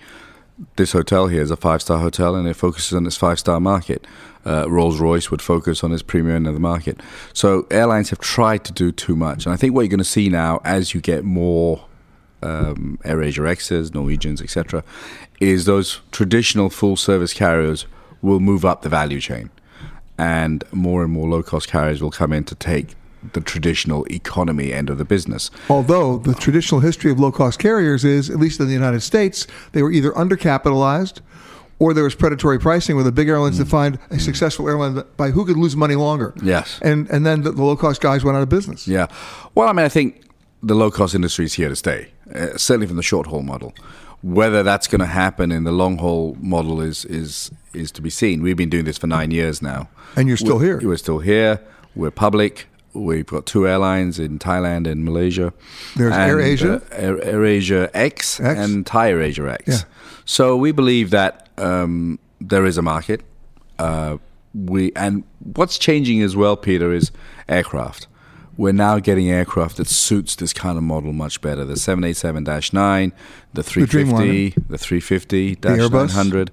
This 0.77 0.93
hotel 0.93 1.27
here 1.27 1.43
is 1.43 1.51
a 1.51 1.57
five 1.57 1.83
star 1.83 1.99
hotel 1.99 2.37
and 2.37 2.47
it 2.47 2.55
focuses 2.55 2.93
on 2.93 3.05
this 3.05 3.17
five 3.17 3.39
star 3.39 3.59
market. 3.59 4.07
Uh, 4.47 4.71
Rolls 4.71 5.01
Royce 5.01 5.31
would 5.31 5.43
focus 5.43 5.83
on 5.83 5.91
this 5.91 6.03
premium 6.03 6.37
end 6.37 6.47
of 6.47 6.55
the 6.55 6.61
market. 6.61 7.01
So 7.33 7.67
airlines 7.71 8.11
have 8.11 8.21
tried 8.21 8.65
to 8.65 8.73
do 8.73 8.93
too 8.93 9.17
much. 9.17 9.47
And 9.47 9.53
I 9.53 9.57
think 9.57 9.75
what 9.75 9.83
you're 9.83 9.89
going 9.89 9.99
to 9.99 10.05
see 10.05 10.29
now 10.29 10.61
as 10.65 10.95
you 10.95 11.01
get 11.01 11.25
more 11.25 11.85
um, 12.43 12.99
AirAsia 13.05 13.49
X's, 13.49 13.95
Norwegians, 13.95 14.41
etc., 14.41 14.85
is 15.41 15.65
those 15.65 16.01
traditional 16.13 16.71
full 16.71 16.97
service 16.97 17.33
carriers 17.33 17.87
will 18.23 18.41
move 18.41 18.65
up 18.65 18.83
the 18.83 18.89
value 18.89 19.21
chain. 19.21 19.51
And 20.19 20.63
more 20.71 21.03
and 21.03 21.13
more 21.13 21.29
low 21.29 21.43
cost 21.43 21.69
carriers 21.69 22.01
will 22.01 22.13
come 22.13 22.33
in 22.33 22.45
to 22.45 22.55
take 22.55 22.95
the 23.33 23.41
traditional 23.41 24.05
economy 24.11 24.73
end 24.73 24.91
of 24.91 24.99
the 24.99 25.05
business. 25.05 25.51
Although 25.69 26.19
the 26.19 26.35
traditional 26.35 26.81
history 26.81 27.11
of 27.11 27.19
low 27.19 27.33
cost 27.33 27.59
carriers 27.59 28.05
is, 28.05 28.31
at 28.31 28.37
least 28.39 28.61
in 28.61 28.67
the 28.67 28.73
United 28.73 29.01
States, 29.01 29.47
they 29.73 29.83
were 29.83 29.91
either 29.93 30.13
undercapitalized 30.13 31.21
or 31.79 31.93
there 31.93 32.05
was 32.05 32.15
predatory 32.15 32.59
pricing 32.61 32.95
where 32.95 33.05
the 33.05 33.13
big 33.13 33.29
airlines 33.29 33.59
defined 33.59 33.99
a 34.11 34.19
successful 34.19 34.69
airline 34.69 35.03
by 35.17 35.31
who 35.31 35.45
could 35.45 35.57
lose 35.57 35.75
money 35.75 35.95
longer. 35.97 36.33
Yes. 36.43 36.79
And 36.83 37.09
and 37.11 37.27
then 37.27 37.43
the, 37.43 37.51
the 37.53 37.63
low 37.65 37.77
cost 37.77 38.01
guys 38.01 38.25
went 38.25 38.37
out 38.37 38.43
of 38.43 38.49
business. 38.49 38.87
Yeah. 38.87 39.07
Well, 39.55 39.69
I 39.69 39.73
mean, 39.73 39.85
I 39.85 39.89
think 39.89 40.23
the 40.63 40.75
low 40.75 40.91
cost 40.91 41.15
industry 41.15 41.45
is 41.45 41.55
here 41.55 41.69
to 41.69 41.77
stay, 41.77 42.13
uh, 42.35 42.57
certainly 42.57 42.87
from 42.87 42.97
the 42.97 43.03
short 43.03 43.27
haul 43.27 43.43
model. 43.43 43.75
Whether 44.23 44.63
that's 44.63 44.87
going 44.87 45.01
to 45.01 45.07
happen 45.07 45.53
in 45.53 45.65
the 45.65 45.73
long 45.73 45.99
haul 45.99 46.37
model 46.41 46.81
is 46.81 47.05
is 47.07 47.51
is 47.75 47.91
to 47.93 48.01
be 48.03 48.09
seen. 48.11 48.41
We've 48.43 48.57
been 48.57 48.71
doing 48.71 48.85
this 48.85 48.97
for 48.97 49.07
nine 49.09 49.31
years 49.33 49.61
now, 49.61 49.89
And 50.17 50.29
you're 50.29 50.37
still 50.39 50.59
We're- 50.59 50.81
here. 50.81 50.89
We're 50.89 50.97
still 50.97 51.19
here. 51.19 51.61
We're 51.95 52.11
public. 52.13 52.67
We've 52.95 53.27
got 53.27 53.47
two 53.47 53.67
airlines 53.67 54.19
in 54.19 54.39
Thailand 54.39 54.91
and 54.91 55.05
Malaysia. 55.05 55.53
There's 55.97 56.15
and, 56.15 56.31
AirAsia. 56.31 56.81
uh, 56.81 56.95
Air, 56.95 57.17
AirAsia 57.17 57.91
X, 57.93 58.41
X. 58.41 58.59
and 58.59 58.87
Thai 58.87 59.13
AirAsia 59.13 59.53
X. 59.53 59.63
Yeah. 59.67 59.79
So 60.25 60.57
we 60.57 60.73
believe 60.73 61.11
that 61.11 61.49
um, 61.59 62.19
there 62.41 62.65
is 62.65 62.79
a 62.79 62.83
market. 62.83 63.23
Uh, 63.79 64.19
we 64.55 64.93
and 64.95 65.25
what's 65.41 65.79
changing 65.79 66.23
as 66.23 66.37
well, 66.37 66.57
Peter, 66.57 66.93
is 66.93 67.11
aircraft. 67.49 68.07
We're 68.57 68.73
now 68.73 69.01
getting 69.01 69.29
aircraft 69.29 69.79
that 69.79 69.89
suits 69.89 70.37
this 70.37 70.53
kind 70.53 70.79
of 70.79 70.85
model 70.85 71.13
much 71.13 71.41
better. 71.41 71.65
The 71.65 71.75
787-9, 71.75 73.11
the 73.53 73.63
350, 73.65 74.51
the 74.69 74.79
350 74.79 75.57
Airbus. 75.57 75.91
900, 75.91 76.53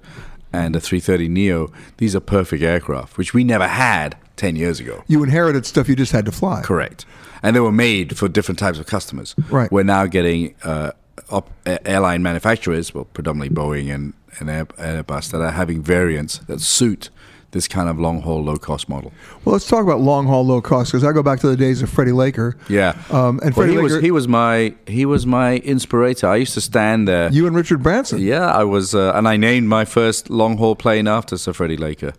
and 0.51 0.73
the 0.73 0.81
330 0.81 1.29
Neo. 1.29 1.71
These 1.97 2.15
are 2.15 2.19
perfect 2.19 2.63
aircraft, 2.63 3.19
which 3.19 3.35
we 3.35 3.43
never 3.43 3.67
had 3.67 4.17
10 4.41 4.55
years 4.55 4.79
ago. 4.79 5.03
You 5.07 5.21
inherited 5.21 5.67
stuff 5.67 5.87
you 5.87 5.95
just 5.95 6.11
had 6.11 6.25
to 6.25 6.31
fly. 6.31 6.63
Correct. 6.63 7.05
And 7.43 7.55
they 7.55 7.59
were 7.59 7.71
made 7.71 8.17
for 8.17 8.27
different 8.27 8.57
types 8.57 8.79
of 8.79 8.87
customers. 8.87 9.35
Right. 9.51 9.71
We're 9.71 9.83
now 9.83 10.07
getting 10.07 10.55
uh, 10.63 10.93
op- 11.29 11.51
airline 11.67 12.23
manufacturers, 12.23 12.91
well, 12.91 13.05
predominantly 13.05 13.55
Boeing 13.55 13.93
and, 13.93 14.13
and 14.39 14.49
Airbus, 14.49 15.29
that 15.31 15.41
are 15.41 15.51
having 15.51 15.83
variants 15.83 16.39
that 16.39 16.59
suit 16.59 17.11
this 17.51 17.67
kind 17.67 17.89
of 17.89 17.99
long 17.99 18.21
haul, 18.21 18.43
low 18.43 18.57
cost 18.57 18.89
model. 18.89 19.11
Well, 19.43 19.53
let's 19.53 19.67
talk 19.67 19.83
about 19.83 19.99
long 19.99 20.25
haul 20.25 20.45
low 20.45 20.61
cost 20.61 20.91
because 20.91 21.03
I 21.03 21.11
go 21.11 21.21
back 21.21 21.39
to 21.41 21.47
the 21.47 21.57
days 21.57 21.81
of 21.81 21.89
Freddie 21.89 22.13
Laker. 22.13 22.57
Yeah. 22.69 22.97
Um, 23.09 23.39
and 23.43 23.55
well, 23.55 23.67
Freddie 23.67 23.73
he 23.73 23.77
was 23.77 23.93
Laker, 23.93 24.01
he 24.05 24.11
was 24.11 24.27
my 24.27 24.73
he 24.87 25.05
was 25.05 25.25
my 25.25 25.57
inspirator. 25.57 26.27
I 26.27 26.37
used 26.37 26.53
to 26.55 26.61
stand 26.61 27.07
there. 27.07 27.29
you 27.31 27.47
and 27.47 27.55
Richard 27.55 27.83
Branson. 27.83 28.21
Yeah, 28.21 28.45
I 28.45 28.63
was, 28.63 28.95
uh, 28.95 29.11
and 29.15 29.27
I 29.27 29.37
named 29.37 29.67
my 29.67 29.85
first 29.85 30.29
long 30.29 30.57
haul 30.57 30.75
plane 30.75 31.07
after 31.07 31.37
Sir 31.37 31.53
Freddie 31.53 31.77
Laker. 31.77 32.13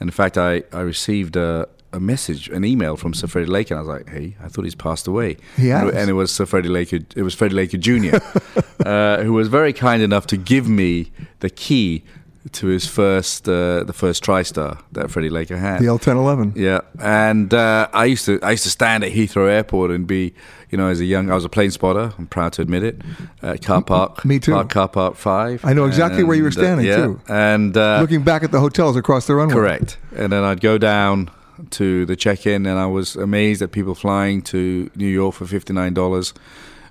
And 0.00 0.08
in 0.08 0.12
fact, 0.12 0.36
I, 0.36 0.62
I 0.72 0.80
received 0.80 1.36
a, 1.36 1.68
a 1.92 2.00
message, 2.00 2.48
an 2.48 2.64
email 2.64 2.96
from 2.96 3.14
Sir 3.14 3.26
Freddie 3.26 3.50
Laker, 3.50 3.74
and 3.74 3.78
I 3.78 3.82
was 3.82 3.88
like, 3.88 4.08
"Hey, 4.10 4.36
I 4.42 4.48
thought 4.48 4.64
he's 4.64 4.74
passed 4.74 5.06
away." 5.06 5.36
He 5.56 5.68
has. 5.68 5.92
and 5.94 6.10
it 6.10 6.14
was 6.14 6.30
Sir 6.30 6.46
Freddie 6.46 6.68
Laker. 6.68 6.98
It 7.14 7.22
was 7.22 7.34
Freddie 7.34 7.54
Laker 7.54 7.78
Jr., 7.78 8.16
uh, 8.86 9.22
who 9.22 9.32
was 9.32 9.48
very 9.48 9.72
kind 9.72 10.02
enough 10.02 10.26
to 10.28 10.36
give 10.36 10.68
me 10.68 11.10
the 11.40 11.50
key 11.50 12.04
to 12.52 12.66
his 12.68 12.86
first, 12.86 13.48
uh, 13.48 13.82
the 13.84 13.92
first 13.92 14.22
TriStar 14.24 14.78
that 14.92 15.10
Freddie 15.10 15.30
Laker 15.30 15.56
had. 15.56 15.80
The 15.80 15.86
L1011. 15.86 16.56
Yeah, 16.56 16.80
and 17.00 17.52
uh, 17.52 17.88
I 17.92 18.04
used 18.06 18.24
to 18.26 18.38
I 18.42 18.52
used 18.52 18.64
to 18.64 18.70
stand 18.70 19.04
at 19.04 19.12
Heathrow 19.12 19.48
Airport 19.50 19.90
and 19.90 20.06
be, 20.06 20.32
you 20.70 20.78
know, 20.78 20.88
as 20.88 21.00
a 21.00 21.04
young 21.04 21.30
I 21.30 21.34
was 21.34 21.44
a 21.44 21.48
plane 21.48 21.70
spotter. 21.70 22.12
I'm 22.18 22.26
proud 22.26 22.52
to 22.54 22.62
admit 22.62 22.82
it. 22.82 23.02
Uh, 23.42 23.56
car 23.62 23.82
park, 23.82 24.24
me 24.24 24.38
too. 24.38 24.52
Park, 24.52 24.68
car 24.70 24.88
park 24.88 25.16
five. 25.16 25.64
I 25.64 25.72
know 25.72 25.86
exactly 25.86 26.22
where 26.24 26.36
you 26.36 26.42
were 26.44 26.48
And, 26.48 26.58
uh, 26.58 26.60
standing, 26.62 26.86
yeah, 26.86 26.96
too. 26.96 27.20
And 27.28 27.76
uh, 27.76 28.00
Looking 28.00 28.22
back 28.22 28.42
at 28.42 28.52
the 28.52 28.60
hotels 28.60 28.96
across 28.96 29.26
the 29.26 29.34
runway. 29.34 29.54
correct. 29.54 29.98
And 30.14 30.30
then 30.32 30.44
I'd 30.44 30.60
go 30.60 30.78
down 30.78 31.30
to 31.70 32.04
the 32.06 32.16
check-in, 32.16 32.66
and 32.66 32.78
I 32.78 32.86
was 32.86 33.16
amazed 33.16 33.62
at 33.62 33.72
people 33.72 33.94
flying 33.94 34.42
to 34.42 34.90
New 34.94 35.06
York 35.08 35.34
for 35.34 35.46
fifty 35.46 35.72
nine 35.72 35.94
dollars. 35.94 36.32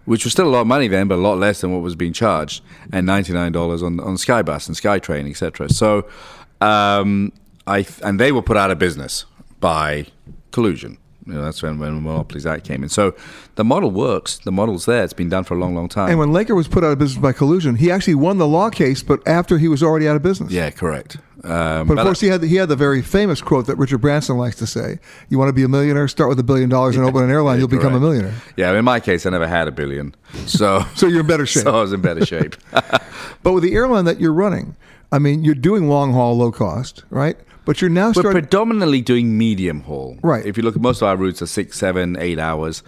Which 0.06 0.24
was 0.24 0.34
still 0.34 0.47
a 0.47 0.53
lot 0.53 0.62
of 0.62 0.68
money 0.68 0.88
then, 0.88 1.08
but 1.08 1.16
a 1.16 1.22
lot 1.22 1.38
less 1.39 1.62
than 1.62 1.74
what 1.74 1.82
was 1.82 1.95
being 1.95 2.14
charged, 2.14 2.64
and 2.91 3.06
ninety 3.06 3.34
nine 3.34 3.51
dollars 3.51 3.82
on 3.82 3.99
on 3.99 4.16
Skybus 4.16 4.68
and 4.68 4.78
SkyTrain, 4.78 5.30
etc. 5.30 5.70
So, 5.70 6.08
um, 6.62 7.32
I 7.66 7.86
and 8.03 8.20
they 8.20 8.32
were 8.32 8.43
put 8.43 8.58
out 8.58 8.72
of 8.72 8.80
business 8.80 9.26
by 9.60 10.08
collusion. 10.51 10.97
You 11.28 11.34
know, 11.34 11.43
that's 11.43 11.63
when 11.63 11.80
when 11.80 12.03
Monopolies 12.03 12.45
Act 12.45 12.65
came 12.67 12.84
in. 12.84 12.89
So 12.89 13.15
the 13.55 13.63
model 13.63 13.89
works. 13.89 14.38
The 14.38 14.51
model's 14.51 14.86
there. 14.86 15.03
It's 15.03 15.13
been 15.13 15.30
done 15.30 15.43
for 15.43 15.55
a 15.55 15.57
long, 15.57 15.73
long 15.73 15.89
time. 15.89 16.09
And 16.09 16.19
when 16.19 16.32
Laker 16.32 16.53
was 16.53 16.67
put 16.67 16.84
out 16.84 16.91
of 16.91 16.99
business 16.99 17.19
by 17.21 17.32
collusion, 17.34 17.76
he 17.76 17.89
actually 17.89 18.15
won 18.15 18.38
the 18.38 18.47
law 18.47 18.69
case, 18.69 19.01
but 19.01 19.28
after 19.28 19.57
he 19.57 19.67
was 19.67 19.82
already 19.82 20.07
out 20.07 20.15
of 20.15 20.21
business. 20.21 20.51
yeah, 20.51 20.69
correct. 20.69 21.17
Um, 21.43 21.88
But 21.88 21.97
of 21.99 22.05
course, 22.05 22.21
he 22.21 22.28
had 22.28 22.41
the, 22.41 22.47
he 22.47 22.55
had 22.55 22.69
the 22.69 22.76
very 22.76 23.01
famous 23.03 23.41
quote 23.41 23.65
that 23.67 23.76
Richard 23.78 23.99
Branson 23.99 24.38
likes 24.38 24.55
to 24.57 24.67
say: 24.67 24.99
"You 25.30 25.38
want 25.39 25.49
to 25.49 25.53
be 25.53 25.63
a 25.63 25.67
millionaire? 25.67 26.07
Start 26.07 26.30
with 26.30 26.39
a 26.39 26.43
billion 26.43 26.69
dollars 26.69 26.95
and 26.95 27.05
open 27.05 27.23
an 27.23 27.30
airline. 27.30 27.55
yeah, 27.57 27.59
You'll 27.59 27.67
become 27.67 27.93
a 27.95 27.99
millionaire." 27.99 28.34
Yeah, 28.55 28.71
in 28.78 28.86
my 28.86 28.99
case, 28.99 29.26
I 29.26 29.30
never 29.32 29.47
had 29.47 29.67
a 29.67 29.71
billion, 29.71 30.15
so 30.47 30.84
So 30.95 31.07
you're 31.07 31.21
in 31.21 31.28
better 31.28 31.45
shape. 31.45 31.63
So 31.65 31.76
I 31.78 31.82
was 31.82 31.93
in 31.93 32.01
better 32.01 32.26
shape. 32.26 32.55
But 33.43 33.53
with 33.53 33.63
the 33.63 33.73
airline 33.76 34.05
that 34.05 34.19
you're 34.19 34.34
running, 34.34 34.76
I 35.11 35.19
mean, 35.19 35.43
you're 35.43 35.53
doing 35.55 35.88
long 35.88 36.13
haul, 36.13 36.36
low 36.38 36.51
cost, 36.51 37.03
right? 37.11 37.38
But 37.66 37.82
you're 37.82 37.89
now 37.89 38.11
We're 38.16 38.32
predominantly 38.32 39.01
doing 39.01 39.38
medium 39.38 39.82
haul. 39.82 40.18
Right. 40.22 40.45
If 40.45 40.55
you 40.57 40.63
look 40.63 40.76
at 40.76 40.82
most 40.82 41.01
of 41.01 41.07
our 41.07 41.18
routes 41.18 41.41
are 41.41 41.47
six, 41.47 41.78
seven, 41.80 42.16
eight 42.20 42.38
hours. 42.39 42.84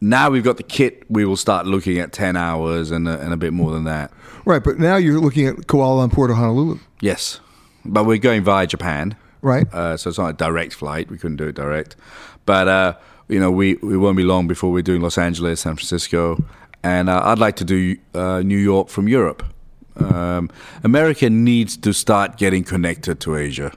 Now 0.00 0.30
we've 0.30 0.42
got 0.44 0.56
the 0.56 0.62
kit. 0.62 1.04
We 1.10 1.24
will 1.24 1.36
start 1.36 1.66
looking 1.66 1.98
at 1.98 2.12
ten 2.12 2.34
hours 2.36 2.90
and 2.90 3.06
a, 3.06 3.20
and 3.20 3.32
a 3.32 3.36
bit 3.36 3.52
more 3.52 3.70
than 3.72 3.84
that. 3.84 4.10
right, 4.46 4.62
but 4.64 4.78
now 4.78 4.96
you're 4.96 5.20
looking 5.20 5.46
at 5.46 5.56
Kuala 5.68 6.08
Lumpur 6.08 6.26
to 6.28 6.34
Honolulu, 6.34 6.78
Yes, 7.00 7.40
but 7.84 8.04
we're 8.06 8.16
going 8.18 8.42
via 8.42 8.66
Japan. 8.66 9.14
right? 9.42 9.66
Uh, 9.72 9.96
so 9.98 10.08
it's 10.08 10.18
not 10.18 10.28
a 10.30 10.32
direct 10.32 10.72
flight. 10.74 11.10
We 11.10 11.18
couldn't 11.18 11.36
do 11.36 11.48
it 11.48 11.54
direct. 11.54 11.96
But, 12.46 12.66
uh, 12.68 12.94
you 13.28 13.38
know, 13.38 13.50
we, 13.50 13.74
we 13.82 13.96
won't 13.98 14.16
be 14.16 14.22
long 14.24 14.48
before 14.48 14.72
we're 14.72 14.82
doing 14.82 15.02
Los 15.02 15.18
Angeles, 15.18 15.60
San 15.60 15.76
Francisco. 15.76 16.42
And 16.82 17.10
uh, 17.10 17.20
I'd 17.24 17.38
like 17.38 17.56
to 17.56 17.64
do 17.64 17.96
uh, 18.14 18.40
New 18.40 18.56
York 18.58 18.88
from 18.88 19.06
Europe. 19.06 19.44
Um, 19.96 20.50
America 20.82 21.28
needs 21.28 21.76
to 21.78 21.92
start 21.92 22.36
getting 22.36 22.64
connected 22.64 23.20
to 23.20 23.36
Asia. 23.36 23.72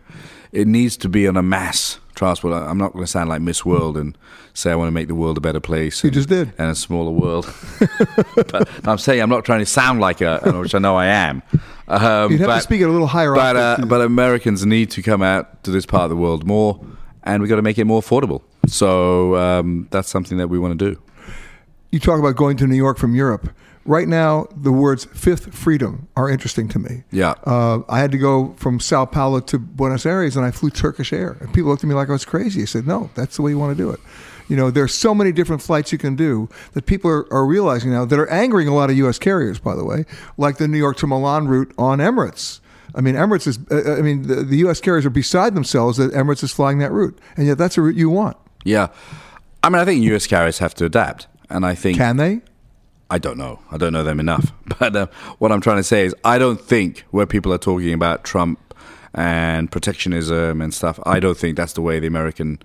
It 0.51 0.67
needs 0.67 0.97
to 0.97 1.09
be 1.09 1.27
on 1.27 1.35
a 1.35 1.43
mass 1.43 1.99
transport. 2.15 2.53
I'm 2.53 2.77
not 2.77 2.93
going 2.93 3.03
to 3.03 3.11
sound 3.11 3.29
like 3.29 3.41
Miss 3.41 3.65
World 3.65 3.97
and 3.97 4.17
say 4.53 4.71
I 4.71 4.75
want 4.75 4.87
to 4.87 4.91
make 4.91 5.07
the 5.07 5.15
world 5.15 5.37
a 5.37 5.41
better 5.41 5.59
place. 5.59 6.03
You 6.03 6.09
and- 6.09 6.13
just 6.13 6.29
did. 6.29 6.53
And 6.57 6.69
a 6.69 6.75
smaller 6.75 7.11
world. 7.11 7.51
but 8.35 8.69
I'm 8.87 8.97
saying 8.97 9.21
I'm 9.21 9.29
not 9.29 9.45
trying 9.45 9.59
to 9.59 9.65
sound 9.65 9.99
like 9.99 10.21
a, 10.21 10.39
which 10.59 10.75
I 10.75 10.79
know 10.79 10.95
I 10.95 11.07
am. 11.07 11.41
Um, 11.87 12.31
You'd 12.31 12.41
have 12.41 12.57
to 12.57 12.61
speak 12.61 12.81
at 12.81 12.87
a 12.87 12.91
little 12.91 13.07
higher 13.07 13.33
but, 13.33 13.55
uh, 13.55 13.77
but 13.87 14.01
Americans 14.01 14.65
need 14.65 14.91
to 14.91 15.01
come 15.01 15.21
out 15.21 15.63
to 15.63 15.71
this 15.71 15.85
part 15.85 16.03
of 16.03 16.09
the 16.11 16.15
world 16.15 16.45
more, 16.45 16.79
and 17.23 17.41
we've 17.41 17.49
got 17.49 17.57
to 17.57 17.61
make 17.61 17.77
it 17.77 17.85
more 17.85 18.01
affordable. 18.01 18.41
So 18.67 19.35
um, 19.35 19.87
that's 19.91 20.09
something 20.09 20.37
that 20.37 20.47
we 20.47 20.59
want 20.59 20.77
to 20.79 20.91
do. 20.91 21.01
you 21.91 21.99
talk 21.99 22.19
about 22.19 22.35
going 22.35 22.57
to 22.57 22.67
New 22.67 22.75
York 22.75 22.97
from 22.97 23.15
Europe. 23.15 23.49
Right 23.85 24.07
now, 24.07 24.47
the 24.55 24.71
words 24.71 25.05
fifth 25.05 25.53
freedom 25.53 26.07
are 26.15 26.29
interesting 26.29 26.69
to 26.69 26.79
me. 26.79 27.03
Yeah. 27.11 27.31
Uh, 27.45 27.81
I 27.89 27.99
had 27.99 28.11
to 28.11 28.17
go 28.17 28.53
from 28.57 28.79
Sao 28.79 29.05
Paulo 29.05 29.41
to 29.41 29.59
Buenos 29.59 30.05
Aires 30.05 30.37
and 30.37 30.45
I 30.45 30.51
flew 30.51 30.69
Turkish 30.69 31.11
Air. 31.11 31.37
And 31.41 31.53
people 31.53 31.69
looked 31.69 31.83
at 31.83 31.87
me 31.87 31.95
like 31.95 32.07
I 32.07 32.13
was 32.13 32.23
crazy. 32.23 32.61
I 32.61 32.65
said, 32.65 32.87
no, 32.87 33.09
that's 33.13 33.35
the 33.35 33.41
way 33.41 33.51
you 33.51 33.59
want 33.59 33.77
to 33.77 33.83
do 33.83 33.89
it. 33.89 33.99
You 34.47 34.55
know, 34.55 34.71
there's 34.71 34.93
so 34.93 35.13
many 35.13 35.31
different 35.31 35.61
flights 35.61 35.91
you 35.91 35.97
can 35.97 36.15
do 36.15 36.47
that 36.73 36.85
people 36.85 37.09
are, 37.09 37.31
are 37.33 37.45
realizing 37.45 37.91
now 37.91 38.05
that 38.05 38.17
are 38.17 38.29
angering 38.29 38.67
a 38.67 38.75
lot 38.75 38.89
of 38.89 38.97
U.S. 38.97 39.19
carriers, 39.19 39.59
by 39.59 39.75
the 39.75 39.85
way, 39.85 40.05
like 40.37 40.57
the 40.57 40.67
New 40.67 40.77
York 40.77 40.97
to 40.97 41.07
Milan 41.07 41.47
route 41.47 41.73
on 41.77 41.99
Emirates. 41.99 42.59
I 42.95 43.01
mean, 43.01 43.15
Emirates 43.15 43.47
is, 43.47 43.59
uh, 43.71 43.95
I 43.97 44.01
mean, 44.01 44.23
the, 44.27 44.35
the 44.35 44.57
U.S. 44.57 44.79
carriers 44.79 45.05
are 45.05 45.09
beside 45.09 45.55
themselves 45.55 45.97
that 45.97 46.11
Emirates 46.11 46.43
is 46.43 46.51
flying 46.51 46.77
that 46.79 46.91
route. 46.91 47.17
And 47.35 47.47
yet 47.47 47.57
that's 47.57 47.77
a 47.77 47.81
route 47.81 47.95
you 47.95 48.09
want. 48.09 48.37
Yeah. 48.63 48.89
I 49.63 49.69
mean, 49.69 49.81
I 49.81 49.85
think 49.85 50.03
US 50.03 50.27
carriers 50.27 50.59
have 50.59 50.73
to 50.75 50.85
adapt. 50.85 51.27
And 51.49 51.65
I 51.65 51.75
think. 51.75 51.97
Can 51.97 52.17
they? 52.17 52.41
I 53.13 53.19
don't 53.19 53.37
know. 53.37 53.59
I 53.69 53.77
don't 53.77 53.93
know 53.93 54.03
them 54.03 54.19
enough. 54.19 54.51
But 54.79 54.95
uh, 54.95 55.07
what 55.37 55.51
I'm 55.51 55.61
trying 55.61 55.77
to 55.77 55.83
say 55.83 56.03
is, 56.03 56.15
I 56.25 56.39
don't 56.39 56.59
think 56.59 57.05
where 57.11 57.27
people 57.27 57.53
are 57.53 57.59
talking 57.59 57.93
about 57.93 58.23
Trump 58.23 58.73
and 59.13 59.71
protectionism 59.71 60.61
and 60.61 60.73
stuff, 60.73 60.99
I 61.05 61.19
don't 61.19 61.37
think 61.37 61.55
that's 61.55 61.73
the 61.73 61.81
way 61.81 61.99
the 61.99 62.07
American 62.07 62.59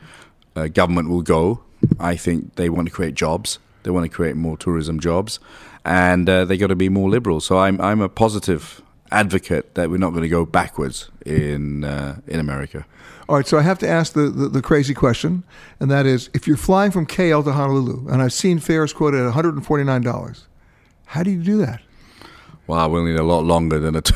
uh, 0.56 0.68
government 0.68 1.10
will 1.10 1.22
go. 1.22 1.60
I 2.00 2.16
think 2.16 2.54
they 2.54 2.70
want 2.70 2.88
to 2.88 2.94
create 2.94 3.14
jobs. 3.14 3.58
They 3.82 3.90
want 3.90 4.04
to 4.04 4.08
create 4.08 4.36
more 4.36 4.56
tourism 4.56 5.00
jobs, 5.00 5.38
and 5.84 6.28
uh, 6.28 6.46
they 6.46 6.56
got 6.56 6.68
to 6.68 6.76
be 6.76 6.88
more 6.88 7.10
liberal. 7.10 7.40
So 7.40 7.58
I'm 7.58 7.78
I'm 7.80 8.00
a 8.00 8.08
positive 8.08 8.82
advocate 9.12 9.74
that 9.74 9.90
we're 9.90 9.98
not 9.98 10.10
going 10.10 10.22
to 10.22 10.34
go 10.40 10.46
backwards 10.46 11.10
in 11.26 11.84
uh, 11.84 12.20
in 12.26 12.40
America. 12.40 12.86
All 13.28 13.36
right, 13.36 13.46
so 13.46 13.58
I 13.58 13.62
have 13.62 13.78
to 13.80 13.88
ask 13.88 14.14
the, 14.14 14.30
the, 14.30 14.48
the 14.48 14.62
crazy 14.62 14.94
question, 14.94 15.44
and 15.80 15.90
that 15.90 16.06
is 16.06 16.30
if 16.32 16.46
you're 16.46 16.56
flying 16.56 16.90
from 16.90 17.06
KL 17.06 17.44
to 17.44 17.52
Honolulu, 17.52 18.08
and 18.08 18.22
I've 18.22 18.32
seen 18.32 18.58
fares 18.58 18.92
quoted 18.94 19.20
at 19.20 19.34
$149, 19.34 20.42
how 21.06 21.22
do 21.22 21.30
you 21.30 21.42
do 21.42 21.58
that? 21.58 21.82
Wow, 22.66 22.88
we'll 22.88 23.04
need 23.04 23.16
a 23.16 23.22
lot 23.22 23.44
longer 23.44 23.78
than 23.78 23.96
a. 23.96 24.00
T- 24.02 24.14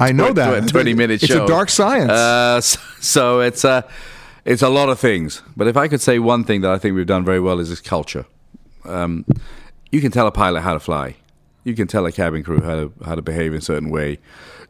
I 0.00 0.10
know 0.12 0.32
that. 0.32 0.68
twenty 0.68 0.94
minute 0.94 1.20
show. 1.20 1.26
It's 1.26 1.44
a 1.44 1.46
dark 1.46 1.68
science. 1.70 2.10
Uh, 2.10 2.60
so, 2.60 2.80
so 3.00 3.40
it's 3.40 3.64
a 3.64 3.84
it's 4.44 4.62
a 4.62 4.68
lot 4.68 4.88
of 4.88 4.98
things. 4.98 5.40
But 5.56 5.68
if 5.68 5.76
I 5.76 5.86
could 5.86 6.00
say 6.00 6.18
one 6.18 6.42
thing 6.42 6.62
that 6.62 6.72
I 6.72 6.78
think 6.78 6.96
we've 6.96 7.06
done 7.06 7.24
very 7.24 7.38
well 7.38 7.60
is 7.60 7.68
this 7.68 7.80
culture. 7.80 8.26
Um, 8.84 9.24
you 9.92 10.00
can 10.00 10.10
tell 10.10 10.26
a 10.26 10.32
pilot 10.32 10.62
how 10.62 10.72
to 10.72 10.80
fly. 10.80 11.14
You 11.62 11.74
can 11.74 11.86
tell 11.86 12.04
a 12.06 12.10
cabin 12.10 12.42
crew 12.42 12.60
how 12.60 12.74
to 12.74 12.92
how 13.04 13.14
to 13.14 13.22
behave 13.22 13.52
in 13.52 13.58
a 13.58 13.62
certain 13.62 13.90
way. 13.90 14.18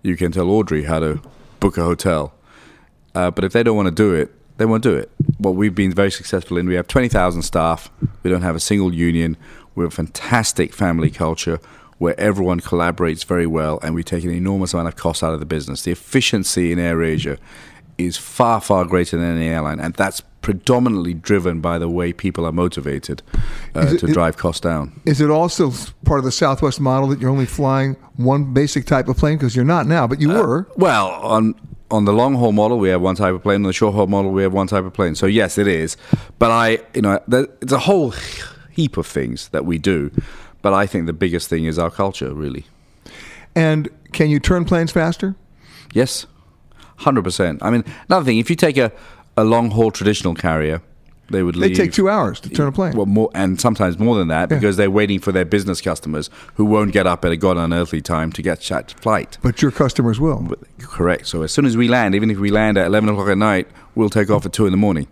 You 0.03 0.14
can 0.16 0.30
tell 0.32 0.51
Audrey 0.51 0.84
how 0.84 0.99
to 0.99 1.22
book 1.61 1.78
a 1.78 1.82
hotel. 1.82 2.34
Uh, 3.14 3.30
but 3.30 3.44
if 3.44 3.52
they 3.52 3.62
don't 3.62 3.76
want 3.76 3.86
to 3.88 3.94
do 3.94 4.14
it, 4.14 4.32
they 4.58 4.64
won't 4.66 4.82
do 4.82 4.94
it. 4.94 5.10
What 5.38 5.54
we've 5.54 5.74
been 5.74 5.92
very 5.92 6.10
successful 6.10 6.56
in, 6.58 6.66
we 6.66 6.74
have 6.74 6.86
20,000 6.86 7.42
staff. 7.42 7.90
We 8.22 8.30
don't 8.30 8.42
have 8.42 8.56
a 8.56 8.60
single 8.60 8.92
union. 8.94 9.36
We're 9.74 9.86
a 9.86 9.90
fantastic 9.90 10.72
family 10.74 11.10
culture 11.10 11.58
where 11.98 12.18
everyone 12.18 12.60
collaborates 12.60 13.24
very 13.24 13.46
well 13.46 13.78
and 13.82 13.94
we 13.94 14.02
take 14.02 14.24
an 14.24 14.30
enormous 14.30 14.74
amount 14.74 14.88
of 14.88 14.96
cost 14.96 15.22
out 15.22 15.32
of 15.34 15.40
the 15.40 15.46
business. 15.46 15.82
The 15.82 15.92
efficiency 15.92 16.72
in 16.72 16.78
AirAsia 16.78 17.38
is 17.98 18.16
far, 18.16 18.60
far 18.60 18.84
greater 18.84 19.16
than 19.16 19.36
any 19.36 19.48
airline. 19.48 19.78
And 19.80 19.94
that's 19.94 20.20
predominantly 20.42 21.14
driven 21.14 21.60
by 21.60 21.78
the 21.78 21.88
way 21.88 22.12
people 22.12 22.44
are 22.44 22.50
motivated 22.52 23.22
uh, 23.76 23.80
it- 23.92 24.00
to 24.00 24.06
it- 24.06 24.12
drive 24.12 24.36
costs 24.36 24.60
down. 24.60 25.00
Is 25.06 25.20
it 25.20 25.30
also 25.30 25.72
part 26.04 26.18
of 26.18 26.24
the 26.24 26.32
Southwest 26.32 26.80
model 26.80 27.08
that 27.08 27.20
you're 27.20 27.30
only 27.30 27.46
flying 27.46 27.94
one 28.16 28.52
basic 28.52 28.84
type 28.84 29.08
of 29.08 29.16
plane? 29.16 29.38
Because 29.38 29.54
you're 29.56 29.64
not 29.64 29.86
now, 29.86 30.06
but 30.06 30.20
you 30.20 30.30
Uh, 30.32 30.42
were. 30.42 30.68
Well, 30.76 31.08
on 31.22 31.54
on 31.93 32.07
the 32.07 32.12
long 32.12 32.34
haul 32.34 32.53
model, 32.53 32.78
we 32.78 32.88
have 32.88 33.03
one 33.03 33.14
type 33.14 33.34
of 33.34 33.43
plane. 33.43 33.57
On 33.57 33.62
the 33.62 33.72
short 33.72 33.95
haul 33.95 34.07
model, 34.07 34.32
we 34.32 34.43
have 34.43 34.53
one 34.53 34.66
type 34.66 34.84
of 34.84 34.95
plane. 34.95 35.14
So 35.14 35.26
yes, 35.26 35.59
it 35.59 35.68
is. 35.68 35.97
But 36.38 36.51
I, 36.51 36.78
you 36.95 37.03
know, 37.03 37.20
there, 37.28 37.47
it's 37.61 37.72
a 37.72 37.80
whole 37.80 38.14
heap 38.72 38.97
of 38.97 39.07
things 39.07 39.49
that 39.51 39.66
we 39.66 39.78
do. 39.78 40.11
But 40.62 40.72
I 40.72 40.86
think 40.86 41.07
the 41.07 41.12
biggest 41.12 41.49
thing 41.49 41.66
is 41.66 41.78
our 41.78 41.90
culture, 41.90 42.32
really. 42.32 42.64
And 43.55 43.90
can 44.12 44.30
you 44.30 44.40
turn 44.40 44.64
planes 44.64 44.90
faster? 44.90 45.36
Yes, 45.93 46.26
hundred 46.99 47.24
percent. 47.24 47.62
I 47.62 47.70
mean, 47.70 47.84
another 48.09 48.24
thing, 48.24 48.38
if 48.38 48.49
you 48.49 48.57
take 48.57 48.78
a, 48.78 48.90
a 49.36 49.45
long 49.45 49.70
haul 49.70 49.90
traditional 49.90 50.34
carrier, 50.34 50.80
they 51.33 51.43
would 51.43 51.57
They 51.57 51.68
leave. 51.68 51.76
take 51.76 51.93
two 51.93 52.09
hours 52.09 52.39
to 52.41 52.49
turn 52.49 52.68
a 52.68 52.72
plane. 52.72 52.95
Well, 52.97 53.07
more 53.07 53.30
and 53.35 53.61
sometimes 53.61 53.99
more 53.99 54.16
than 54.16 54.28
that 54.28 54.51
Yeah. 54.51 54.59
because 54.59 54.76
they're 54.76 54.91
waiting 54.91 55.18
for 55.18 55.33
their 55.33 55.45
business 55.45 55.80
customers 55.80 56.30
who 56.55 56.64
won't 56.64 56.93
get 56.93 57.07
up 57.07 57.24
at 57.24 57.33
a 57.33 57.37
god 57.37 57.57
unearthly 57.57 58.01
time 58.01 58.30
to 58.33 58.43
get 58.43 58.61
that 58.68 58.93
flight. 59.01 59.39
But 59.43 59.61
your 59.62 59.70
customers 59.70 60.20
will. 60.20 60.47
But- 60.49 60.61
Correct. 60.78 61.26
So 61.26 61.43
as 61.43 61.51
soon 61.53 61.64
as 61.66 61.76
we 61.76 61.89
land, 61.89 62.14
even 62.14 62.30
if 62.30 62.39
we 62.39 62.51
land 62.51 62.76
at 62.78 62.87
11 62.87 63.09
o'clock 63.09 63.28
at 63.28 63.39
night, 63.39 63.66
we'll 63.95 64.11
take 64.11 64.30
off 64.30 64.45
at 64.47 64.53
2 64.53 64.66
in 64.66 64.70
the 64.72 64.76
morning. 64.76 65.09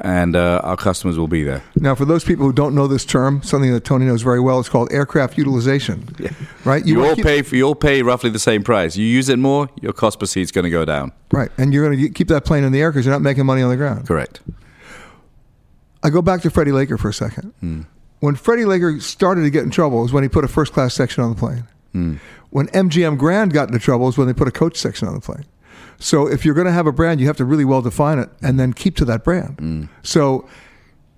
And 0.00 0.34
uh, 0.34 0.60
our 0.64 0.76
customers 0.76 1.16
will 1.16 1.28
be 1.28 1.44
there. 1.44 1.62
Now, 1.76 1.94
for 1.94 2.04
those 2.04 2.24
people 2.24 2.44
who 2.46 2.52
don't 2.52 2.74
know 2.74 2.88
this 2.88 3.04
term, 3.04 3.40
something 3.44 3.72
that 3.72 3.84
Tony 3.84 4.06
knows 4.06 4.22
very 4.22 4.40
well, 4.40 4.58
it's 4.58 4.68
called 4.68 4.92
aircraft 4.92 5.38
utilization. 5.38 6.08
Right? 6.64 6.84
You, 6.84 6.96
wanna 6.96 7.08
all 7.10 7.14
keep- 7.14 7.24
pay 7.24 7.42
for, 7.42 7.54
you 7.54 7.62
all 7.64 7.76
pay 7.76 8.02
roughly 8.02 8.30
the 8.30 8.40
same 8.40 8.64
price. 8.64 8.96
You 8.96 9.06
use 9.06 9.28
it 9.28 9.38
more, 9.38 9.68
your 9.80 9.92
cost 9.92 10.18
per 10.18 10.26
seat 10.26 10.40
is 10.42 10.50
going 10.50 10.64
to 10.64 10.70
go 10.70 10.84
down. 10.84 11.12
Right. 11.30 11.48
And 11.58 11.72
you're 11.72 11.86
going 11.86 11.96
to 11.96 12.08
keep 12.10 12.26
that 12.26 12.44
plane 12.44 12.64
in 12.64 12.72
the 12.72 12.80
air 12.80 12.90
because 12.90 13.06
you're 13.06 13.14
not 13.14 13.22
making 13.22 13.46
money 13.46 13.62
on 13.62 13.70
the 13.70 13.76
ground. 13.76 14.04
Correct. 14.08 14.40
I 16.04 16.10
go 16.10 16.22
back 16.22 16.42
to 16.42 16.50
Freddie 16.50 16.72
Laker 16.72 16.98
for 16.98 17.08
a 17.08 17.14
second. 17.14 17.52
Hmm. 17.60 17.82
When 18.20 18.36
Freddie 18.36 18.64
Laker 18.64 19.00
started 19.00 19.42
to 19.42 19.50
get 19.50 19.64
in 19.64 19.70
trouble 19.70 20.00
was 20.02 20.12
when 20.12 20.22
he 20.22 20.28
put 20.28 20.44
a 20.44 20.48
first 20.48 20.72
class 20.72 20.94
section 20.94 21.24
on 21.24 21.30
the 21.30 21.36
plane. 21.36 21.64
Hmm. 21.92 22.16
When 22.50 22.68
MGM 22.68 23.18
Grand 23.18 23.52
got 23.52 23.68
into 23.68 23.78
trouble 23.80 24.06
was 24.06 24.16
when 24.16 24.26
they 24.28 24.32
put 24.34 24.46
a 24.46 24.52
coach 24.52 24.76
section 24.76 25.08
on 25.08 25.14
the 25.14 25.20
plane. 25.20 25.44
So 25.98 26.26
if 26.28 26.44
you're 26.44 26.54
going 26.54 26.66
to 26.66 26.72
have 26.72 26.86
a 26.86 26.92
brand, 26.92 27.20
you 27.20 27.26
have 27.26 27.36
to 27.38 27.44
really 27.44 27.64
well 27.64 27.82
define 27.82 28.18
it 28.18 28.28
and 28.42 28.60
then 28.60 28.72
keep 28.72 28.96
to 28.96 29.04
that 29.06 29.24
brand. 29.24 29.56
Mm. 29.58 29.88
So 30.02 30.46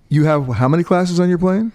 you 0.09 0.23
have 0.25 0.47
how 0.47 0.67
many 0.67 0.83
classes 0.83 1.19
on 1.19 1.29
your 1.29 1.37
plane? 1.37 1.71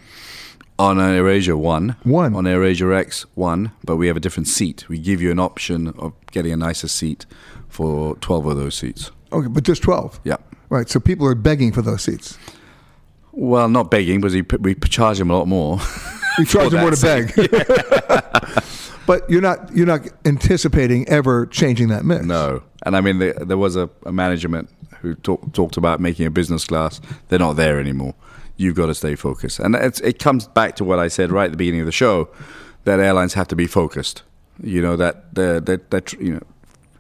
On 0.78 0.96
AirAsia, 0.96 1.54
one, 1.56 1.96
One. 2.02 2.34
on 2.34 2.44
AirAsia 2.44 2.96
X 2.96 3.26
one, 3.34 3.72
but 3.84 3.96
we 3.96 4.06
have 4.08 4.16
a 4.16 4.20
different 4.20 4.48
seat. 4.48 4.88
We 4.88 4.98
give 4.98 5.20
you 5.20 5.30
an 5.30 5.38
option 5.38 5.88
of 5.98 6.12
getting 6.32 6.52
a 6.52 6.56
nicer 6.56 6.88
seat 6.88 7.26
for 7.68 8.16
twelve 8.16 8.46
of 8.46 8.56
those 8.56 8.74
seats. 8.74 9.10
Okay, 9.32 9.48
but 9.48 9.64
just 9.64 9.82
12. 9.82 10.20
Yeah. 10.24 10.36
Right. 10.70 10.88
So 10.88 10.98
people 10.98 11.26
are 11.26 11.34
begging 11.34 11.72
for 11.72 11.82
those 11.82 12.02
seats. 12.02 12.36
Well, 13.32 13.68
not 13.68 13.90
begging, 13.90 14.20
because 14.20 14.34
we, 14.34 14.42
we 14.60 14.74
charge 14.74 15.18
them 15.18 15.30
a 15.30 15.36
lot 15.36 15.48
more. 15.48 15.78
We 16.38 16.46
charge 16.46 16.70
them 16.70 16.80
more 16.80 16.90
to 16.90 16.98
beg. 16.98 17.34
but 19.06 19.28
you're 19.28 19.42
not 19.42 19.70
you're 19.74 19.86
not 19.86 20.08
anticipating 20.24 21.08
ever 21.08 21.44
changing 21.46 21.88
that 21.88 22.06
mix. 22.06 22.24
No, 22.24 22.62
and 22.84 22.96
I 22.96 23.02
mean 23.02 23.18
there, 23.18 23.34
there 23.34 23.58
was 23.58 23.76
a, 23.76 23.90
a 24.06 24.12
management 24.12 24.70
who 25.00 25.14
talk, 25.16 25.52
talked 25.52 25.76
about 25.76 26.00
making 26.00 26.24
a 26.26 26.30
business 26.30 26.64
class. 26.64 27.00
They're 27.28 27.38
not 27.38 27.56
there 27.56 27.78
anymore. 27.78 28.14
You've 28.56 28.76
got 28.76 28.86
to 28.86 28.94
stay 28.94 29.14
focused, 29.14 29.58
and 29.58 29.74
it 29.74 30.18
comes 30.18 30.46
back 30.48 30.76
to 30.76 30.84
what 30.84 30.98
I 30.98 31.08
said 31.08 31.32
right 31.32 31.46
at 31.46 31.50
the 31.50 31.56
beginning 31.56 31.80
of 31.80 31.86
the 31.86 31.92
show 31.92 32.28
that 32.84 33.00
airlines 33.00 33.34
have 33.34 33.48
to 33.48 33.56
be 33.56 33.66
focused. 33.66 34.22
You 34.62 34.80
know 34.82 34.96
that 34.96 35.34
that, 35.34 35.90
that 35.90 36.12
you 36.14 36.34
know 36.34 36.42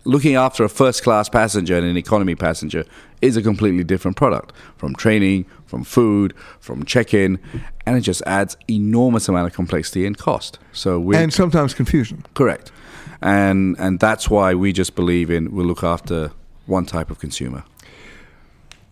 looking 0.04 0.34
after 0.34 0.64
a 0.64 0.68
first 0.68 1.02
class 1.02 1.28
passenger 1.28 1.76
and 1.76 1.86
an 1.86 1.96
economy 1.96 2.34
passenger 2.34 2.84
is 3.20 3.36
a 3.36 3.42
completely 3.42 3.84
different 3.84 4.16
product 4.16 4.52
from 4.76 4.94
training, 4.94 5.46
from 5.66 5.84
food, 5.84 6.34
from 6.60 6.84
check-in, 6.84 7.38
and 7.86 7.96
it 7.96 8.00
just 8.00 8.22
adds 8.26 8.56
enormous 8.68 9.28
amount 9.28 9.46
of 9.46 9.54
complexity 9.54 10.06
and 10.06 10.18
cost. 10.18 10.58
So 10.72 10.98
we 10.98 11.16
And 11.16 11.32
sometimes 11.32 11.74
confusion. 11.74 12.24
Correct, 12.34 12.72
and 13.20 13.76
and 13.78 14.00
that's 14.00 14.28
why 14.28 14.54
we 14.54 14.72
just 14.72 14.94
believe 14.94 15.30
in 15.30 15.54
we'll 15.54 15.66
look 15.66 15.84
after 15.84 16.32
one 16.66 16.86
type 16.86 17.10
of 17.10 17.18
consumer. 17.18 17.64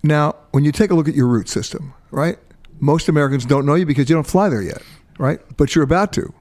Now, 0.03 0.37
when 0.53 0.65
you 0.65 0.73
take 0.73 0.91
a 0.91 0.95
look 0.95 1.09
at 1.09 1.15
your 1.15 1.27
route 1.27 1.49
system, 1.49 1.93
right? 2.11 2.39
Most 2.79 3.09
Americans 3.09 3.45
don't 3.45 3.67
know 3.67 3.75
you 3.75 3.85
because 3.85 4.09
you 4.09 4.15
don't 4.15 4.27
fly 4.27 4.49
there 4.49 4.63
yet, 4.63 4.83
right? 5.19 5.41
But 5.59 5.75
you're 5.75 5.85
about 5.85 6.13
to. 6.15 6.33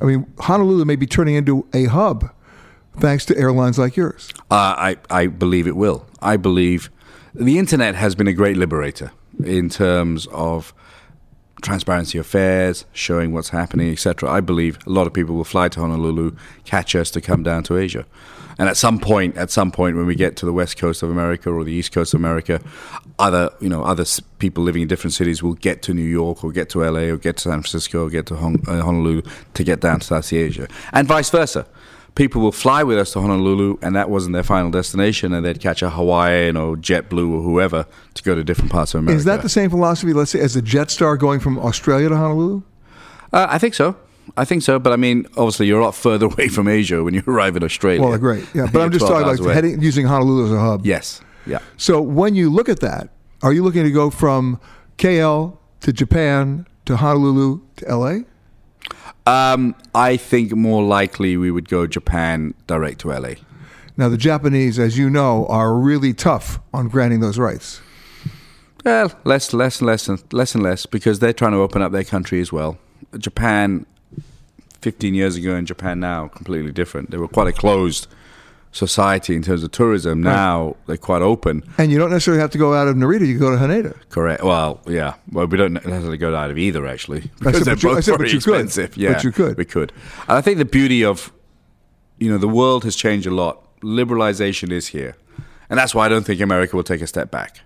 I 0.00 0.04
mean, 0.04 0.32
Honolulu 0.38 0.84
may 0.84 0.96
be 0.96 1.06
turning 1.06 1.34
into 1.34 1.66
a 1.72 1.86
hub 1.86 2.30
thanks 2.98 3.24
to 3.26 3.36
airlines 3.36 3.78
like 3.78 3.96
yours. 3.96 4.30
Uh, 4.50 4.74
I 4.76 4.96
I 5.10 5.26
believe 5.26 5.66
it 5.66 5.76
will. 5.76 6.06
I 6.20 6.36
believe 6.36 6.90
the 7.34 7.58
internet 7.58 7.94
has 7.94 8.14
been 8.14 8.28
a 8.28 8.32
great 8.32 8.56
liberator 8.56 9.12
in 9.44 9.68
terms 9.68 10.26
of 10.28 10.72
transparency 11.62 12.18
of 12.18 12.26
fares, 12.26 12.84
showing 12.92 13.32
what's 13.32 13.48
happening, 13.48 13.90
etc. 13.90 14.30
I 14.30 14.40
believe 14.40 14.78
a 14.86 14.90
lot 14.90 15.06
of 15.06 15.12
people 15.12 15.34
will 15.34 15.44
fly 15.44 15.68
to 15.68 15.80
Honolulu, 15.80 16.36
catch 16.64 16.94
us 16.94 17.10
to 17.12 17.20
come 17.20 17.42
down 17.42 17.62
to 17.64 17.76
Asia. 17.76 18.04
And 18.58 18.68
at 18.68 18.76
some 18.76 19.00
point, 19.00 19.36
at 19.36 19.50
some 19.50 19.72
point, 19.72 19.96
when 19.96 20.06
we 20.06 20.14
get 20.14 20.36
to 20.36 20.46
the 20.46 20.52
west 20.52 20.76
coast 20.76 21.02
of 21.02 21.10
America 21.10 21.50
or 21.50 21.64
the 21.64 21.72
east 21.72 21.90
coast 21.90 22.14
of 22.14 22.20
America, 22.20 22.60
other 23.18 23.50
you 23.60 23.68
know 23.68 23.82
other 23.82 24.04
people 24.38 24.62
living 24.62 24.82
in 24.82 24.88
different 24.88 25.14
cities 25.14 25.42
will 25.42 25.54
get 25.54 25.82
to 25.82 25.94
New 25.94 26.02
York 26.02 26.44
or 26.44 26.52
get 26.52 26.68
to 26.70 26.84
LA 26.84 27.12
or 27.12 27.16
get 27.16 27.36
to 27.38 27.42
San 27.44 27.62
Francisco 27.62 28.06
or 28.06 28.10
get 28.10 28.26
to 28.26 28.36
Hong- 28.36 28.62
uh, 28.68 28.80
Honolulu 28.82 29.22
to 29.54 29.64
get 29.64 29.80
down 29.80 30.00
to 30.00 30.06
Southeast 30.06 30.32
Asia, 30.32 30.68
and 30.92 31.08
vice 31.08 31.30
versa. 31.30 31.66
People 32.14 32.42
will 32.42 32.52
fly 32.52 32.84
with 32.84 32.96
us 32.96 33.12
to 33.12 33.20
Honolulu, 33.20 33.78
and 33.82 33.96
that 33.96 34.08
wasn't 34.08 34.34
their 34.34 34.44
final 34.44 34.70
destination, 34.70 35.32
and 35.32 35.44
they'd 35.44 35.60
catch 35.60 35.82
a 35.82 35.90
Hawaiian 35.90 36.56
or 36.56 36.76
JetBlue 36.76 37.28
or 37.28 37.42
whoever 37.42 37.86
to 38.14 38.22
go 38.22 38.36
to 38.36 38.44
different 38.44 38.70
parts 38.70 38.94
of 38.94 39.00
America. 39.00 39.18
Is 39.18 39.24
that 39.24 39.42
the 39.42 39.48
same 39.48 39.68
philosophy, 39.68 40.12
let's 40.12 40.30
say, 40.30 40.38
as 40.38 40.54
a 40.54 40.62
Jetstar 40.62 41.18
going 41.18 41.40
from 41.40 41.58
Australia 41.58 42.08
to 42.08 42.16
Honolulu? 42.16 42.62
Uh, 43.32 43.48
I 43.50 43.58
think 43.58 43.74
so. 43.74 43.96
I 44.36 44.44
think 44.44 44.62
so, 44.62 44.78
but 44.78 44.92
I 44.92 44.96
mean, 44.96 45.26
obviously, 45.36 45.66
you're 45.66 45.80
a 45.80 45.84
lot 45.84 45.94
further 45.94 46.26
away 46.32 46.48
from 46.48 46.68
Asia 46.68 47.02
when 47.02 47.14
you 47.14 47.22
arrive 47.26 47.56
in 47.56 47.64
Australia. 47.64 48.00
Well, 48.00 48.16
great. 48.18 48.46
Yeah, 48.54 48.68
but 48.72 48.80
I'm 48.82 48.92
just 48.92 49.06
talking 49.06 49.22
about 49.28 49.40
away. 49.40 49.54
heading, 49.54 49.82
using 49.82 50.06
Honolulu 50.06 50.46
as 50.46 50.52
a 50.52 50.60
hub. 50.60 50.86
Yes. 50.86 51.20
Yeah. 51.46 51.58
So 51.76 52.00
when 52.00 52.34
you 52.34 52.48
look 52.48 52.68
at 52.68 52.80
that, 52.80 53.10
are 53.42 53.52
you 53.52 53.62
looking 53.62 53.82
to 53.82 53.90
go 53.90 54.10
from 54.10 54.60
KL 54.98 55.58
to 55.80 55.92
Japan 55.92 56.66
to 56.86 56.96
Honolulu 56.96 57.60
to 57.76 57.96
LA? 57.96 58.18
Um, 59.26 59.74
I 59.94 60.16
think 60.16 60.52
more 60.52 60.82
likely 60.82 61.36
we 61.36 61.50
would 61.50 61.68
go 61.68 61.86
Japan 61.86 62.54
direct 62.66 63.00
to 63.00 63.08
LA. 63.08 63.34
Now, 63.96 64.08
the 64.08 64.16
Japanese, 64.16 64.78
as 64.78 64.98
you 64.98 65.08
know, 65.08 65.46
are 65.46 65.74
really 65.74 66.12
tough 66.12 66.58
on 66.72 66.88
granting 66.88 67.20
those 67.20 67.38
rights. 67.38 67.80
Well, 68.84 69.12
less, 69.24 69.54
less, 69.54 69.80
and 69.80 69.86
less, 69.86 70.08
and 70.08 70.22
less 70.32 70.54
and 70.54 70.62
less 70.62 70.84
because 70.84 71.20
they're 71.20 71.32
trying 71.32 71.52
to 71.52 71.58
open 71.58 71.80
up 71.80 71.92
their 71.92 72.04
country 72.04 72.40
as 72.40 72.52
well. 72.52 72.76
Japan, 73.16 73.86
15 74.82 75.14
years 75.14 75.36
ago, 75.36 75.54
and 75.54 75.66
Japan 75.66 76.00
now, 76.00 76.28
completely 76.28 76.72
different. 76.72 77.10
They 77.10 77.16
were 77.16 77.28
quite 77.28 77.46
a 77.46 77.52
closed 77.52 78.08
society 78.74 79.34
in 79.36 79.42
terms 79.42 79.62
of 79.62 79.70
tourism. 79.70 80.20
Now 80.20 80.76
they're 80.86 80.96
quite 80.96 81.22
open. 81.22 81.62
And 81.78 81.90
you 81.92 81.98
don't 81.98 82.10
necessarily 82.10 82.40
have 82.40 82.50
to 82.50 82.58
go 82.58 82.74
out 82.74 82.88
of 82.88 82.96
Narita, 82.96 83.26
you 83.26 83.38
can 83.38 83.40
go 83.40 83.50
to 83.52 83.56
Haneda. 83.56 83.94
Correct. 84.10 84.42
Well, 84.42 84.80
yeah. 84.86 85.14
Well, 85.32 85.46
we 85.46 85.56
don't 85.56 85.72
necessarily 85.74 86.18
go 86.18 86.34
out 86.34 86.50
of 86.50 86.58
either, 86.58 86.86
actually, 86.86 87.22
said, 87.22 87.30
because 87.38 87.64
they're 87.64 87.76
but 87.76 87.82
you- 87.82 87.88
both 87.90 88.04
said, 88.04 88.10
but 88.12 88.18
very 88.18 88.30
you 88.32 88.40
could. 88.40 88.54
expensive. 88.60 88.96
Yeah, 88.96 89.12
But 89.14 89.24
you 89.24 89.32
could. 89.32 89.56
We 89.56 89.64
could. 89.64 89.92
And 90.28 90.36
I 90.36 90.40
think 90.40 90.58
the 90.58 90.64
beauty 90.64 91.04
of, 91.04 91.32
you 92.18 92.28
know, 92.30 92.36
the 92.38 92.48
world 92.48 92.84
has 92.84 92.96
changed 92.96 93.26
a 93.26 93.30
lot. 93.34 93.60
Liberalization 93.80 94.70
is 94.72 94.88
here, 94.88 95.14
and 95.70 95.78
that's 95.78 95.94
why 95.94 96.06
I 96.06 96.08
don't 96.08 96.24
think 96.26 96.40
America 96.40 96.74
will 96.74 96.82
take 96.84 97.00
a 97.02 97.06
step 97.06 97.30
back. 97.30 97.60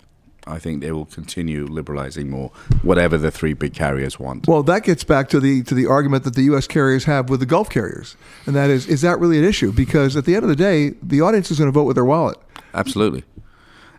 I 0.49 0.59
think 0.59 0.81
they 0.81 0.93
will 0.93 1.07
continue 1.07 1.67
liberalizing 1.67 2.31
more, 2.31 2.51
whatever 2.83 3.19
the 3.19 3.31
three 3.31 3.53
big 3.53 3.75
carriers 3.75 4.19
want. 4.19 4.49
Well, 4.49 4.63
that 4.65 4.83
gets 4.85 5.05
back 5.05 5.29
to 5.31 5.41
the 5.41 5.63
to 5.65 5.75
the 5.75 5.87
argument 5.87 6.25
that 6.25 6.35
the 6.35 6.43
U.S. 6.43 6.67
carriers 6.67 7.05
have 7.05 7.29
with 7.29 7.41
the 7.41 7.47
Gulf 7.47 7.69
carriers, 7.71 8.17
and 8.47 8.57
that 8.57 8.71
is, 8.71 8.87
is 8.87 9.03
that 9.03 9.19
really 9.21 9.39
an 9.39 9.45
issue? 9.45 9.73
Because 9.73 10.17
at 10.17 10.25
the 10.25 10.35
end 10.35 10.45
of 10.45 10.49
the 10.49 10.57
day, 10.57 10.91
the 11.03 11.21
audience 11.21 11.51
is 11.51 11.59
going 11.59 11.69
to 11.69 11.73
vote 11.73 11.85
with 11.85 11.97
their 11.97 12.05
wallet. 12.05 12.39
Absolutely. 12.75 13.25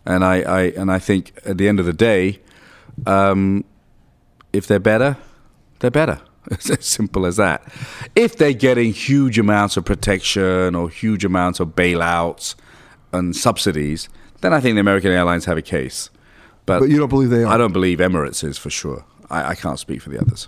And 0.05 0.25
I, 0.25 0.41
I 0.41 0.61
and 0.71 0.91
I 0.91 0.99
think 0.99 1.33
at 1.45 1.57
the 1.57 1.67
end 1.67 1.79
of 1.79 1.85
the 1.85 1.93
day, 1.93 2.39
um, 3.05 3.63
if 4.51 4.67
they're 4.67 4.79
better, 4.79 5.17
they're 5.79 5.91
better. 5.91 6.19
It's 6.51 6.69
as 6.71 6.83
simple 6.83 7.27
as 7.27 7.35
that. 7.35 7.61
If 8.15 8.37
they're 8.37 8.53
getting 8.53 8.91
huge 8.91 9.37
amounts 9.37 9.77
of 9.77 9.85
protection 9.85 10.73
or 10.73 10.89
huge 10.89 11.23
amounts 11.23 11.59
of 11.59 11.69
bailouts 11.75 12.55
and 13.13 13.35
subsidies, 13.35 14.09
then 14.41 14.51
I 14.51 14.59
think 14.59 14.75
the 14.75 14.79
American 14.79 15.11
airlines 15.11 15.45
have 15.45 15.57
a 15.57 15.61
case. 15.61 16.09
But, 16.69 16.79
But 16.81 16.89
you 16.89 16.97
don't 16.97 17.09
believe 17.09 17.29
they 17.29 17.43
are. 17.43 17.47
I 17.53 17.57
don't 17.57 17.73
believe 17.73 17.97
Emirates 17.99 18.43
is 18.43 18.57
for 18.57 18.69
sure. 18.69 19.03
I, 19.29 19.49
I 19.51 19.55
can't 19.55 19.79
speak 19.79 20.01
for 20.01 20.09
the 20.09 20.19
others. 20.19 20.47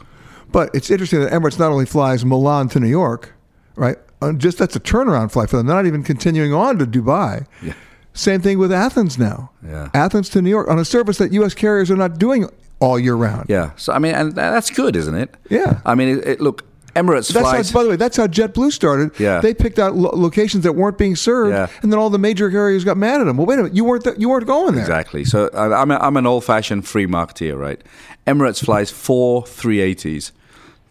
But 0.52 0.70
it's 0.74 0.90
interesting 0.92 1.20
that 1.22 1.32
Emirates 1.32 1.58
not 1.60 1.72
only 1.72 1.86
flies 1.86 2.24
Milan 2.26 2.70
to 2.70 2.80
New 2.80 2.88
York, 2.90 3.34
right? 3.76 3.98
uh, 4.22 4.34
Just 4.34 4.58
that's 4.58 4.76
a 4.76 4.80
turnaround 4.80 5.32
flight 5.32 5.50
for 5.50 5.58
them. 5.58 5.68
They're 5.68 5.76
not 5.76 5.86
even 5.86 6.04
continuing 6.04 6.54
on 6.54 6.78
to 6.80 6.86
Dubai. 6.86 7.46
Yeah. 7.62 7.74
Same 8.14 8.42
thing 8.42 8.60
with 8.60 8.72
Athens 8.72 9.18
now. 9.18 9.52
Yeah. 9.66 9.90
Athens 9.94 10.28
to 10.30 10.42
New 10.42 10.50
York 10.50 10.68
on 10.70 10.78
a 10.78 10.84
service 10.86 11.18
that 11.20 11.32
U.S. 11.34 11.54
carriers 11.54 11.90
are 11.90 11.96
not 11.96 12.18
doing 12.20 12.50
all 12.82 13.00
year 13.00 13.16
round. 13.16 13.46
Yeah. 13.50 13.72
So 13.78 13.94
I 13.94 14.00
mean, 14.00 14.14
and 14.14 14.34
that's 14.34 14.70
good, 14.70 14.96
isn't 14.98 15.16
it? 15.16 15.34
Yeah. 15.50 15.80
I 15.86 15.96
mean, 15.96 16.18
it, 16.18 16.28
it, 16.28 16.42
look, 16.42 16.66
Emirates 16.96 17.32
That's 17.32 17.50
flies. 17.50 17.70
how, 17.72 17.80
by 17.80 17.84
the 17.84 17.90
way, 17.92 17.96
that's 17.96 18.18
how 18.18 18.28
JetBlue 18.28 18.72
started. 18.72 19.18
Yeah. 19.20 19.40
They 19.40 19.54
picked 19.54 19.80
out 19.80 19.96
lo- 19.96 20.12
locations 20.14 20.64
that 20.64 20.74
weren't 20.74 20.98
being 20.98 21.16
served, 21.16 21.54
Yeah. 21.54 21.68
and 21.82 21.92
then 21.92 21.98
all 22.00 22.10
the 22.10 22.20
major 22.20 22.50
carriers 22.52 22.84
got 22.84 22.98
mad 22.98 23.22
at 23.22 23.26
them. 23.26 23.38
Well, 23.38 23.46
wait 23.46 23.56
a 23.60 23.64
minute, 23.64 23.76
you 23.76 23.86
weren't 23.86 24.04
th- 24.04 24.18
you 24.20 24.28
weren't 24.30 24.46
going 24.48 24.74
there. 24.76 24.84
Exactly. 24.84 25.24
So 25.24 25.50
uh, 25.54 25.70
I'm, 25.76 25.90
a, 25.92 25.96
I'm 25.98 26.18
an 26.18 26.26
old 26.28 26.44
fashioned 26.44 26.86
free 26.88 27.08
marketeer, 27.08 27.58
right? 27.58 27.82
Emirates 28.28 28.64
flies 28.66 28.92
four 28.92 29.44
380s 29.44 30.32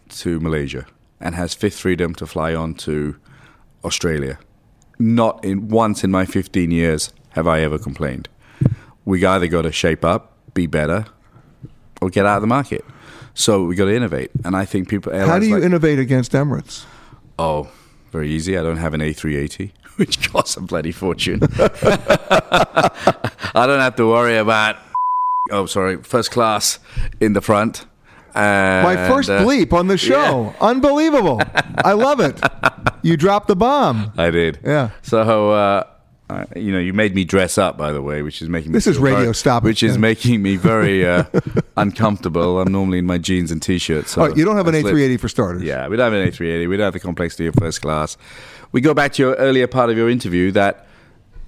to 0.09 0.39
Malaysia 0.39 0.85
and 1.19 1.35
has 1.35 1.53
Fifth 1.53 1.79
Freedom 1.79 2.15
to 2.15 2.25
fly 2.25 2.55
on 2.55 2.73
to 2.75 3.15
Australia. 3.85 4.39
Not 4.97 5.43
in 5.45 5.67
once 5.69 6.03
in 6.03 6.11
my 6.11 6.25
15 6.25 6.71
years 6.71 7.11
have 7.29 7.47
I 7.47 7.61
ever 7.61 7.77
complained. 7.79 8.27
We 9.05 9.25
either 9.25 9.47
got 9.47 9.63
to 9.63 9.71
shape 9.71 10.03
up, 10.05 10.35
be 10.53 10.67
better, 10.67 11.05
or 12.01 12.09
get 12.09 12.25
out 12.25 12.35
of 12.37 12.41
the 12.41 12.47
market. 12.47 12.83
So 13.33 13.63
we 13.65 13.75
got 13.75 13.85
to 13.85 13.95
innovate, 13.95 14.31
and 14.43 14.55
I 14.55 14.65
think 14.65 14.89
people. 14.89 15.13
How 15.13 15.39
do 15.39 15.45
you 15.45 15.55
like- 15.55 15.63
innovate 15.63 15.99
against 15.99 16.33
Emirates? 16.33 16.85
Oh, 17.39 17.69
very 18.11 18.29
easy. 18.29 18.57
I 18.57 18.61
don't 18.63 18.77
have 18.77 18.93
an 18.93 19.01
A380, 19.01 19.71
which 19.95 20.31
costs 20.31 20.57
a 20.57 20.61
bloody 20.61 20.91
fortune. 20.91 21.39
I 23.53 23.65
don't 23.67 23.79
have 23.79 23.95
to 23.97 24.07
worry 24.07 24.37
about, 24.37 24.77
oh, 25.51 25.65
sorry, 25.65 25.97
first 26.03 26.31
class 26.31 26.79
in 27.19 27.33
the 27.33 27.41
front. 27.41 27.85
My 28.33 28.95
first 29.09 29.29
uh, 29.29 29.41
bleep 29.43 29.73
on 29.73 29.87
the 29.87 29.97
show. 29.97 30.53
Unbelievable. 30.61 31.41
I 31.83 31.93
love 31.93 32.19
it. 32.21 32.39
You 33.01 33.17
dropped 33.17 33.47
the 33.49 33.55
bomb. 33.57 34.13
I 34.17 34.29
did. 34.29 34.59
Yeah. 34.63 34.91
So, 35.01 35.51
uh, 35.51 35.83
uh, 36.31 36.45
you 36.55 36.71
know, 36.71 36.79
you 36.79 36.93
made 36.93 37.13
me 37.13 37.25
dress 37.25 37.57
up, 37.57 37.77
by 37.77 37.91
the 37.91 38.01
way, 38.01 38.21
which 38.21 38.41
is 38.41 38.47
making 38.47 38.71
me 38.71 38.77
This 38.77 38.87
is 38.87 38.97
radio, 38.97 39.19
very- 39.19 39.33
stop. 39.35 39.63
Which 39.63 39.83
is 39.83 39.97
making 39.97 40.41
me 40.41 40.55
very 40.55 41.05
uh, 41.05 41.25
uncomfortable. 41.77 42.61
I'm 42.61 42.71
normally 42.71 42.99
in 42.99 43.05
my 43.05 43.17
jeans 43.17 43.51
and 43.51 43.61
t-shirts. 43.61 44.11
So 44.11 44.27
right, 44.27 44.37
you 44.37 44.45
don't 44.45 44.55
have 44.55 44.67
an 44.67 44.75
A380 44.75 45.19
for 45.19 45.27
starters. 45.27 45.63
Yeah, 45.63 45.87
we 45.89 45.97
don't 45.97 46.11
have 46.11 46.21
an 46.21 46.31
A380. 46.31 46.69
We 46.69 46.77
don't 46.77 46.85
have 46.85 46.93
the 46.93 46.99
complexity 46.99 47.47
of 47.47 47.55
first 47.55 47.81
class. 47.81 48.17
We 48.71 48.79
go 48.79 48.93
back 48.93 49.11
to 49.13 49.21
your 49.23 49.35
earlier 49.35 49.67
part 49.67 49.89
of 49.89 49.97
your 49.97 50.09
interview 50.09 50.51
that 50.51 50.87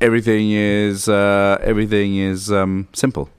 everything 0.01 0.51
is 0.51 1.07
uh, 1.07 1.57
everything 1.61 2.17
is 2.17 2.51
um, 2.51 2.89
simple, 2.91 3.29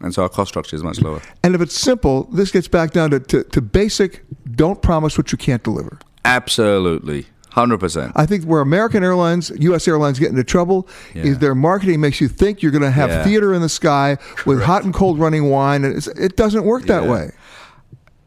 and 0.00 0.14
so 0.14 0.22
our 0.22 0.28
cost 0.28 0.50
structure 0.50 0.76
is 0.76 0.84
much 0.84 1.00
lower. 1.00 1.20
And 1.42 1.56
if 1.56 1.60
it's 1.60 1.76
simple, 1.76 2.24
this 2.24 2.52
gets 2.52 2.68
back 2.68 2.92
down 2.92 3.10
to, 3.10 3.18
to, 3.18 3.42
to 3.42 3.60
basic 3.60 4.22
don't 4.52 4.80
promise 4.80 5.18
what 5.18 5.32
you 5.32 5.38
can't 5.38 5.64
deliver. 5.64 5.98
Absolutely, 6.24 7.26
Hundred 7.52 7.78
percent. 7.80 8.12
I 8.14 8.26
think 8.26 8.44
where 8.44 8.60
American 8.60 9.02
Airlines, 9.02 9.50
U.S. 9.58 9.88
Airlines 9.88 10.18
get 10.18 10.30
into 10.30 10.44
trouble 10.44 10.86
Yeah. 11.14 11.24
is 11.24 11.38
their 11.38 11.54
marketing 11.54 12.00
makes 12.00 12.20
you 12.20 12.28
think 12.28 12.62
you're 12.62 12.70
going 12.72 12.82
to 12.82 12.90
have 12.90 13.10
Yeah. 13.10 13.24
theater 13.24 13.54
in 13.54 13.62
the 13.62 13.68
sky 13.68 14.18
with 14.46 14.62
hot 14.62 14.84
and 14.84 14.92
cold 14.94 15.18
running 15.18 15.48
wine, 15.50 15.84
and 15.84 15.96
it's, 15.96 16.06
it 16.08 16.36
doesn't 16.36 16.64
work 16.64 16.84
that 16.84 17.06
way. 17.08 17.30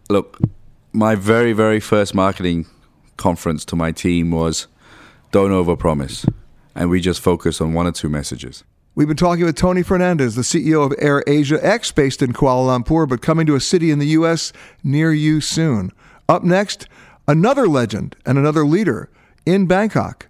Look, 0.09 0.39
my 0.91 1.15
very 1.15 1.53
very 1.53 1.79
first 1.79 2.13
marketing 2.13 2.65
conference 3.17 3.63
to 3.65 3.75
my 3.75 3.91
team 3.91 4.31
was 4.31 4.67
don't 5.31 5.51
overpromise, 5.51 6.27
and 6.75 6.89
we 6.89 6.99
just 6.99 7.21
focus 7.21 7.61
on 7.61 7.73
one 7.73 7.87
or 7.87 7.91
two 7.91 8.09
messages. 8.09 8.63
We've 8.95 9.07
been 9.07 9.15
talking 9.15 9.45
with 9.45 9.55
Tony 9.55 9.83
Fernandez, 9.83 10.35
the 10.35 10.41
CEO 10.41 10.85
of 10.85 10.93
Air 10.97 11.23
Asia 11.25 11.65
X, 11.65 11.91
based 11.93 12.21
in 12.21 12.33
Kuala 12.33 12.83
Lumpur, 12.83 13.07
but 13.07 13.21
coming 13.21 13.45
to 13.45 13.55
a 13.55 13.61
city 13.61 13.89
in 13.89 13.99
the 13.99 14.07
U.S. 14.07 14.51
near 14.83 15.13
you 15.13 15.39
soon. 15.39 15.93
Up 16.27 16.43
next, 16.43 16.87
another 17.27 17.67
legend 17.67 18.15
and 18.25 18.37
another 18.37 18.65
leader 18.65 19.09
in 19.45 19.65
Bangkok, 19.65 20.27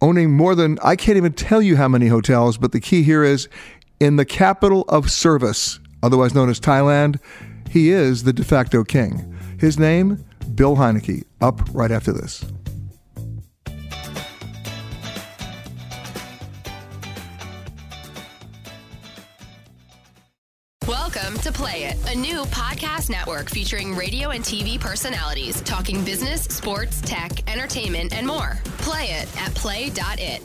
owning 0.00 0.32
more 0.32 0.54
than, 0.54 0.78
I 0.82 0.96
can't 0.96 1.16
even 1.16 1.32
tell 1.32 1.62
you 1.62 1.76
how 1.76 1.88
many 1.88 2.08
hotels, 2.08 2.58
but 2.58 2.72
the 2.72 2.80
key 2.80 3.02
here 3.02 3.22
is 3.22 3.48
in 4.00 4.16
the 4.16 4.24
capital 4.24 4.84
of 4.88 5.10
service, 5.10 5.78
otherwise 6.02 6.34
known 6.34 6.48
as 6.48 6.58
Thailand, 6.58 7.20
he 7.70 7.90
is 7.90 8.24
the 8.24 8.32
de 8.32 8.44
facto 8.44 8.84
king. 8.84 9.36
His 9.58 9.78
name, 9.78 10.24
Bill 10.54 10.76
Heinecke. 10.76 11.24
Up 11.40 11.60
right 11.72 11.90
after 11.90 12.12
this. 12.12 12.44
Play 21.52 21.84
It, 21.84 22.14
a 22.14 22.18
new 22.18 22.44
podcast 22.46 23.10
network 23.10 23.50
featuring 23.50 23.94
radio 23.94 24.30
and 24.30 24.42
TV 24.42 24.80
personalities 24.80 25.60
talking 25.62 26.04
business, 26.04 26.44
sports, 26.44 27.00
tech, 27.02 27.50
entertainment, 27.50 28.14
and 28.14 28.26
more. 28.26 28.58
Play 28.78 29.04
it 29.10 29.42
at 29.42 29.54
play.it. 29.54 30.42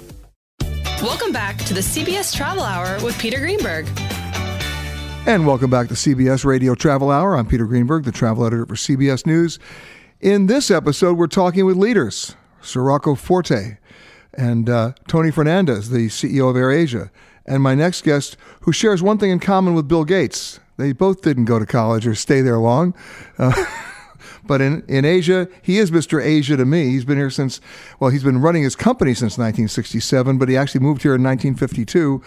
Welcome 1.02 1.32
back 1.32 1.58
to 1.60 1.74
the 1.74 1.80
CBS 1.80 2.36
Travel 2.36 2.64
Hour 2.64 3.02
with 3.04 3.18
Peter 3.20 3.40
Greenberg. 3.40 3.88
And 5.26 5.48
welcome 5.48 5.70
back 5.70 5.88
to 5.90 5.94
CBS 5.94 6.44
Radio 6.44 6.76
Travel 6.76 7.10
Hour. 7.10 7.36
I'm 7.36 7.48
Peter 7.48 7.66
Greenberg, 7.66 8.04
the 8.04 8.12
travel 8.12 8.46
editor 8.46 8.66
for 8.66 8.76
CBS 8.76 9.26
News. 9.26 9.60
In 10.20 10.48
this 10.48 10.70
episode, 10.70 11.18
we're 11.18 11.28
talking 11.28 11.66
with 11.66 11.78
leaders 11.78 12.36
Sir 12.62 12.82
Rocco 12.82 13.16
Forte 13.16 13.78
and 14.34 14.70
uh, 14.70 14.94
Tony 15.08 15.32
Fernandez, 15.32 15.90
the 15.90 16.08
CEO 16.08 16.50
of 16.50 16.56
AirAsia, 16.56 17.10
and 17.46 17.64
my 17.64 17.76
next 17.76 18.04
guest, 18.04 18.36
who 18.62 18.72
shares 18.72 19.02
one 19.02 19.18
thing 19.18 19.32
in 19.32 19.40
common 19.40 19.74
with 19.74 19.88
Bill 19.88 20.04
Gates. 20.04 20.60
They 20.78 20.94
both 20.94 21.22
didn't 21.22 21.46
go 21.46 21.60
to 21.60 21.66
college 21.66 22.06
or 22.08 22.16
stay 22.16 22.42
there 22.42 22.60
long. 22.60 22.94
Uh, 23.38 23.54
but 24.46 24.62
in, 24.62 24.84
in 24.88 25.06
Asia, 25.06 25.48
he 25.62 25.80
is 25.80 25.92
Mr. 25.92 26.24
Asia 26.24 26.56
to 26.56 26.66
me. 26.66 26.86
He's 26.90 27.06
been 27.06 27.18
here 27.18 27.30
since, 27.30 27.60
well, 28.00 28.12
he's 28.12 28.24
been 28.24 28.40
running 28.40 28.64
his 28.64 28.76
company 28.76 29.14
since 29.14 29.38
1967, 29.38 30.38
but 30.38 30.50
he 30.50 30.56
actually 30.56 30.82
moved 30.82 31.02
here 31.02 31.16
in 31.16 31.24
1952, 31.24 32.22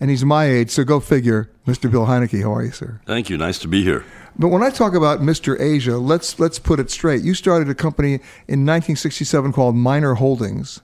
and 0.00 0.10
he's 0.10 0.24
my 0.24 0.44
age, 0.44 0.70
so 0.70 0.84
go 0.84 1.00
figure. 1.00 1.50
Mr. 1.66 1.90
Bill 1.90 2.06
Heinecke, 2.06 2.42
how 2.42 2.54
are 2.54 2.62
you, 2.62 2.72
sir? 2.72 3.00
Thank 3.06 3.30
you. 3.30 3.38
Nice 3.38 3.58
to 3.60 3.68
be 3.68 3.82
here. 3.82 4.04
But 4.38 4.48
when 4.48 4.62
I 4.62 4.70
talk 4.70 4.94
about 4.94 5.20
Mr. 5.20 5.58
Asia, 5.60 5.96
let's 5.96 6.40
let's 6.40 6.58
put 6.58 6.80
it 6.80 6.90
straight. 6.90 7.22
You 7.22 7.34
started 7.34 7.68
a 7.70 7.74
company 7.74 8.14
in 8.48 8.66
1967 8.66 9.52
called 9.52 9.76
Minor 9.76 10.14
Holdings. 10.14 10.82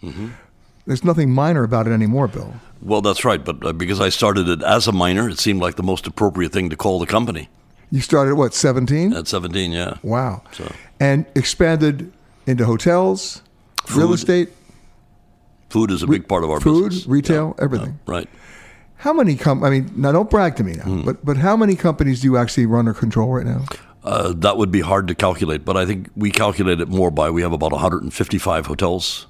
There's 0.91 1.05
nothing 1.05 1.31
minor 1.33 1.63
about 1.63 1.87
it 1.87 1.93
anymore, 1.93 2.27
Bill. 2.27 2.53
Well, 2.83 3.01
that's 3.01 3.25
right. 3.25 3.45
But 3.45 3.65
uh, 3.65 3.73
because 3.73 4.01
I 4.01 4.09
started 4.09 4.49
it 4.49 4.61
as 4.65 4.89
a 4.89 4.93
minor, 4.93 5.29
it 5.29 5.39
seemed 5.39 5.61
like 5.63 5.77
the 5.77 5.85
most 5.85 6.05
appropriate 6.09 6.51
thing 6.51 6.69
to 6.71 6.77
call 6.77 6.99
the 6.99 7.07
company 7.07 7.49
You 7.93 8.01
started 8.01 8.33
at 8.33 8.37
what, 8.37 8.55
17? 8.55 9.13
at 9.13 9.29
17. 9.29 9.71
Yeah. 9.71 9.99
Wow. 10.03 10.43
So- 10.51 10.73
And 10.99 11.27
expanded 11.37 12.13
into 12.45 12.65
hotels, 12.65 13.43
real 13.95 14.13
estate, 14.13 14.49
Food 15.69 15.93
is 15.93 16.03
a 16.03 16.09
big 16.09 16.27
part 16.27 16.43
of 16.43 16.51
our 16.51 16.59
food, 16.61 16.89
business. 16.89 17.07
retail, 17.07 17.55
Yeah, 17.57 17.65
everything. 17.65 18.01
yeah, 18.09 18.13
right. 18.13 18.29
How 18.97 19.13
many 19.13 19.37
com- 19.37 19.63
I 19.63 19.71
mean, 19.71 19.93
now 19.95 20.11
don't 20.11 20.29
brag 20.29 20.57
to 20.57 20.65
me 20.65 20.73
now, 20.73 20.83
Hmm. 20.91 21.03
but 21.03 21.25
but 21.25 21.37
how 21.37 21.57
many 21.57 21.77
companies 21.77 22.21
do 22.23 22.27
you 22.27 22.37
actually 22.37 22.67
run 22.67 22.89
or 22.89 22.95
control 22.95 23.31
right 23.33 23.47
now? 23.47 23.63
Uh, 24.03 24.33
that 24.37 24.57
would 24.57 24.73
be 24.73 24.81
hard 24.81 25.07
to 25.07 25.15
calculate, 25.15 25.65
but 25.65 25.77
I 25.77 25.87
think 25.87 26.09
we 26.17 26.33
calculate 26.33 26.81
it 26.81 26.89
more 26.89 27.13
by 27.13 27.31
we 27.31 27.43
have 27.43 27.53
about 27.53 27.71
155 27.73 28.67
hotels. 28.67 29.27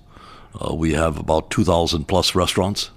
Uh, 0.54 0.74
we 0.74 0.94
have 0.94 1.18
about 1.18 1.50
2,000 1.50 2.04
plus 2.04 2.34
restaurants. 2.34 2.90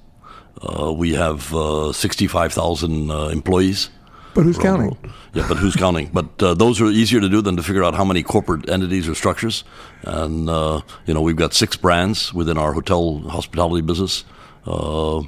Uh, 0.62 0.94
we 0.94 1.14
have 1.14 1.54
uh, 1.54 1.92
65,000 1.92 3.12
uh, 3.12 3.28
employees. 3.28 3.90
But 4.34 4.44
who's 4.44 4.58
counting? 4.58 4.98
Yeah, 5.34 5.46
but 5.48 5.58
who's 5.58 5.76
counting? 5.76 6.10
But 6.12 6.42
uh, 6.42 6.54
those 6.56 6.82
are 6.82 6.88
easier 6.88 7.22
to 7.22 7.30
do 7.30 7.42
than 7.42 7.56
to 7.58 7.64
figure 7.64 7.84
out 7.84 7.94
how 7.94 8.04
many 8.04 8.24
corporate 8.24 8.68
entities 8.68 9.08
or 9.08 9.14
structures. 9.14 9.64
And 10.04 10.50
uh, 10.50 10.82
you 11.06 11.14
know, 11.14 11.22
we've 11.22 11.36
got 11.36 11.54
six 11.54 11.76
brands 11.76 12.34
within 12.34 12.58
our 12.58 12.74
hotel 12.74 13.20
hospitality 13.20 13.82
business. 13.82 14.26
Uh, 14.66 15.22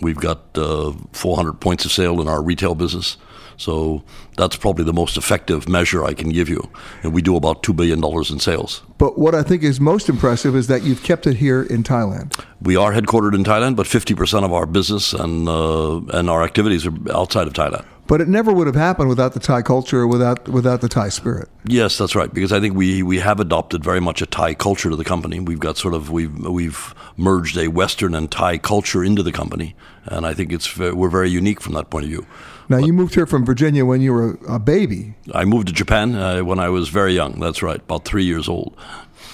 we've 0.00 0.16
got 0.16 0.40
uh, 0.56 0.92
400 1.12 1.54
points 1.54 1.84
of 1.84 1.92
sale 1.92 2.20
in 2.20 2.26
our 2.26 2.42
retail 2.42 2.74
business. 2.74 3.16
So 3.60 4.02
that's 4.38 4.56
probably 4.56 4.84
the 4.84 4.94
most 4.94 5.18
effective 5.18 5.68
measure 5.68 6.02
I 6.02 6.14
can 6.14 6.30
give 6.30 6.48
you. 6.48 6.70
And 7.02 7.12
we 7.12 7.20
do 7.20 7.36
about 7.36 7.62
two 7.62 7.74
billion 7.74 8.00
dollars 8.00 8.30
in 8.30 8.40
sales. 8.40 8.82
But 8.96 9.18
what 9.18 9.34
I 9.34 9.42
think 9.42 9.62
is 9.62 9.78
most 9.78 10.08
impressive 10.08 10.56
is 10.56 10.66
that 10.68 10.82
you've 10.82 11.02
kept 11.02 11.26
it 11.26 11.36
here 11.36 11.62
in 11.62 11.82
Thailand. 11.82 12.42
We 12.62 12.76
are 12.76 12.92
headquartered 12.92 13.34
in 13.34 13.44
Thailand, 13.44 13.76
but 13.76 13.86
50% 13.86 14.44
of 14.44 14.52
our 14.52 14.64
business 14.64 15.12
and 15.12 15.46
uh, 15.46 16.00
and 16.18 16.30
our 16.30 16.42
activities 16.42 16.86
are 16.86 16.94
outside 17.12 17.46
of 17.46 17.52
Thailand. 17.52 17.84
But 18.06 18.20
it 18.20 18.28
never 18.28 18.52
would 18.52 18.66
have 18.66 18.76
happened 18.76 19.08
without 19.08 19.34
the 19.34 19.40
Thai 19.40 19.62
culture, 19.62 20.06
without 20.06 20.48
without 20.48 20.80
the 20.80 20.88
Thai 20.88 21.10
spirit. 21.10 21.48
Yes, 21.66 21.98
that's 21.98 22.16
right. 22.16 22.32
Because 22.32 22.50
I 22.50 22.60
think 22.60 22.74
we, 22.74 23.02
we 23.02 23.20
have 23.20 23.40
adopted 23.40 23.84
very 23.84 24.00
much 24.00 24.20
a 24.22 24.26
Thai 24.26 24.54
culture 24.54 24.90
to 24.90 24.96
the 24.96 25.04
company. 25.04 25.38
We've 25.38 25.60
got 25.60 25.76
sort 25.76 25.94
of 25.94 26.10
we've 26.10 26.36
we've 26.46 26.94
merged 27.16 27.56
a 27.58 27.68
Western 27.68 28.14
and 28.14 28.28
Thai 28.30 28.58
culture 28.58 29.04
into 29.04 29.22
the 29.22 29.32
company, 29.32 29.76
and 30.06 30.26
I 30.26 30.34
think 30.34 30.50
it's 30.50 30.76
we're 30.76 31.10
very 31.10 31.30
unique 31.30 31.60
from 31.60 31.74
that 31.74 31.90
point 31.90 32.04
of 32.04 32.10
view. 32.10 32.26
Now 32.70 32.78
you 32.78 32.92
moved 32.92 33.14
here 33.16 33.26
from 33.26 33.44
Virginia 33.44 33.84
when 33.84 34.00
you 34.00 34.12
were 34.12 34.38
a 34.48 34.58
baby, 34.60 35.14
I 35.34 35.44
moved 35.44 35.66
to 35.66 35.74
Japan 35.74 36.14
uh, 36.14 36.40
when 36.44 36.60
I 36.60 36.68
was 36.68 36.88
very 36.88 37.12
young. 37.14 37.40
That's 37.40 37.62
right, 37.62 37.80
about 37.80 38.04
three 38.04 38.24
years 38.24 38.48
old, 38.48 38.76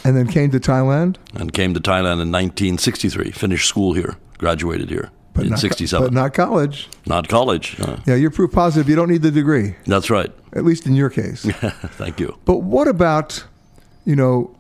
and 0.05 0.16
then 0.16 0.26
came 0.26 0.51
to 0.53 0.59
Thailand. 0.59 1.16
and 1.34 1.53
came 1.53 1.74
to 1.74 1.80
Thailand 1.80 2.22
in 2.22 2.32
1963. 2.32 3.30
Finished 3.32 3.68
school 3.68 3.93
here, 3.93 4.16
graduated 4.39 4.89
here 4.89 5.11
in 5.37 5.51
not, 5.51 5.59
'67. 5.59 6.07
but 6.07 6.14
not 6.14 6.32
college. 6.32 6.89
Not 7.05 7.28
college. 7.28 7.78
Uh, 7.78 7.99
Yeah, 8.07 8.14
you're 8.14 8.30
proof 8.30 8.53
positive 8.53 8.89
you 8.89 8.97
don't 8.97 9.11
need 9.11 9.20
the 9.22 9.30
degree, 9.30 9.76
that's 9.87 10.09
right. 10.09 10.32
at 10.55 10.64
least 10.64 10.87
in 10.87 10.95
your 10.95 11.11
case. 11.11 11.43
Thank 11.99 12.18
you. 12.18 12.39
but 12.47 12.62
what 12.62 12.89
about, 12.89 13.45
you 14.07 14.16
know, 14.16 14.55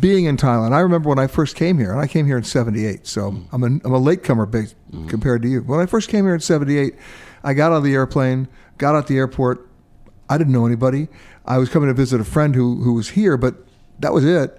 being 0.00 0.24
in 0.24 0.36
Thailand? 0.36 0.72
I 0.72 0.80
remember 0.80 1.08
when 1.08 1.18
I 1.18 1.26
first 1.26 1.56
came 1.56 1.78
here, 1.78 1.90
and 1.90 2.00
I 2.00 2.06
came 2.06 2.26
here 2.26 2.36
in 2.36 2.44
'78, 2.44 3.06
so 3.06 3.32
mm. 3.32 3.44
I'm 3.52 3.62
a 3.62 3.66
I'm 3.66 3.92
a 3.92 3.98
latecomer 3.98 4.46
based 4.46 4.76
mm. 4.92 5.08
compared 5.08 5.42
to 5.42 5.48
you. 5.48 5.60
When 5.62 5.80
I 5.80 5.86
first 5.86 6.08
came 6.08 6.24
here 6.24 6.34
in 6.34 6.40
'78, 6.40 6.94
I 7.44 7.54
got 7.54 7.72
on 7.72 7.82
the 7.82 7.94
airplane, 7.94 8.48
got 8.78 8.94
out 8.94 9.06
the 9.06 9.16
airport. 9.18 9.68
I 10.28 10.38
didn't 10.38 10.52
know 10.52 10.66
anybody. 10.66 11.08
I 11.44 11.58
was 11.58 11.68
coming 11.68 11.88
to 11.88 11.94
visit 11.94 12.20
a 12.20 12.24
friend 12.24 12.54
who 12.54 12.82
who 12.82 12.94
was 12.94 13.10
here, 13.10 13.36
but 13.36 13.54
that 14.00 14.12
was 14.12 14.24
it. 14.24 14.58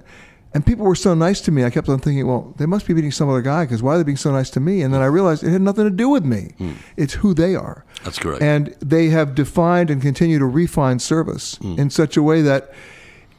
And 0.55 0.63
people 0.63 0.85
were 0.85 0.93
so 0.93 1.15
nice 1.15 1.41
to 1.41 1.51
me. 1.51 1.63
I 1.63 1.71
kept 1.71 1.89
on 1.89 1.97
thinking, 1.97 2.27
well, 2.27 2.53
they 2.57 2.67
must 2.67 2.85
be 2.85 2.93
meeting 2.93 3.11
some 3.11 3.27
other 3.27 3.41
guy 3.41 3.65
because 3.65 3.81
why 3.81 3.95
are 3.95 3.97
they 3.97 4.03
being 4.03 4.17
so 4.17 4.31
nice 4.31 4.51
to 4.51 4.59
me? 4.59 4.83
And 4.83 4.93
then 4.93 5.01
I 5.01 5.05
realized 5.05 5.43
it 5.43 5.49
had 5.49 5.63
nothing 5.63 5.85
to 5.85 5.89
do 5.89 6.09
with 6.09 6.23
me. 6.23 6.51
Mm. 6.59 6.75
It's 6.95 7.15
who 7.15 7.33
they 7.33 7.55
are. 7.55 7.83
That's 8.03 8.19
correct. 8.19 8.43
And 8.43 8.67
they 8.79 9.07
have 9.07 9.33
defined 9.33 9.89
and 9.89 9.99
continue 9.99 10.37
to 10.37 10.45
refine 10.45 10.99
service 10.99 11.55
Hmm. 11.55 11.79
in 11.79 11.89
such 11.89 12.17
a 12.17 12.21
way 12.21 12.43
that 12.43 12.71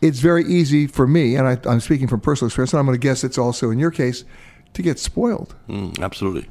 it's 0.04 0.20
very 0.20 0.44
easy 0.44 0.86
for 0.86 1.06
me, 1.06 1.34
and 1.34 1.48
I, 1.48 1.58
I'm 1.64 1.80
speaking 1.80 2.08
from 2.08 2.20
personal 2.20 2.48
experience, 2.48 2.74
and 2.74 2.80
I'm 2.80 2.86
going 2.86 3.00
to 3.00 3.00
guess 3.00 3.24
it's 3.24 3.38
also 3.38 3.70
in 3.70 3.78
your 3.78 3.90
case, 3.90 4.24
to 4.74 4.82
get 4.82 4.98
spoiled. 4.98 5.54
Mm, 5.68 5.98
absolutely. 6.02 6.46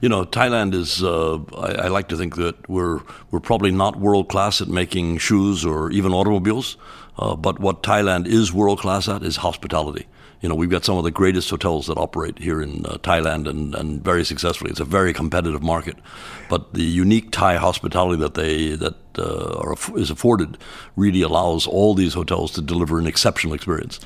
You 0.00 0.08
know, 0.08 0.24
Thailand 0.24 0.74
is. 0.74 1.02
Uh, 1.02 1.38
I, 1.58 1.86
I 1.86 1.88
like 1.88 2.06
to 2.08 2.16
think 2.16 2.36
that 2.36 2.68
we're 2.68 3.00
we're 3.32 3.40
probably 3.40 3.72
not 3.72 3.96
world 3.96 4.28
class 4.28 4.60
at 4.60 4.68
making 4.68 5.18
shoes 5.18 5.64
or 5.64 5.90
even 5.90 6.12
automobiles, 6.12 6.76
uh, 7.18 7.34
but 7.34 7.58
what 7.58 7.82
Thailand 7.82 8.26
is 8.28 8.52
world 8.52 8.78
class 8.78 9.08
at 9.08 9.24
is 9.24 9.36
hospitality. 9.36 10.06
You 10.44 10.50
know, 10.50 10.56
we've 10.56 10.68
got 10.68 10.84
some 10.84 10.98
of 10.98 11.04
the 11.04 11.10
greatest 11.10 11.48
hotels 11.48 11.86
that 11.86 11.96
operate 11.96 12.38
here 12.38 12.60
in 12.60 12.84
uh, 12.84 12.98
Thailand 12.98 13.48
and, 13.48 13.74
and 13.74 14.04
very 14.04 14.26
successfully. 14.26 14.70
It's 14.70 14.78
a 14.78 14.84
very 14.84 15.14
competitive 15.14 15.62
market, 15.62 15.96
but 16.50 16.74
the 16.74 16.82
unique 16.82 17.30
Thai 17.30 17.56
hospitality 17.56 18.20
that 18.20 18.34
they 18.34 18.76
that 18.76 18.94
uh, 19.18 19.58
are, 19.58 19.74
is 19.98 20.10
afforded 20.10 20.58
really 20.96 21.22
allows 21.22 21.66
all 21.66 21.94
these 21.94 22.12
hotels 22.12 22.50
to 22.52 22.60
deliver 22.60 22.98
an 22.98 23.06
exceptional 23.06 23.54
experience. 23.54 24.00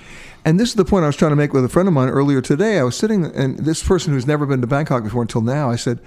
And 0.45 0.61
this 0.61 0.68
is 0.68 0.76
the 0.76 0.84
point 0.84 1.03
I 1.03 1.09
was 1.09 1.16
trying 1.16 1.32
to 1.32 1.36
make 1.36 1.53
with 1.53 1.64
a 1.64 1.68
friend 1.68 1.89
of 1.89 1.95
mine 1.95 2.09
earlier 2.09 2.41
today. 2.41 2.78
I 2.78 2.84
was 2.84 2.97
sitting, 2.97 3.24
and 3.24 3.59
this 3.59 3.82
person 3.82 4.12
who's 4.12 4.24
never 4.24 4.47
been 4.47 4.61
to 4.61 4.68
Bangkok 4.68 5.03
before 5.03 5.22
until 5.22 5.41
now, 5.41 5.72
I 5.72 5.74
said, 5.74 5.99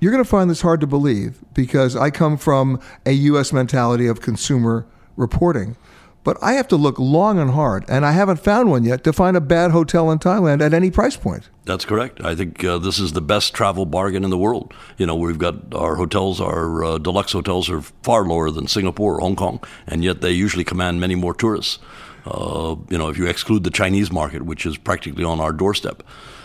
You're 0.00 0.10
going 0.10 0.24
to 0.24 0.28
find 0.28 0.50
this 0.50 0.62
hard 0.62 0.80
to 0.80 0.88
believe 0.88 1.38
because 1.54 1.94
I 1.94 2.10
come 2.10 2.36
from 2.36 2.80
a 3.06 3.12
U.S. 3.12 3.52
mentality 3.52 4.08
of 4.08 4.20
consumer 4.20 4.86
reporting. 5.16 5.76
But 6.24 6.38
I 6.40 6.52
have 6.52 6.68
to 6.68 6.76
look 6.76 6.98
long 7.00 7.38
and 7.38 7.50
hard, 7.50 7.84
and 7.88 8.06
I 8.06 8.12
haven't 8.12 8.38
found 8.38 8.70
one 8.70 8.84
yet 8.84 9.02
to 9.04 9.12
find 9.12 9.36
a 9.36 9.40
bad 9.40 9.72
hotel 9.72 10.10
in 10.10 10.20
Thailand 10.20 10.62
at 10.62 10.72
any 10.72 10.90
price 10.90 11.16
point. 11.16 11.48
That's 11.64 11.84
correct. 11.84 12.24
I 12.24 12.36
think 12.36 12.62
uh, 12.62 12.78
this 12.78 13.00
is 13.00 13.12
the 13.12 13.20
best 13.20 13.54
travel 13.54 13.86
bargain 13.86 14.22
in 14.22 14.30
the 14.30 14.38
world. 14.38 14.72
You 14.98 15.06
know, 15.06 15.16
we've 15.16 15.38
got 15.38 15.74
our 15.74 15.96
hotels, 15.96 16.40
our 16.40 16.84
uh, 16.84 16.98
deluxe 16.98 17.32
hotels 17.32 17.68
are 17.68 17.82
far 18.02 18.24
lower 18.24 18.50
than 18.50 18.68
Singapore 18.68 19.16
or 19.16 19.20
Hong 19.20 19.36
Kong, 19.36 19.60
and 19.86 20.04
yet 20.04 20.20
they 20.20 20.30
usually 20.30 20.64
command 20.64 21.00
many 21.00 21.16
more 21.16 21.34
tourists. 21.34 21.80
Uh, 22.24 22.76
you 22.88 22.98
know, 22.98 23.08
if 23.08 23.18
you 23.18 23.26
exclude 23.26 23.64
the 23.64 23.70
Chinese 23.70 24.12
market, 24.12 24.42
which 24.42 24.64
is 24.64 24.78
practically 24.78 25.24
on 25.24 25.40
our 25.40 25.52
doorstep. 25.52 26.04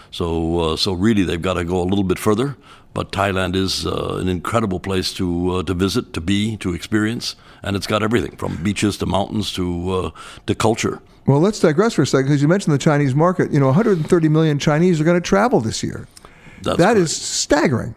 So, 0.10 0.60
uh, 0.60 0.76
so 0.76 0.94
really, 0.94 1.24
they've 1.24 1.42
got 1.42 1.56
to 1.56 1.64
go 1.64 1.82
a 1.82 1.84
little 1.84 2.04
bit 2.04 2.18
further. 2.18 2.58
But 2.98 3.12
Thailand 3.12 3.56
is 3.56 3.86
uh, 3.86 4.18
an 4.20 4.28
incredible 4.28 4.80
place 4.80 5.14
to 5.14 5.58
uh, 5.58 5.64
to 5.70 5.76
visit, 5.76 6.14
to 6.14 6.22
be, 6.22 6.58
to 6.58 6.74
experience, 6.74 7.36
and 7.62 7.76
it's 7.76 7.86
got 7.86 8.02
everything 8.02 8.36
from 8.38 8.58
beaches 8.64 8.98
to 8.98 9.06
mountains 9.06 9.54
to 9.54 9.66
uh, 9.92 10.12
to 10.48 10.56
culture. 10.56 11.00
Well, 11.28 11.40
let's 11.40 11.60
digress 11.60 11.94
for 11.94 12.02
a 12.02 12.08
second 12.08 12.26
because 12.30 12.42
you 12.42 12.48
mentioned 12.48 12.74
the 12.74 12.80
Chinese 12.80 13.14
market. 13.14 13.52
You 13.52 13.60
know, 13.60 13.68
130 13.68 14.30
million 14.30 14.58
Chinese 14.58 15.00
are 15.00 15.04
going 15.04 15.22
to 15.22 15.30
travel 15.30 15.60
this 15.62 15.84
year. 15.84 16.08
That's 16.64 16.78
That 16.80 16.94
correct. 16.96 17.00
is 17.02 17.16
staggering. 17.16 17.94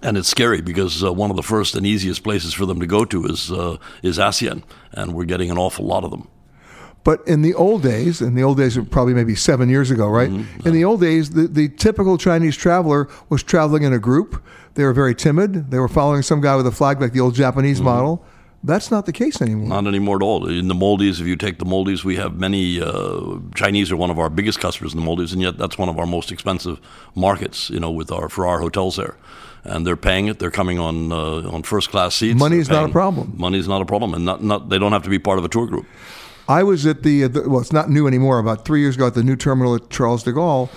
and 0.00 0.16
it's 0.16 0.28
scary 0.28 0.60
because 0.60 1.02
uh, 1.02 1.12
one 1.12 1.30
of 1.30 1.36
the 1.36 1.42
first 1.42 1.74
and 1.74 1.84
easiest 1.84 2.22
places 2.22 2.54
for 2.54 2.66
them 2.66 2.78
to 2.78 2.86
go 2.86 3.04
to 3.06 3.26
is 3.26 3.50
uh, 3.50 3.78
is 4.04 4.16
ASEAN, 4.18 4.62
and 4.92 5.12
we're 5.12 5.26
getting 5.26 5.50
an 5.50 5.58
awful 5.58 5.86
lot 5.86 6.04
of 6.04 6.12
them. 6.12 6.28
But 7.02 7.26
in 7.26 7.40
the 7.42 7.54
old 7.54 7.82
days, 7.82 8.20
in 8.20 8.34
the 8.34 8.42
old 8.42 8.58
days, 8.58 8.78
probably 8.90 9.14
maybe 9.14 9.34
seven 9.34 9.68
years 9.70 9.90
ago, 9.90 10.06
right? 10.08 10.28
In 10.66 10.72
the 10.72 10.84
old 10.84 11.00
days, 11.00 11.30
the, 11.30 11.48
the 11.48 11.68
typical 11.68 12.18
Chinese 12.18 12.56
traveler 12.56 13.08
was 13.30 13.42
traveling 13.42 13.84
in 13.84 13.92
a 13.92 13.98
group. 13.98 14.42
They 14.74 14.84
were 14.84 14.92
very 14.92 15.14
timid. 15.14 15.70
They 15.70 15.78
were 15.78 15.88
following 15.88 16.22
some 16.22 16.40
guy 16.40 16.56
with 16.56 16.66
a 16.66 16.70
flag 16.72 17.00
like 17.00 17.12
the 17.12 17.20
old 17.20 17.34
Japanese 17.34 17.80
model. 17.80 18.22
That's 18.62 18.90
not 18.90 19.06
the 19.06 19.12
case 19.12 19.40
anymore. 19.40 19.68
Not 19.68 19.86
anymore 19.86 20.16
at 20.16 20.22
all. 20.22 20.46
In 20.46 20.68
the 20.68 20.74
Maldives, 20.74 21.18
if 21.18 21.26
you 21.26 21.34
take 21.34 21.58
the 21.58 21.64
Maldives, 21.64 22.04
we 22.04 22.16
have 22.16 22.38
many 22.38 22.80
uh, 22.82 23.38
Chinese 23.54 23.90
are 23.90 23.96
one 23.96 24.10
of 24.10 24.18
our 24.18 24.28
biggest 24.28 24.60
customers 24.60 24.92
in 24.92 25.00
the 25.00 25.04
Maldives, 25.04 25.32
and 25.32 25.40
yet 25.40 25.56
that's 25.56 25.78
one 25.78 25.88
of 25.88 25.98
our 25.98 26.04
most 26.04 26.30
expensive 26.30 26.78
markets. 27.14 27.70
You 27.70 27.80
know, 27.80 27.90
with 27.90 28.12
our 28.12 28.28
for 28.28 28.46
our 28.46 28.60
hotels 28.60 28.96
there, 28.96 29.16
and 29.64 29.86
they're 29.86 29.96
paying 29.96 30.26
it. 30.26 30.38
They're 30.38 30.50
coming 30.50 30.78
on 30.78 31.10
uh, 31.10 31.50
on 31.50 31.62
first 31.62 31.88
class 31.88 32.14
seats. 32.14 32.38
Money 32.38 32.58
is 32.58 32.68
not 32.68 32.90
a 32.90 32.92
problem. 32.92 33.32
Money 33.38 33.58
is 33.58 33.66
not 33.66 33.80
a 33.80 33.86
problem, 33.86 34.12
and 34.12 34.26
not, 34.26 34.42
not 34.42 34.68
they 34.68 34.78
don't 34.78 34.92
have 34.92 35.04
to 35.04 35.10
be 35.10 35.18
part 35.18 35.38
of 35.38 35.44
a 35.46 35.48
tour 35.48 35.66
group. 35.66 35.86
I 36.50 36.64
was 36.64 36.84
at 36.84 37.04
the, 37.04 37.28
the 37.28 37.48
well, 37.48 37.60
it's 37.60 37.72
not 37.72 37.90
new 37.90 38.08
anymore. 38.08 38.40
About 38.40 38.64
three 38.64 38.80
years 38.80 38.96
ago, 38.96 39.06
at 39.06 39.14
the 39.14 39.22
new 39.22 39.36
terminal 39.36 39.76
at 39.76 39.88
Charles 39.88 40.24
de 40.24 40.32
Gaulle, 40.32 40.68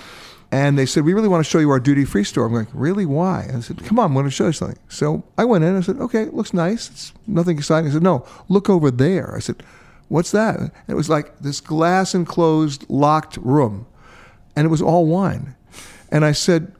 and 0.51 0.78
they 0.78 0.86
said 0.86 1.03
we 1.03 1.15
really 1.15 1.28
want 1.28 1.43
to 1.43 1.49
show 1.49 1.57
you 1.57 1.71
our 1.71 1.80
duty 1.80 2.05
free 2.05 2.24
store. 2.24 2.45
I'm 2.45 2.53
like, 2.53 2.67
really? 2.74 3.07
Why? 3.07 3.49
I 3.51 3.59
said, 3.59 3.84
come 3.84 3.97
on, 3.97 4.05
I'm 4.05 4.13
going 4.13 4.26
to 4.26 4.30
show 4.32 4.45
you 4.45 4.51
something. 4.51 4.78
So 4.88 5.24
I 5.36 5.45
went 5.45 5.63
in. 5.63 5.76
I 5.76 5.82
said, 5.82 5.97
okay, 5.97 6.21
it 6.21 6.36
looks 6.36 6.53
nice. 6.53 6.91
It's 6.91 7.13
nothing 7.26 7.57
exciting. 7.57 7.89
I 7.89 7.93
said, 7.93 8.03
no, 8.03 8.24
look 8.49 8.69
over 8.69 8.91
there. 8.91 9.34
I 9.36 9.39
said, 9.39 9.63
what's 10.09 10.30
that? 10.30 10.59
And 10.59 10.71
it 10.88 10.93
was 10.93 11.09
like 11.09 11.39
this 11.39 11.59
glass 11.59 12.13
enclosed 12.13 12.88
locked 12.88 13.38
room, 13.38 13.88
and 14.55 14.65
it 14.65 14.69
was 14.69 14.82
all 14.82 15.07
wine. 15.07 15.55
And 16.11 16.24
I 16.24 16.34
said, 16.34 16.71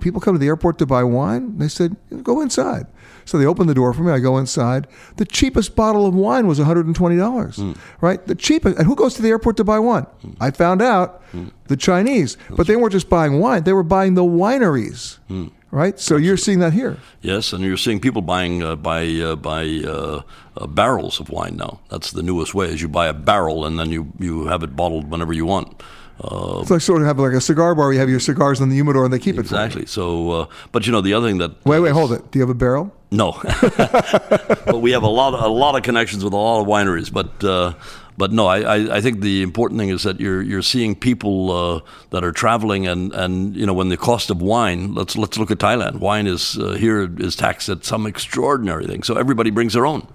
people 0.00 0.20
come 0.20 0.34
to 0.34 0.38
the 0.38 0.48
airport 0.48 0.76
to 0.80 0.84
buy 0.84 1.04
wine. 1.04 1.56
They 1.56 1.68
said, 1.68 1.96
go 2.22 2.42
inside. 2.42 2.86
So 3.24 3.38
they 3.38 3.46
opened 3.46 3.68
the 3.68 3.74
door 3.74 3.92
for 3.92 4.02
me. 4.02 4.12
I 4.12 4.18
go 4.18 4.38
inside. 4.38 4.86
The 5.16 5.24
cheapest 5.24 5.74
bottle 5.76 6.06
of 6.06 6.14
wine 6.14 6.46
was 6.46 6.58
$120, 6.58 7.76
right? 8.00 8.26
The 8.26 8.34
cheapest. 8.34 8.78
And 8.78 8.86
who 8.86 8.94
goes 8.96 9.14
to 9.14 9.22
the 9.22 9.28
airport 9.28 9.56
to 9.58 9.64
buy 9.64 9.78
wine? 9.78 10.06
I 10.40 10.50
found 10.50 10.82
out 10.82 11.22
the 11.68 11.76
Chinese. 11.76 12.36
But 12.50 12.66
they 12.66 12.76
weren't 12.76 12.92
just 12.92 13.08
buying 13.08 13.40
wine, 13.40 13.62
they 13.64 13.72
were 13.72 13.82
buying 13.82 14.14
the 14.14 14.24
wineries, 14.24 15.18
right? 15.70 15.98
So 15.98 16.16
you're 16.16 16.36
seeing 16.36 16.58
that 16.60 16.72
here. 16.72 16.98
Yes, 17.20 17.52
and 17.52 17.64
you're 17.64 17.76
seeing 17.76 18.00
people 18.00 18.22
buying 18.22 18.62
uh, 18.62 18.76
by 18.76 19.06
uh, 19.06 19.36
by 19.36 19.64
uh, 19.86 20.22
uh, 20.56 20.66
barrels 20.66 21.20
of 21.20 21.30
wine 21.30 21.56
now. 21.56 21.80
That's 21.88 22.10
the 22.12 22.22
newest 22.22 22.54
way: 22.54 22.66
is 22.68 22.82
you 22.82 22.88
buy 22.88 23.06
a 23.06 23.14
barrel 23.14 23.64
and 23.64 23.78
then 23.78 23.90
you 23.90 24.12
you 24.18 24.46
have 24.46 24.62
it 24.62 24.76
bottled 24.76 25.10
whenever 25.10 25.32
you 25.32 25.46
want. 25.46 25.82
Uh, 26.22 26.60
It's 26.60 26.70
like 26.70 26.80
sort 26.80 27.02
of 27.02 27.08
have 27.08 27.18
like 27.18 27.32
a 27.32 27.40
cigar 27.40 27.74
bar. 27.74 27.92
You 27.92 27.98
have 28.00 28.08
your 28.10 28.20
cigars 28.20 28.60
in 28.60 28.68
the 28.68 28.76
humidor 28.76 29.04
and 29.04 29.12
they 29.12 29.18
keep 29.18 29.34
it 29.34 29.46
for 29.48 29.54
exactly. 29.56 29.86
So, 29.86 30.30
uh, 30.30 30.46
but 30.70 30.86
you 30.86 30.92
know 30.92 31.00
the 31.00 31.14
other 31.14 31.28
thing 31.28 31.38
that 31.38 31.50
Wait, 31.64 31.80
wait, 31.80 31.92
hold 31.92 32.12
it. 32.12 32.30
Do 32.30 32.38
you 32.38 32.42
have 32.42 32.50
a 32.50 32.54
barrel? 32.54 32.92
No, 33.10 33.32
but 33.42 34.80
we 34.80 34.92
have 34.92 35.02
a 35.02 35.08
lot, 35.08 35.34
a 35.34 35.48
lot 35.48 35.76
of 35.76 35.82
connections 35.82 36.24
with 36.24 36.32
a 36.32 36.36
lot 36.36 36.60
of 36.62 36.66
wineries. 36.66 37.12
But, 37.12 37.44
uh, 37.44 37.74
but 38.16 38.32
no, 38.32 38.46
I, 38.46 38.60
I, 38.60 38.96
I 38.96 39.00
think 39.00 39.20
the 39.20 39.42
important 39.42 39.78
thing 39.80 39.90
is 39.90 40.02
that 40.04 40.18
you're 40.20 40.40
you're 40.42 40.62
seeing 40.62 40.94
people 40.94 41.50
uh, 41.50 41.80
that 42.10 42.24
are 42.24 42.32
traveling, 42.32 42.86
and, 42.86 43.12
and 43.12 43.54
you 43.56 43.66
know 43.66 43.74
when 43.74 43.88
the 43.90 43.96
cost 43.98 44.30
of 44.30 44.40
wine. 44.40 44.94
Let's 44.94 45.16
let's 45.16 45.38
look 45.38 45.50
at 45.50 45.58
Thailand. 45.58 45.96
Wine 46.00 46.26
is 46.26 46.56
uh, 46.58 46.72
here 46.72 47.10
is 47.18 47.36
taxed 47.36 47.68
at 47.68 47.84
some 47.84 48.06
extraordinary 48.06 48.86
thing. 48.86 49.02
So 49.02 49.16
everybody 49.16 49.50
brings 49.50 49.72
their 49.74 49.86
own. 49.86 50.06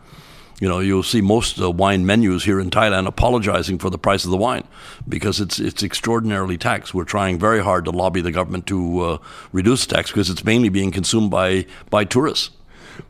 You 0.60 0.68
know, 0.68 0.80
you'll 0.80 1.04
see 1.04 1.22
most 1.22 1.62
uh, 1.62 1.70
wine 1.70 2.06
menus 2.06 2.44
here 2.44 2.60
in 2.60 2.72
Thailand 2.72 3.06
apologizing 3.06 3.78
for 3.78 3.92
the 3.92 4.00
price 4.00 4.26
of 4.26 4.32
the 4.32 4.38
wine 4.38 4.64
because 5.08 5.40
it's 5.40 5.60
it's 5.60 5.84
extraordinarily 5.84 6.58
taxed. 6.58 6.96
We're 6.96 7.04
trying 7.04 7.38
very 7.38 7.64
hard 7.64 7.86
to 7.86 7.92
lobby 7.92 8.22
the 8.22 8.32
government 8.32 8.66
to 8.68 9.00
uh, 9.02 9.18
reduce 9.52 9.86
tax 9.86 10.10
because 10.10 10.32
it's 10.32 10.44
mainly 10.44 10.70
being 10.70 10.92
consumed 10.92 11.30
by 11.30 11.68
by 11.92 12.06
tourists. 12.06 12.50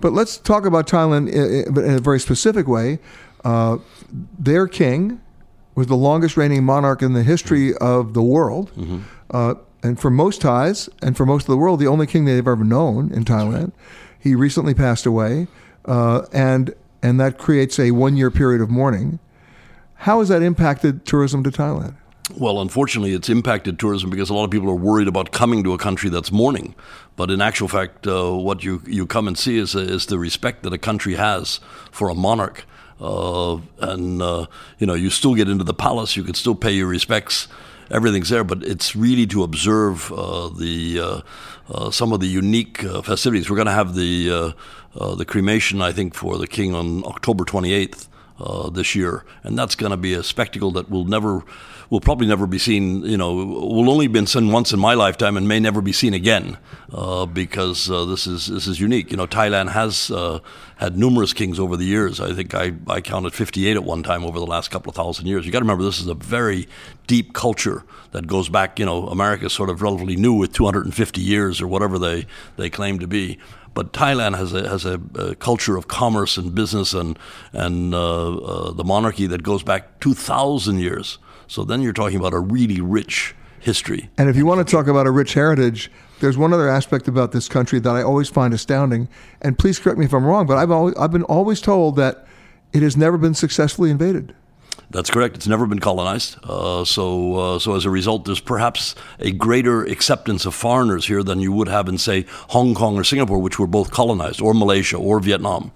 But 0.02 0.12
let's 0.12 0.38
talk 0.38 0.66
about 0.66 0.88
Thailand 0.88 1.32
in 1.32 1.96
a 1.96 2.00
very 2.00 2.20
specific 2.20 2.68
way. 2.68 3.00
Uh, 3.46 3.78
their 4.38 4.68
king 4.68 5.22
was 5.76 5.88
the 5.88 5.96
longest 5.96 6.36
reigning 6.36 6.66
monarch 6.66 7.02
in 7.02 7.14
the 7.14 7.24
history 7.24 7.74
of 7.78 8.14
the 8.14 8.22
world. 8.22 8.72
Uh, 9.32 9.56
and 9.84 10.00
for 10.00 10.10
most 10.10 10.42
Thais, 10.42 10.90
and 11.02 11.16
for 11.16 11.26
most 11.26 11.44
of 11.44 11.48
the 11.48 11.58
world, 11.58 11.80
the 11.80 11.88
only 11.88 12.08
king 12.08 12.26
they've 12.26 12.46
ever 12.46 12.64
known 12.64 13.12
in 13.14 13.24
Thailand. 13.24 13.72
He 14.20 14.36
recently 14.36 14.74
passed 14.74 15.06
away, 15.06 15.48
uh, 15.86 16.26
and 16.34 16.74
and 17.02 17.20
that 17.20 17.38
creates 17.38 17.80
a 17.80 17.92
one 17.92 18.18
year 18.18 18.32
period 18.32 18.62
of 18.62 18.70
mourning. 18.70 19.20
How 20.02 20.20
has 20.20 20.30
that 20.30 20.42
impacted 20.42 21.06
tourism 21.06 21.44
to 21.44 21.50
Thailand? 21.50 21.96
Well, 22.36 22.60
unfortunately, 22.62 23.14
it's 23.14 23.30
impacted 23.30 23.80
tourism 23.80 24.10
because 24.10 24.30
a 24.30 24.34
lot 24.34 24.44
of 24.44 24.52
people 24.52 24.70
are 24.70 24.76
worried 24.76 25.08
about 25.08 25.32
coming 25.32 25.64
to 25.64 25.74
a 25.74 25.78
country 25.78 26.10
that's 26.10 26.32
mourning. 26.32 26.76
But 27.16 27.32
in 27.32 27.42
actual 27.42 27.70
fact, 27.70 28.06
uh, 28.06 28.34
what 28.34 28.64
you, 28.64 28.82
you 28.86 29.08
come 29.08 29.28
and 29.28 29.38
see 29.38 29.58
is, 29.58 29.76
is 29.76 30.08
the 30.08 30.20
respect 30.20 30.64
that 30.64 30.74
a 30.74 30.78
country 30.78 31.16
has 31.16 31.62
for 31.90 32.10
a 32.10 32.14
monarch. 32.14 32.66
Uh, 33.00 33.60
and, 33.80 34.22
uh, 34.22 34.48
you 34.78 34.86
know, 34.86 34.94
you 34.94 35.10
still 35.10 35.36
get 35.36 35.48
into 35.48 35.64
the 35.64 35.74
palace, 35.74 36.18
you 36.18 36.24
could 36.24 36.36
still 36.36 36.56
pay 36.56 36.72
your 36.72 36.88
respects, 36.88 37.48
everything's 37.92 38.30
there, 38.30 38.44
but 38.44 38.64
it's 38.64 38.96
really 38.96 39.28
to 39.28 39.44
observe 39.44 40.12
uh, 40.12 40.50
the, 40.50 41.00
uh, 41.00 41.22
uh, 41.70 41.92
some 41.92 42.14
of 42.14 42.20
the 42.20 42.28
unique 42.28 42.84
uh, 42.84 43.02
festivities. 43.02 43.50
We're 43.50 43.56
going 43.56 43.68
to 43.68 43.72
have 43.74 43.96
the, 43.96 44.56
uh, 44.96 45.16
the 45.16 45.26
cremation, 45.26 45.82
I 45.82 45.92
think, 45.92 46.14
for 46.14 46.38
the 46.38 46.48
king 46.48 46.74
on 46.74 47.04
October 47.06 47.44
28th 47.44 48.08
uh, 48.40 48.70
this 48.70 48.96
year, 48.96 49.26
and 49.44 49.58
that's 49.58 49.76
going 49.76 49.92
to 49.92 49.98
be 49.98 50.14
a 50.14 50.24
spectacle 50.24 50.72
that 50.72 50.90
will 50.90 51.06
never, 51.06 51.44
will 51.90 52.00
probably 52.00 52.28
never 52.28 52.46
be 52.46 52.60
seen. 52.60 53.04
You 53.04 53.18
know, 53.18 53.34
will 53.34 53.90
only 53.90 54.08
been 54.08 54.28
seen 54.28 54.52
once 54.52 54.72
in 54.74 54.80
my 54.80 54.94
lifetime, 54.94 55.38
and 55.38 55.48
may 55.48 55.60
never 55.60 55.82
be 55.82 55.94
seen 55.94 56.14
again, 56.14 56.58
uh, 56.94 57.26
because 57.26 57.90
uh, 57.90 58.06
this 58.06 58.28
is 58.28 58.48
this 58.48 58.68
is 58.68 58.80
unique. 58.80 59.12
You 59.12 59.18
know, 59.18 59.28
Thailand 59.28 59.70
has 59.72 60.12
uh, 60.12 60.40
had 60.78 60.98
numerous 60.98 61.34
kings 61.34 61.60
over 61.60 61.76
the 61.76 61.86
years. 61.86 62.20
I 62.20 62.34
think 62.34 62.54
I, 62.54 62.74
I 62.88 63.02
counted 63.02 63.34
58 63.34 63.76
at 63.76 63.84
one 63.84 64.04
time 64.04 64.24
over 64.24 64.40
the 64.40 64.46
last 64.46 64.70
couple 64.70 64.92
of 64.92 64.96
thousand 64.96 65.26
years. 65.26 65.46
You 65.46 65.52
got 65.52 65.60
to 65.60 65.66
remember, 65.66 65.84
this 65.84 66.00
is 66.00 66.08
a 66.08 66.14
very 66.14 66.68
deep 67.08 67.34
culture 67.34 67.84
that 68.12 68.28
goes 68.28 68.50
back. 68.50 68.78
You 68.78 68.86
know, 68.86 69.08
America's 69.08 69.54
sort 69.54 69.70
of 69.70 69.82
relatively 69.82 70.16
new 70.16 70.34
with 70.34 70.54
250 70.54 71.22
years 71.22 71.62
or 71.62 71.68
whatever 71.68 71.98
they 71.98 72.28
they 72.58 72.70
claim 72.70 73.00
to 73.00 73.08
be. 73.08 73.40
But 73.78 73.94
Thailand 73.94 74.36
has 74.38 74.54
a 74.54 74.68
has 74.68 74.86
a, 74.86 75.00
a 75.14 75.36
culture 75.36 75.78
of 75.78 75.88
commerce 75.88 76.36
and 76.36 76.56
business 76.56 76.96
and 76.96 77.20
and 77.54 77.94
uh, 77.94 78.38
uh, 78.38 78.72
the 78.72 78.84
monarchy 78.84 79.28
that 79.28 79.44
goes 79.44 79.62
back 79.62 80.00
two 80.00 80.16
thousand 80.16 80.80
years. 80.80 81.20
So 81.46 81.64
then 81.64 81.84
you're 81.84 81.94
talking 81.94 82.18
about 82.18 82.34
a 82.34 82.40
really 82.40 82.82
rich 82.82 83.36
history. 83.60 84.10
And 84.18 84.30
if 84.30 84.36
you 84.36 84.48
want 84.48 84.68
to 84.68 84.76
talk 84.76 84.88
about 84.88 85.06
a 85.06 85.12
rich 85.12 85.36
heritage, 85.36 85.92
there's 86.22 86.40
one 86.40 86.54
other 86.54 86.68
aspect 86.68 87.08
about 87.08 87.34
this 87.34 87.48
country 87.48 87.80
that 87.80 87.96
I 87.96 88.02
always 88.02 88.30
find 88.30 88.52
astounding. 88.52 89.10
And 89.44 89.60
please 89.60 89.78
correct 89.78 90.00
me 90.00 90.06
if 90.06 90.14
I'm 90.14 90.26
wrong, 90.26 90.48
but 90.48 90.58
I've 90.58 90.72
always, 90.72 90.96
I've 90.96 91.12
been 91.12 91.24
always 91.24 91.62
told 91.62 91.98
that 91.98 92.26
it 92.74 92.82
has 92.82 92.98
never 92.98 93.18
been 93.20 93.36
successfully 93.36 93.92
invaded. 93.92 94.34
That's 94.90 95.10
correct. 95.10 95.36
It's 95.36 95.48
never 95.48 95.66
been 95.66 95.80
colonized. 95.80 96.38
Uh, 96.44 96.86
so, 96.86 97.36
uh, 97.36 97.60
so 97.60 97.76
as 97.76 97.84
a 97.84 97.90
result, 97.90 98.24
there's 98.24 98.40
perhaps 98.40 98.96
a 99.20 99.32
greater 99.32 99.84
acceptance 99.84 100.46
of 100.46 100.56
foreigners 100.56 101.08
here 101.08 101.24
than 101.24 101.40
you 101.40 101.52
would 101.52 101.68
have 101.68 101.90
in, 101.90 101.98
say, 101.98 102.26
Hong 102.50 102.74
Kong 102.74 102.98
or 102.98 103.04
Singapore, 103.04 103.40
which 103.40 103.60
were 103.60 103.68
both 103.68 103.92
colonized, 103.92 104.40
or 104.42 104.54
Malaysia 104.54 104.98
or 104.98 105.20
Vietnam. 105.20 105.72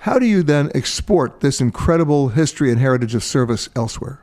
How 0.00 0.18
do 0.18 0.26
you 0.26 0.42
then 0.42 0.70
export 0.74 1.40
this 1.40 1.60
incredible 1.60 2.28
history 2.28 2.70
and 2.70 2.80
heritage 2.80 3.14
of 3.14 3.24
service 3.24 3.68
elsewhere? 3.76 4.20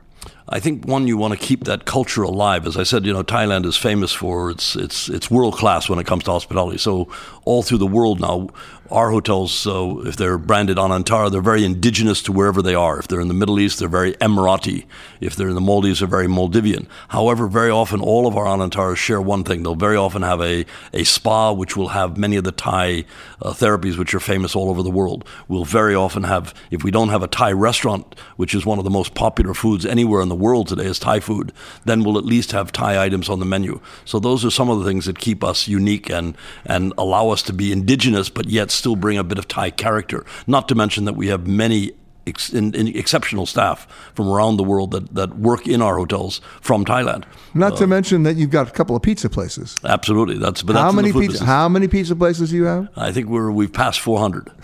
I 0.48 0.60
think 0.60 0.86
one 0.86 1.06
you 1.06 1.16
want 1.16 1.32
to 1.32 1.38
keep 1.38 1.64
that 1.64 1.86
culture 1.86 2.22
alive. 2.22 2.66
As 2.66 2.76
I 2.76 2.82
said, 2.82 3.06
you 3.06 3.12
know, 3.12 3.22
Thailand 3.22 3.64
is 3.64 3.76
famous 3.76 4.12
for 4.12 4.50
its 4.50 4.76
its 4.76 5.08
its 5.08 5.30
world 5.30 5.54
class 5.54 5.88
when 5.88 5.98
it 5.98 6.06
comes 6.06 6.24
to 6.24 6.32
hospitality. 6.32 6.78
So 6.78 7.08
all 7.44 7.62
through 7.62 7.78
the 7.78 7.86
world 7.86 8.20
now, 8.20 8.48
our 8.92 9.10
hotels, 9.10 9.52
so 9.52 10.06
if 10.06 10.16
they're 10.16 10.38
branded 10.38 10.76
Anantara, 10.76 11.30
they're 11.30 11.40
very 11.40 11.64
indigenous 11.64 12.22
to 12.22 12.32
wherever 12.32 12.62
they 12.62 12.74
are. 12.74 12.98
If 12.98 13.08
they're 13.08 13.20
in 13.20 13.28
the 13.28 13.34
Middle 13.34 13.58
East, 13.58 13.78
they're 13.78 13.88
very 13.88 14.12
Emirati. 14.14 14.84
If 15.20 15.34
they're 15.34 15.48
in 15.48 15.54
the 15.54 15.60
Maldives, 15.60 16.00
they're 16.00 16.08
very 16.08 16.26
Maldivian. 16.26 16.86
However, 17.08 17.46
very 17.46 17.70
often 17.70 18.00
all 18.00 18.26
of 18.26 18.36
our 18.36 18.44
Anantaras 18.44 18.96
share 18.96 19.20
one 19.20 19.44
thing. 19.44 19.62
They'll 19.62 19.74
very 19.74 19.96
often 19.96 20.22
have 20.22 20.40
a, 20.40 20.66
a 20.92 21.04
spa 21.04 21.52
which 21.52 21.76
will 21.76 21.88
have 21.88 22.18
many 22.18 22.36
of 22.36 22.44
the 22.44 22.52
Thai 22.52 23.04
uh, 23.40 23.52
therapies 23.52 23.96
which 23.98 24.14
are 24.14 24.20
famous 24.20 24.54
all 24.54 24.68
over 24.68 24.82
the 24.82 24.90
world. 24.90 25.24
We'll 25.48 25.64
very 25.64 25.94
often 25.94 26.24
have, 26.24 26.54
if 26.70 26.84
we 26.84 26.90
don't 26.90 27.08
have 27.08 27.22
a 27.22 27.28
Thai 27.28 27.52
restaurant, 27.52 28.14
which 28.36 28.54
is 28.54 28.66
one 28.66 28.78
of 28.78 28.84
the 28.84 28.90
most 28.90 29.14
popular 29.14 29.54
foods 29.54 29.86
anywhere 29.86 30.20
in 30.20 30.28
the 30.28 30.34
world 30.34 30.68
today 30.68 30.84
is 30.84 30.98
Thai 30.98 31.20
food, 31.20 31.52
then 31.84 32.04
we'll 32.04 32.18
at 32.18 32.24
least 32.24 32.52
have 32.52 32.72
Thai 32.72 33.02
items 33.02 33.28
on 33.28 33.38
the 33.38 33.46
menu. 33.46 33.80
So 34.04 34.18
those 34.18 34.44
are 34.44 34.50
some 34.50 34.68
of 34.68 34.78
the 34.78 34.84
things 34.84 35.06
that 35.06 35.18
keep 35.18 35.42
us 35.42 35.66
unique 35.66 36.10
and, 36.10 36.36
and 36.66 36.92
allow 36.98 37.30
us 37.30 37.42
to 37.44 37.52
be 37.52 37.72
indigenous, 37.72 38.28
but 38.28 38.48
yet 38.48 38.70
still 38.82 38.96
bring 38.96 39.16
a 39.16 39.22
bit 39.22 39.38
of 39.38 39.46
Thai 39.46 39.70
character. 39.70 40.26
Not 40.48 40.66
to 40.68 40.74
mention 40.74 41.04
that 41.04 41.12
we 41.14 41.28
have 41.28 41.46
many 41.46 41.92
ex- 42.26 42.52
in, 42.52 42.74
in 42.74 42.88
exceptional 42.88 43.46
staff 43.46 43.86
from 44.14 44.28
around 44.28 44.56
the 44.56 44.64
world 44.64 44.90
that, 44.90 45.14
that 45.14 45.38
work 45.38 45.68
in 45.68 45.80
our 45.80 45.96
hotels 45.96 46.40
from 46.60 46.84
Thailand. 46.84 47.22
Not 47.54 47.76
to 47.76 47.86
mention 47.86 48.24
that 48.24 48.34
you've 48.34 48.50
got 48.50 48.66
a 48.66 48.72
couple 48.72 48.96
of 48.96 49.02
pizza 49.02 49.30
places. 49.30 49.76
Absolutely, 49.84 50.36
that's 50.38 50.64
but 50.64 50.74
How 50.74 50.90
the 50.90 50.96
many 50.96 51.12
pizza? 51.12 51.28
business. 51.28 51.48
How 51.48 51.68
many 51.68 51.86
pizza 51.86 52.16
places 52.16 52.50
do 52.50 52.56
you 52.56 52.64
have? 52.64 52.88
I 52.96 53.12
think 53.12 53.28
we're 53.28 53.52
we've 53.52 53.72
passed 53.72 54.00
400. 54.00 54.50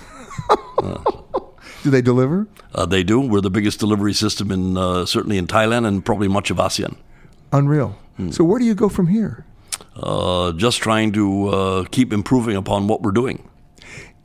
Do 1.85 1.91
they 1.91 2.03
deliver? 2.03 2.49
Uh, 2.75 2.87
they 2.87 3.05
do. 3.05 3.21
We're 3.21 3.41
the 3.41 3.51
biggest 3.51 3.79
delivery 3.79 4.13
system 4.13 4.51
in 4.51 4.77
uh, 4.77 5.07
certainly 5.07 5.39
in 5.39 5.47
Thailand 5.47 5.87
and 5.87 6.05
probably 6.05 6.27
much 6.27 6.51
of 6.51 6.57
ASEAN. 6.57 6.97
Unreal. 7.53 7.97
Hmm. 8.17 8.31
So 8.33 8.43
where 8.43 8.59
do 8.59 8.65
you 8.65 8.75
go 8.75 8.89
from 8.89 9.07
here? 9.07 9.45
Uh, 9.95 10.53
just 10.53 10.79
trying 10.79 11.13
to 11.13 11.49
uh, 11.49 11.85
keep 11.93 12.13
improving 12.13 12.57
upon 12.57 12.89
what 12.89 13.01
we're 13.01 13.13
doing. 13.13 13.48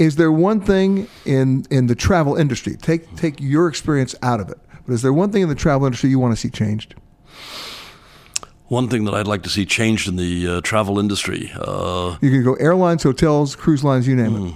Is 0.04 0.18
there 0.18 0.34
one 0.34 0.60
thing 0.60 1.08
in 1.26 1.66
in 1.70 1.88
the 1.88 1.96
travel 1.96 2.36
industry? 2.36 2.76
Take 2.76 3.16
take 3.16 3.40
your 3.40 3.70
experience 3.70 4.14
out 4.22 4.42
of 4.42 4.50
it. 4.50 4.60
But 4.86 4.94
is 4.94 5.02
there 5.02 5.14
one 5.14 5.32
thing 5.32 5.44
in 5.44 5.50
the 5.50 5.56
travel 5.56 5.86
industry 5.86 6.10
you 6.10 6.20
want 6.20 6.34
to 6.34 6.40
see 6.40 6.50
changed? 6.50 6.96
One 8.68 8.90
thing 8.90 9.06
that 9.06 9.14
I'd 9.14 9.28
like 9.28 9.44
to 9.44 9.50
see 9.50 9.66
changed 9.66 10.10
in 10.10 10.18
the 10.18 10.48
uh, 10.48 10.62
travel 10.62 11.00
industry. 11.00 11.52
Uh, 11.56 12.18
You 12.22 12.32
can 12.32 12.44
go 12.44 12.56
airlines, 12.56 13.04
hotels, 13.04 13.56
cruise 13.56 13.82
lines, 13.84 14.06
you 14.06 14.16
name 14.16 14.36
it. 14.36 14.54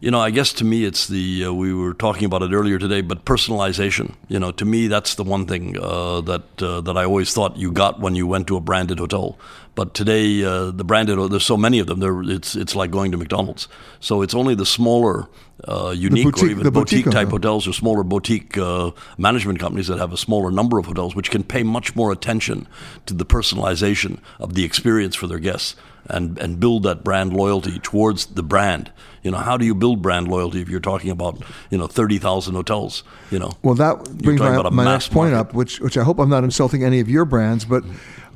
You 0.00 0.10
know, 0.10 0.20
I 0.20 0.30
guess 0.30 0.52
to 0.54 0.64
me, 0.64 0.84
it's 0.84 1.06
the 1.08 1.46
uh, 1.46 1.52
we 1.52 1.74
were 1.74 1.94
talking 1.94 2.24
about 2.24 2.42
it 2.42 2.52
earlier 2.52 2.78
today, 2.78 3.02
but 3.02 3.26
personalization. 3.26 4.14
You 4.28 4.38
know, 4.38 4.50
to 4.52 4.64
me, 4.64 4.88
that's 4.88 5.14
the 5.14 5.24
one 5.24 5.44
thing 5.46 5.76
uh, 5.78 6.22
that 6.22 6.62
uh, 6.62 6.80
that 6.82 6.96
I 6.96 7.04
always 7.04 7.34
thought 7.34 7.56
you 7.58 7.70
got 7.70 8.00
when 8.00 8.14
you 8.14 8.26
went 8.26 8.46
to 8.46 8.56
a 8.56 8.60
branded 8.60 8.98
hotel. 8.98 9.36
But 9.76 9.94
today, 9.94 10.42
uh, 10.42 10.72
the 10.72 10.84
branded 10.84 11.18
there's 11.30 11.44
so 11.44 11.56
many 11.56 11.78
of 11.78 11.86
them. 11.86 12.00
There, 12.00 12.20
it's 12.22 12.56
it's 12.56 12.74
like 12.74 12.90
going 12.90 13.12
to 13.12 13.18
McDonald's. 13.18 13.68
So 14.00 14.22
it's 14.22 14.34
only 14.34 14.54
the 14.54 14.64
smaller, 14.66 15.28
uh, 15.68 15.94
unique 15.96 16.26
or 16.26 16.30
boutique- 16.32 16.50
even 16.50 16.64
the 16.64 16.70
boutique 16.72 17.04
boutique 17.04 17.12
type 17.14 17.28
hotels 17.28 17.68
or 17.68 17.72
smaller 17.74 18.02
boutique 18.02 18.56
uh, 18.56 18.90
management 19.18 19.58
companies 19.60 19.86
that 19.88 19.98
have 19.98 20.12
a 20.14 20.16
smaller 20.16 20.50
number 20.50 20.78
of 20.78 20.86
hotels, 20.86 21.14
which 21.14 21.30
can 21.30 21.44
pay 21.44 21.62
much 21.62 21.94
more 21.94 22.10
attention 22.10 22.66
to 23.04 23.12
the 23.14 23.26
personalization 23.26 24.18
of 24.40 24.54
the 24.54 24.64
experience 24.64 25.14
for 25.14 25.26
their 25.26 25.38
guests 25.38 25.76
and 26.08 26.38
and 26.38 26.58
build 26.58 26.82
that 26.84 27.04
brand 27.04 27.32
loyalty 27.34 27.78
towards 27.80 28.26
the 28.26 28.42
brand. 28.42 28.90
You 29.22 29.30
know, 29.32 29.38
how 29.38 29.56
do 29.58 29.66
you 29.66 29.74
build 29.74 30.00
brand 30.00 30.28
loyalty 30.28 30.62
if 30.62 30.68
you're 30.70 30.80
talking 30.92 31.10
about 31.10 31.42
you 31.70 31.76
know 31.76 31.86
thirty 31.86 32.18
thousand 32.18 32.54
hotels? 32.54 33.02
You 33.30 33.40
know, 33.40 33.52
Well, 33.62 33.74
that 33.74 34.04
brings 34.22 34.40
my, 34.40 34.54
about 34.54 34.66
a 34.66 34.70
my 34.70 34.84
next 34.84 35.10
point 35.12 35.32
market. 35.32 35.50
up, 35.50 35.54
which 35.54 35.80
which 35.80 35.98
I 35.98 36.02
hope 36.04 36.18
I'm 36.18 36.30
not 36.30 36.44
insulting 36.44 36.82
any 36.82 37.00
of 37.00 37.10
your 37.10 37.24
brands, 37.26 37.64
but 37.66 37.84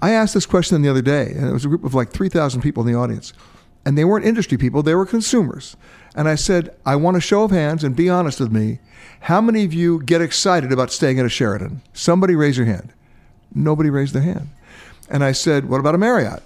I 0.02 0.10
asked 0.12 0.34
this 0.34 0.46
question 0.46 0.80
the 0.82 0.88
other 0.88 1.02
day, 1.02 1.32
and 1.32 1.48
it 1.48 1.52
was 1.52 1.64
a 1.64 1.68
group 1.68 1.84
of 1.84 1.94
like 1.94 2.10
3,000 2.10 2.62
people 2.62 2.86
in 2.86 2.92
the 2.92 2.98
audience, 2.98 3.32
and 3.84 3.96
they 3.96 4.04
weren't 4.04 4.24
industry 4.24 4.58
people; 4.58 4.82
they 4.82 4.94
were 4.94 5.06
consumers. 5.06 5.76
And 6.14 6.28
I 6.28 6.34
said, 6.34 6.74
I 6.84 6.96
want 6.96 7.16
a 7.16 7.20
show 7.20 7.44
of 7.44 7.50
hands, 7.50 7.84
and 7.84 7.94
be 7.94 8.08
honest 8.08 8.40
with 8.40 8.50
me. 8.50 8.80
How 9.20 9.40
many 9.40 9.64
of 9.64 9.72
you 9.72 10.02
get 10.02 10.20
excited 10.20 10.72
about 10.72 10.90
staying 10.90 11.20
at 11.20 11.26
a 11.26 11.28
Sheraton? 11.28 11.82
Somebody 11.92 12.34
raise 12.34 12.56
your 12.56 12.66
hand. 12.66 12.92
Nobody 13.54 13.90
raised 13.90 14.14
their 14.14 14.22
hand. 14.22 14.48
And 15.08 15.22
I 15.22 15.32
said, 15.32 15.68
What 15.68 15.80
about 15.80 15.94
a 15.94 15.98
Marriott? 15.98 16.42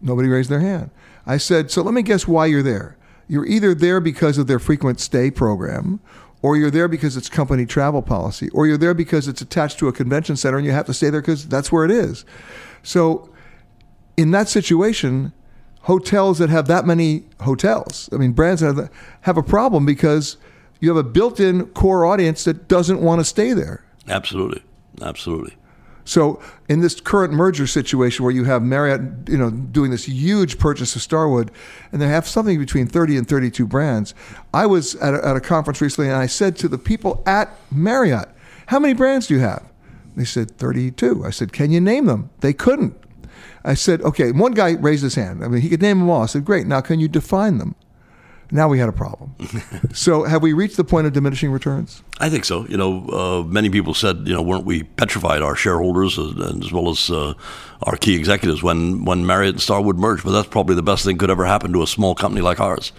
Nobody 0.00 0.28
raised 0.28 0.50
their 0.50 0.60
hand. 0.60 0.90
I 1.26 1.38
said, 1.38 1.70
So 1.70 1.82
let 1.82 1.94
me 1.94 2.02
guess 2.02 2.26
why 2.26 2.46
you're 2.46 2.62
there. 2.62 2.96
You're 3.28 3.46
either 3.46 3.74
there 3.74 4.00
because 4.00 4.38
of 4.38 4.46
their 4.46 4.58
frequent 4.58 5.00
stay 5.00 5.30
program, 5.30 6.00
or 6.42 6.56
you're 6.56 6.70
there 6.70 6.88
because 6.88 7.16
it's 7.16 7.28
company 7.28 7.66
travel 7.66 8.02
policy, 8.02 8.48
or 8.50 8.66
you're 8.66 8.76
there 8.76 8.94
because 8.94 9.26
it's 9.26 9.40
attached 9.40 9.78
to 9.78 9.88
a 9.88 9.92
convention 9.92 10.36
center 10.36 10.56
and 10.56 10.66
you 10.66 10.72
have 10.72 10.86
to 10.86 10.94
stay 10.94 11.10
there 11.10 11.20
because 11.20 11.48
that's 11.48 11.72
where 11.72 11.84
it 11.84 11.90
is. 11.90 12.24
So, 12.86 13.28
in 14.16 14.30
that 14.30 14.48
situation, 14.48 15.32
hotels 15.82 16.38
that 16.38 16.50
have 16.50 16.68
that 16.68 16.86
many 16.86 17.24
hotels, 17.40 18.08
I 18.12 18.16
mean, 18.16 18.30
brands 18.30 18.60
that 18.60 18.76
have, 18.76 18.90
have 19.22 19.36
a 19.36 19.42
problem 19.42 19.84
because 19.84 20.36
you 20.78 20.88
have 20.90 20.96
a 20.96 21.08
built 21.08 21.40
in 21.40 21.66
core 21.66 22.06
audience 22.06 22.44
that 22.44 22.68
doesn't 22.68 23.00
want 23.00 23.20
to 23.20 23.24
stay 23.24 23.52
there. 23.52 23.84
absolutely, 24.08 24.62
absolutely. 25.02 25.56
So 26.04 26.40
in 26.68 26.80
this 26.80 27.00
current 27.00 27.32
merger 27.32 27.66
situation 27.66 28.24
where 28.24 28.32
you 28.32 28.44
have 28.44 28.62
Marriott, 28.62 29.00
you 29.28 29.36
know, 29.36 29.50
doing 29.50 29.90
this 29.90 30.04
huge 30.04 30.56
purchase 30.56 30.94
of 30.94 31.02
Starwood, 31.02 31.50
and 31.90 32.00
they 32.00 32.06
have 32.06 32.28
something 32.28 32.56
between 32.60 32.86
30 32.86 33.16
and 33.16 33.28
32 33.28 33.66
brands, 33.66 34.14
I 34.54 34.66
was 34.66 34.94
at 34.96 35.14
a, 35.14 35.26
at 35.26 35.34
a 35.34 35.40
conference 35.40 35.80
recently 35.80 36.08
and 36.08 36.16
I 36.16 36.26
said 36.26 36.56
to 36.58 36.68
the 36.68 36.78
people 36.78 37.24
at 37.26 37.50
Marriott, 37.72 38.28
"How 38.66 38.78
many 38.78 38.94
brands 38.94 39.26
do 39.26 39.34
you 39.34 39.40
have?" 39.40 39.64
They 40.16 40.24
said 40.24 40.56
32. 40.56 41.24
I 41.24 41.30
said, 41.30 41.52
"Can 41.52 41.70
you 41.70 41.80
name 41.80 42.06
them?" 42.06 42.30
They 42.40 42.52
couldn't. 42.52 42.94
I 43.64 43.74
said, 43.74 44.00
"Okay." 44.02 44.32
One 44.32 44.52
guy 44.52 44.72
raised 44.72 45.02
his 45.02 45.14
hand. 45.14 45.44
I 45.44 45.48
mean, 45.48 45.60
he 45.60 45.68
could 45.68 45.82
name 45.82 45.98
them 45.98 46.10
all. 46.10 46.22
I 46.22 46.26
said, 46.26 46.44
"Great. 46.44 46.66
Now, 46.66 46.80
can 46.80 47.00
you 47.00 47.08
define 47.08 47.58
them?" 47.58 47.74
Now 48.52 48.68
we 48.68 48.78
had 48.78 48.88
a 48.88 48.92
problem. 48.92 49.34
so, 49.92 50.22
have 50.22 50.42
we 50.42 50.52
reached 50.52 50.76
the 50.76 50.84
point 50.84 51.06
of 51.06 51.12
diminishing 51.12 51.50
returns? 51.50 52.02
I 52.20 52.30
think 52.30 52.44
so. 52.44 52.64
You 52.68 52.76
know, 52.76 53.08
uh, 53.08 53.42
many 53.42 53.70
people 53.70 53.92
said, 53.92 54.18
you 54.24 54.32
know, 54.32 54.42
weren't 54.42 54.64
we 54.64 54.84
petrified, 54.84 55.42
our 55.42 55.56
shareholders 55.56 56.16
as, 56.18 56.32
as 56.64 56.72
well 56.72 56.88
as 56.88 57.10
uh, 57.10 57.34
our 57.82 57.96
key 57.96 58.14
executives, 58.14 58.62
when 58.62 59.04
when 59.04 59.26
Marriott 59.26 59.54
and 59.54 59.62
Starwood 59.62 59.98
merged? 59.98 60.24
But 60.24 60.30
that's 60.30 60.48
probably 60.48 60.76
the 60.76 60.82
best 60.82 61.04
thing 61.04 61.18
could 61.18 61.30
ever 61.30 61.44
happen 61.44 61.72
to 61.72 61.82
a 61.82 61.86
small 61.86 62.14
company 62.14 62.40
like 62.40 62.60
ours. 62.60 62.92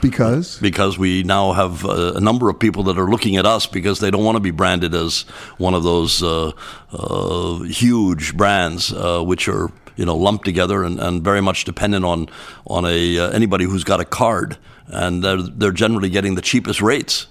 Because 0.00 0.58
because 0.58 0.98
we 0.98 1.22
now 1.22 1.52
have 1.52 1.84
a, 1.84 2.14
a 2.16 2.20
number 2.20 2.48
of 2.48 2.58
people 2.58 2.82
that 2.84 2.98
are 2.98 3.08
looking 3.08 3.36
at 3.36 3.46
us 3.46 3.66
because 3.66 4.00
they 4.00 4.10
don't 4.10 4.24
want 4.24 4.36
to 4.36 4.40
be 4.40 4.50
branded 4.50 4.94
as 4.94 5.22
one 5.58 5.74
of 5.74 5.82
those 5.82 6.22
uh, 6.22 6.52
uh, 6.92 7.58
huge 7.64 8.36
brands 8.36 8.92
uh, 8.92 9.22
which 9.22 9.48
are 9.48 9.70
you 9.96 10.04
know 10.04 10.16
lumped 10.16 10.44
together 10.44 10.84
and, 10.84 11.00
and 11.00 11.22
very 11.22 11.40
much 11.40 11.64
dependent 11.64 12.04
on 12.04 12.28
on 12.66 12.84
a 12.84 13.18
uh, 13.18 13.30
anybody 13.30 13.64
who's 13.64 13.84
got 13.84 14.00
a 14.00 14.04
card 14.04 14.56
and 14.86 15.22
they're 15.22 15.42
they're 15.42 15.72
generally 15.72 16.10
getting 16.10 16.34
the 16.34 16.42
cheapest 16.42 16.80
rates. 16.80 17.26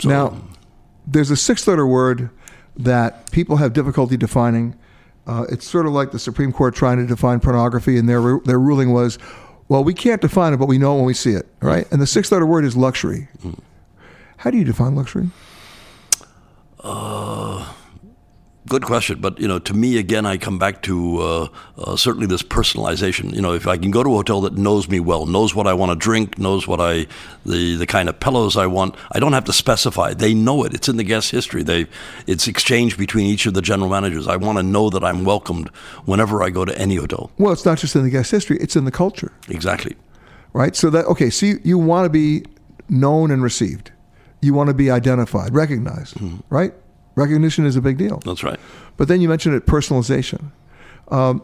So, 0.00 0.08
Now, 0.08 0.36
there's 1.06 1.30
a 1.30 1.36
six 1.36 1.66
letter 1.66 1.86
word 1.86 2.30
that 2.76 3.30
people 3.30 3.56
have 3.56 3.72
difficulty 3.72 4.16
defining. 4.16 4.76
Uh, 5.26 5.44
it's 5.48 5.66
sort 5.66 5.86
of 5.86 5.92
like 5.92 6.12
the 6.12 6.18
Supreme 6.18 6.52
Court 6.52 6.74
trying 6.74 6.98
to 6.98 7.06
define 7.06 7.40
pornography, 7.40 7.98
and 7.98 8.08
their, 8.08 8.38
their 8.44 8.60
ruling 8.60 8.92
was, 8.92 9.18
well, 9.68 9.82
we 9.82 9.94
can't 9.94 10.20
define 10.20 10.52
it, 10.52 10.58
but 10.58 10.66
we 10.66 10.78
know 10.78 10.94
it 10.94 10.96
when 10.96 11.06
we 11.06 11.14
see 11.14 11.32
it, 11.32 11.46
right? 11.60 11.90
And 11.90 12.00
the 12.00 12.06
sixth 12.06 12.32
letter 12.32 12.46
word 12.46 12.64
is 12.64 12.76
luxury. 12.76 13.28
Hmm. 13.42 13.54
How 14.38 14.50
do 14.50 14.58
you 14.58 14.64
define 14.64 14.94
luxury? 14.94 15.30
Uh, 16.80 17.45
Good 18.68 18.82
question, 18.84 19.20
but 19.20 19.38
you 19.38 19.46
know, 19.46 19.60
to 19.60 19.74
me, 19.74 19.96
again, 19.96 20.26
I 20.26 20.38
come 20.38 20.58
back 20.58 20.82
to 20.82 21.18
uh, 21.18 21.48
uh, 21.78 21.96
certainly 21.96 22.26
this 22.26 22.42
personalization. 22.42 23.32
You 23.32 23.40
know, 23.40 23.52
if 23.52 23.68
I 23.68 23.76
can 23.76 23.92
go 23.92 24.02
to 24.02 24.10
a 24.10 24.14
hotel 24.14 24.40
that 24.40 24.54
knows 24.54 24.88
me 24.88 24.98
well, 24.98 25.24
knows 25.26 25.54
what 25.54 25.68
I 25.68 25.72
want 25.72 25.92
to 25.92 25.96
drink, 25.96 26.36
knows 26.36 26.66
what 26.66 26.80
I 26.80 27.06
the 27.44 27.76
the 27.76 27.86
kind 27.86 28.08
of 28.08 28.18
pillows 28.18 28.56
I 28.56 28.66
want, 28.66 28.96
I 29.12 29.20
don't 29.20 29.34
have 29.34 29.44
to 29.44 29.52
specify. 29.52 30.14
They 30.14 30.34
know 30.34 30.64
it. 30.64 30.74
It's 30.74 30.88
in 30.88 30.96
the 30.96 31.04
guest 31.04 31.30
history. 31.30 31.62
They 31.62 31.86
it's 32.26 32.48
exchanged 32.48 32.98
between 32.98 33.26
each 33.26 33.46
of 33.46 33.54
the 33.54 33.62
general 33.62 33.88
managers. 33.88 34.26
I 34.26 34.36
want 34.36 34.58
to 34.58 34.64
know 34.64 34.90
that 34.90 35.04
I'm 35.04 35.24
welcomed 35.24 35.68
whenever 36.04 36.42
I 36.42 36.50
go 36.50 36.64
to 36.64 36.76
any 36.76 36.96
hotel. 36.96 37.30
Well, 37.38 37.52
it's 37.52 37.64
not 37.64 37.78
just 37.78 37.94
in 37.94 38.02
the 38.02 38.10
guest 38.10 38.32
history, 38.32 38.56
it's 38.60 38.74
in 38.74 38.84
the 38.84 38.90
culture, 38.90 39.30
Exactly. 39.48 39.94
right? 40.52 40.74
So 40.74 40.90
that, 40.90 41.04
okay, 41.06 41.30
so 41.30 41.46
you, 41.46 41.60
you 41.62 41.78
want 41.78 42.04
to 42.06 42.10
be 42.10 42.44
known 42.88 43.30
and 43.30 43.42
received. 43.44 43.92
You 44.42 44.54
want 44.54 44.68
to 44.68 44.74
be 44.74 44.90
identified, 44.90 45.54
recognized, 45.54 46.16
right? 46.50 46.72
Recognition 47.16 47.66
is 47.66 47.74
a 47.76 47.80
big 47.80 47.98
deal. 47.98 48.18
That's 48.24 48.44
right. 48.44 48.60
But 48.96 49.08
then 49.08 49.20
you 49.20 49.28
mentioned 49.28 49.54
it 49.56 49.66
personalization. 49.66 50.52
Um, 51.08 51.42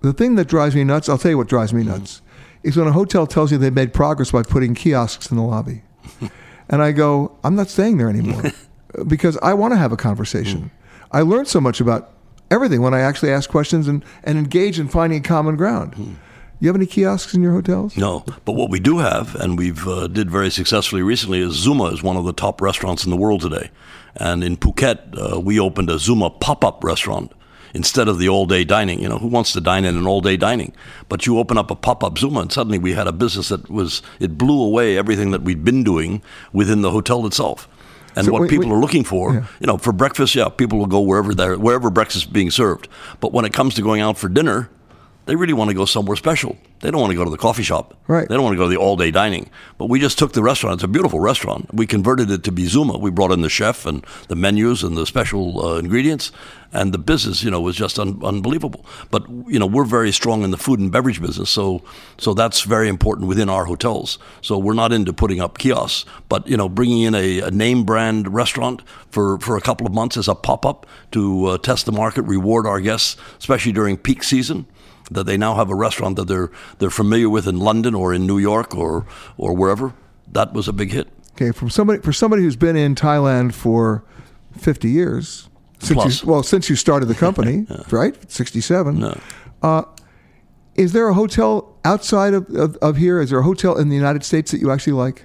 the 0.00 0.12
thing 0.12 0.34
that 0.34 0.48
drives 0.48 0.74
me 0.74 0.84
nuts, 0.84 1.08
I'll 1.08 1.16
tell 1.16 1.30
you 1.30 1.38
what 1.38 1.48
drives 1.48 1.72
me 1.72 1.84
nuts, 1.84 2.20
is 2.62 2.76
when 2.76 2.88
a 2.88 2.92
hotel 2.92 3.26
tells 3.26 3.50
you 3.50 3.58
they've 3.58 3.72
made 3.72 3.94
progress 3.94 4.32
by 4.32 4.42
putting 4.42 4.74
kiosks 4.74 5.30
in 5.30 5.36
the 5.36 5.42
lobby. 5.42 5.82
and 6.68 6.82
I 6.82 6.92
go, 6.92 7.38
I'm 7.44 7.54
not 7.54 7.68
staying 7.68 7.98
there 7.98 8.08
anymore 8.08 8.42
because 9.06 9.38
I 9.38 9.54
want 9.54 9.72
to 9.72 9.78
have 9.78 9.92
a 9.92 9.96
conversation. 9.96 10.70
I 11.12 11.22
learned 11.22 11.48
so 11.48 11.60
much 11.60 11.80
about 11.80 12.12
everything 12.50 12.82
when 12.82 12.94
I 12.94 13.00
actually 13.00 13.30
ask 13.30 13.48
questions 13.48 13.86
and, 13.86 14.04
and 14.24 14.38
engage 14.38 14.80
in 14.80 14.88
finding 14.88 15.22
common 15.22 15.56
ground. 15.56 16.18
You 16.58 16.68
have 16.68 16.76
any 16.76 16.86
kiosks 16.86 17.34
in 17.34 17.42
your 17.42 17.52
hotels? 17.52 17.96
No, 17.96 18.24
but 18.44 18.52
what 18.52 18.70
we 18.70 18.78
do 18.78 18.98
have, 18.98 19.34
and 19.36 19.58
we've 19.58 19.86
uh, 19.86 20.06
did 20.06 20.30
very 20.30 20.50
successfully 20.50 21.02
recently, 21.02 21.40
is 21.40 21.54
Zuma 21.54 21.86
is 21.86 22.02
one 22.04 22.16
of 22.16 22.24
the 22.24 22.32
top 22.32 22.60
restaurants 22.60 23.04
in 23.04 23.10
the 23.10 23.16
world 23.16 23.40
today. 23.40 23.70
And 24.16 24.44
in 24.44 24.56
Phuket, 24.56 24.98
uh, 25.34 25.40
we 25.40 25.58
opened 25.58 25.90
a 25.90 25.98
Zuma 25.98 26.30
pop-up 26.30 26.84
restaurant 26.84 27.32
instead 27.74 28.08
of 28.08 28.18
the 28.18 28.28
all-day 28.28 28.64
dining. 28.64 29.00
You 29.00 29.08
know, 29.08 29.18
who 29.18 29.28
wants 29.28 29.52
to 29.54 29.60
dine 29.60 29.84
in 29.84 29.96
an 29.96 30.06
all-day 30.06 30.36
dining? 30.36 30.74
But 31.08 31.26
you 31.26 31.38
open 31.38 31.56
up 31.56 31.70
a 31.70 31.74
pop-up 31.74 32.18
Zuma, 32.18 32.40
and 32.40 32.52
suddenly 32.52 32.78
we 32.78 32.92
had 32.92 33.06
a 33.06 33.12
business 33.12 33.48
that 33.48 33.70
was 33.70 34.02
it 34.20 34.36
blew 34.36 34.62
away 34.62 34.98
everything 34.98 35.30
that 35.30 35.42
we'd 35.42 35.64
been 35.64 35.82
doing 35.82 36.22
within 36.52 36.82
the 36.82 36.90
hotel 36.90 37.26
itself. 37.26 37.68
And 38.14 38.26
So 38.26 38.32
what 38.32 38.50
people 38.50 38.70
are 38.70 38.78
looking 38.78 39.04
for, 39.04 39.32
Yeah. 39.32 39.44
you 39.58 39.66
know, 39.66 39.78
for 39.78 39.90
breakfast, 39.90 40.34
yeah, 40.34 40.50
people 40.50 40.78
will 40.78 40.86
go 40.86 41.00
wherever 41.00 41.34
they're, 41.34 41.56
wherever 41.56 41.88
breakfast 41.88 42.26
is 42.26 42.30
being 42.30 42.50
served. 42.50 42.88
But 43.20 43.32
when 43.32 43.46
it 43.46 43.54
comes 43.54 43.74
to 43.76 43.82
going 43.82 44.02
out 44.02 44.18
for 44.18 44.28
dinner, 44.28 44.68
they 45.26 45.36
really 45.36 45.52
want 45.52 45.68
to 45.68 45.74
go 45.74 45.84
somewhere 45.84 46.16
special. 46.16 46.56
They 46.80 46.90
don't 46.90 47.00
want 47.00 47.12
to 47.12 47.16
go 47.16 47.24
to 47.24 47.30
the 47.30 47.38
coffee 47.38 47.62
shop. 47.62 47.94
Right. 48.08 48.28
They 48.28 48.34
don't 48.34 48.42
want 48.42 48.54
to 48.54 48.58
go 48.58 48.64
to 48.64 48.70
the 48.70 48.76
all 48.76 48.96
day 48.96 49.12
dining. 49.12 49.50
But 49.78 49.88
we 49.88 50.00
just 50.00 50.18
took 50.18 50.32
the 50.32 50.42
restaurant. 50.42 50.74
It's 50.74 50.82
a 50.82 50.88
beautiful 50.88 51.20
restaurant. 51.20 51.72
We 51.72 51.86
converted 51.86 52.28
it 52.28 52.42
to 52.44 52.52
Bizuma. 52.52 52.98
We 52.98 53.12
brought 53.12 53.30
in 53.30 53.42
the 53.42 53.48
chef 53.48 53.86
and 53.86 54.04
the 54.26 54.34
menus 54.34 54.82
and 54.82 54.96
the 54.96 55.06
special 55.06 55.64
uh, 55.64 55.78
ingredients, 55.78 56.32
and 56.72 56.92
the 56.92 56.98
business, 56.98 57.44
you 57.44 57.50
know, 57.50 57.60
was 57.60 57.76
just 57.76 58.00
un- 58.00 58.20
unbelievable. 58.24 58.84
But 59.12 59.28
you 59.46 59.60
know, 59.60 59.66
we're 59.66 59.84
very 59.84 60.10
strong 60.10 60.42
in 60.42 60.50
the 60.50 60.56
food 60.56 60.80
and 60.80 60.90
beverage 60.90 61.20
business, 61.20 61.50
so 61.50 61.82
so 62.18 62.34
that's 62.34 62.62
very 62.62 62.88
important 62.88 63.28
within 63.28 63.48
our 63.48 63.66
hotels. 63.66 64.18
So 64.40 64.58
we're 64.58 64.74
not 64.74 64.92
into 64.92 65.12
putting 65.12 65.40
up 65.40 65.58
kiosks, 65.58 66.04
but 66.28 66.48
you 66.48 66.56
know, 66.56 66.68
bringing 66.68 67.02
in 67.02 67.14
a, 67.14 67.40
a 67.42 67.50
name 67.52 67.84
brand 67.84 68.34
restaurant 68.34 68.82
for 69.10 69.38
for 69.38 69.56
a 69.56 69.60
couple 69.60 69.86
of 69.86 69.92
months 69.92 70.16
as 70.16 70.26
a 70.26 70.34
pop 70.34 70.66
up 70.66 70.84
to 71.12 71.46
uh, 71.46 71.58
test 71.58 71.86
the 71.86 71.92
market, 71.92 72.22
reward 72.22 72.66
our 72.66 72.80
guests, 72.80 73.16
especially 73.38 73.72
during 73.72 73.96
peak 73.96 74.24
season 74.24 74.66
that 75.14 75.24
they 75.24 75.36
now 75.36 75.54
have 75.54 75.70
a 75.70 75.74
restaurant 75.74 76.16
that 76.16 76.28
they're 76.28 76.50
they're 76.78 76.90
familiar 76.90 77.28
with 77.28 77.46
in 77.46 77.58
London 77.58 77.94
or 77.94 78.14
in 78.14 78.26
New 78.26 78.38
York 78.38 78.74
or 78.74 79.06
or 79.36 79.54
wherever. 79.54 79.94
That 80.32 80.52
was 80.52 80.68
a 80.68 80.72
big 80.72 80.92
hit. 80.92 81.08
Okay, 81.32 81.52
from 81.52 81.70
somebody 81.70 82.00
for 82.00 82.12
somebody 82.12 82.42
who's 82.42 82.56
been 82.56 82.76
in 82.76 82.94
Thailand 82.94 83.54
for 83.54 84.04
50 84.58 84.90
years 84.90 85.48
since 85.78 85.94
Plus. 85.94 86.22
you 86.22 86.28
well 86.28 86.42
since 86.42 86.68
you 86.68 86.76
started 86.76 87.06
the 87.06 87.14
company, 87.14 87.66
right? 87.90 88.30
67. 88.30 88.98
No. 88.98 89.18
Uh, 89.62 89.82
is 90.74 90.92
there 90.92 91.08
a 91.08 91.14
hotel 91.14 91.76
outside 91.84 92.34
of, 92.34 92.48
of, 92.54 92.76
of 92.76 92.96
here? 92.96 93.20
Is 93.20 93.30
there 93.30 93.40
a 93.40 93.42
hotel 93.42 93.76
in 93.78 93.88
the 93.88 93.96
United 93.96 94.24
States 94.24 94.50
that 94.52 94.60
you 94.60 94.70
actually 94.70 94.94
like? 94.94 95.24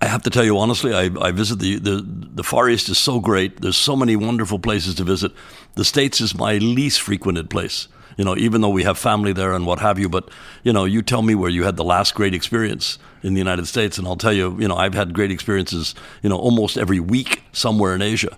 I 0.00 0.06
have 0.06 0.22
to 0.24 0.30
tell 0.30 0.44
you 0.44 0.58
honestly, 0.58 0.92
I, 0.92 1.10
I 1.20 1.30
visit 1.32 1.60
the, 1.60 1.78
the 1.78 2.04
the 2.06 2.42
Far 2.42 2.68
East 2.68 2.88
is 2.88 2.98
so 2.98 3.20
great. 3.20 3.60
There's 3.62 3.76
so 3.76 3.96
many 3.96 4.16
wonderful 4.16 4.58
places 4.58 4.94
to 4.96 5.04
visit. 5.04 5.32
The 5.76 5.84
States 5.84 6.20
is 6.20 6.34
my 6.34 6.58
least 6.58 7.00
frequented 7.00 7.48
place. 7.48 7.88
You 8.16 8.24
know, 8.24 8.36
even 8.36 8.60
though 8.60 8.68
we 8.68 8.84
have 8.84 8.98
family 8.98 9.32
there 9.32 9.52
and 9.52 9.66
what 9.66 9.80
have 9.80 9.98
you, 9.98 10.08
but 10.08 10.30
you 10.62 10.72
know, 10.72 10.84
you 10.84 11.02
tell 11.02 11.22
me 11.22 11.34
where 11.34 11.50
you 11.50 11.64
had 11.64 11.76
the 11.76 11.84
last 11.84 12.14
great 12.14 12.34
experience 12.34 12.98
in 13.22 13.34
the 13.34 13.38
United 13.38 13.66
States, 13.66 13.98
and 13.98 14.06
I'll 14.06 14.16
tell 14.16 14.32
you, 14.32 14.56
you 14.60 14.68
know, 14.68 14.76
I've 14.76 14.94
had 14.94 15.14
great 15.14 15.30
experiences, 15.30 15.94
you 16.22 16.28
know, 16.28 16.38
almost 16.38 16.76
every 16.76 17.00
week 17.00 17.42
somewhere 17.52 17.94
in 17.94 18.02
Asia. 18.02 18.36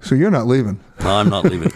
So 0.00 0.14
you're 0.14 0.30
not 0.30 0.46
leaving. 0.46 0.80
No, 1.00 1.10
I'm 1.10 1.30
not 1.30 1.44
leaving. 1.44 1.72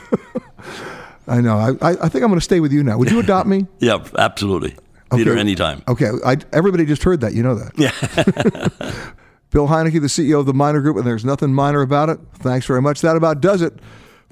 I 1.27 1.41
know. 1.41 1.57
I, 1.57 1.91
I 1.91 2.09
think 2.09 2.25
I'm 2.25 2.29
going 2.31 2.35
to 2.35 2.41
stay 2.41 2.61
with 2.61 2.73
you 2.73 2.83
now. 2.83 2.99
Would 2.99 3.11
you 3.11 3.21
adopt 3.21 3.49
me? 3.49 3.67
yeah, 3.79 4.05
absolutely, 4.19 4.77
Peter. 5.13 5.37
Anytime. 5.37 5.83
Okay. 5.89 6.11
I, 6.25 6.37
everybody 6.53 6.85
just 6.85 7.03
heard 7.03 7.21
that. 7.21 7.35
You 7.35 7.43
know 7.43 7.55
that. 7.55 7.73
Yeah. 7.79 9.11
Bill 9.51 9.67
Heinecke, 9.67 10.01
the 10.01 10.07
CEO 10.07 10.39
of 10.39 10.47
the 10.47 10.55
Minor 10.55 10.81
Group, 10.81 10.97
and 10.97 11.07
there's 11.07 11.25
nothing 11.25 11.53
minor 11.53 11.83
about 11.83 12.09
it. 12.09 12.21
Thanks 12.35 12.67
very 12.67 12.81
much. 12.81 13.01
That 13.01 13.17
about 13.17 13.41
does 13.41 13.63
it 13.63 13.81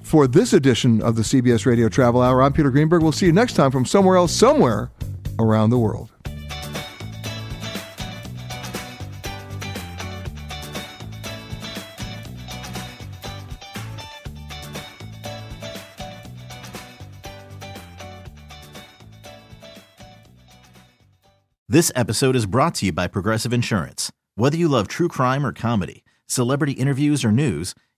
for 0.01 0.27
this 0.27 0.53
edition 0.53 1.01
of 1.01 1.15
the 1.15 1.21
CBS 1.21 1.65
Radio 1.65 1.89
Travel 1.89 2.21
Hour. 2.21 2.41
I'm 2.41 2.53
Peter 2.53 2.71
Greenberg. 2.71 3.03
We'll 3.03 3.11
see 3.11 3.27
you 3.27 3.33
next 3.33 3.53
time 3.53 3.71
from 3.71 3.85
somewhere 3.85 4.17
else, 4.17 4.33
somewhere 4.33 4.91
around 5.39 5.69
the 5.69 5.79
world. 5.79 6.11
This 21.71 21.91
episode 21.95 22.35
is 22.35 22.47
brought 22.47 22.73
to 22.75 22.87
you 22.87 22.91
by 22.91 23.05
Progressive 23.05 23.53
Insurance. 23.53 24.11
Whether 24.33 24.57
you 24.57 24.67
love 24.67 24.87
true 24.87 25.07
crime 25.07 25.45
or 25.45 25.53
comedy, 25.53 26.03
celebrity 26.25 26.71
interviews 26.73 27.23
or 27.23 27.31
news, 27.31 27.75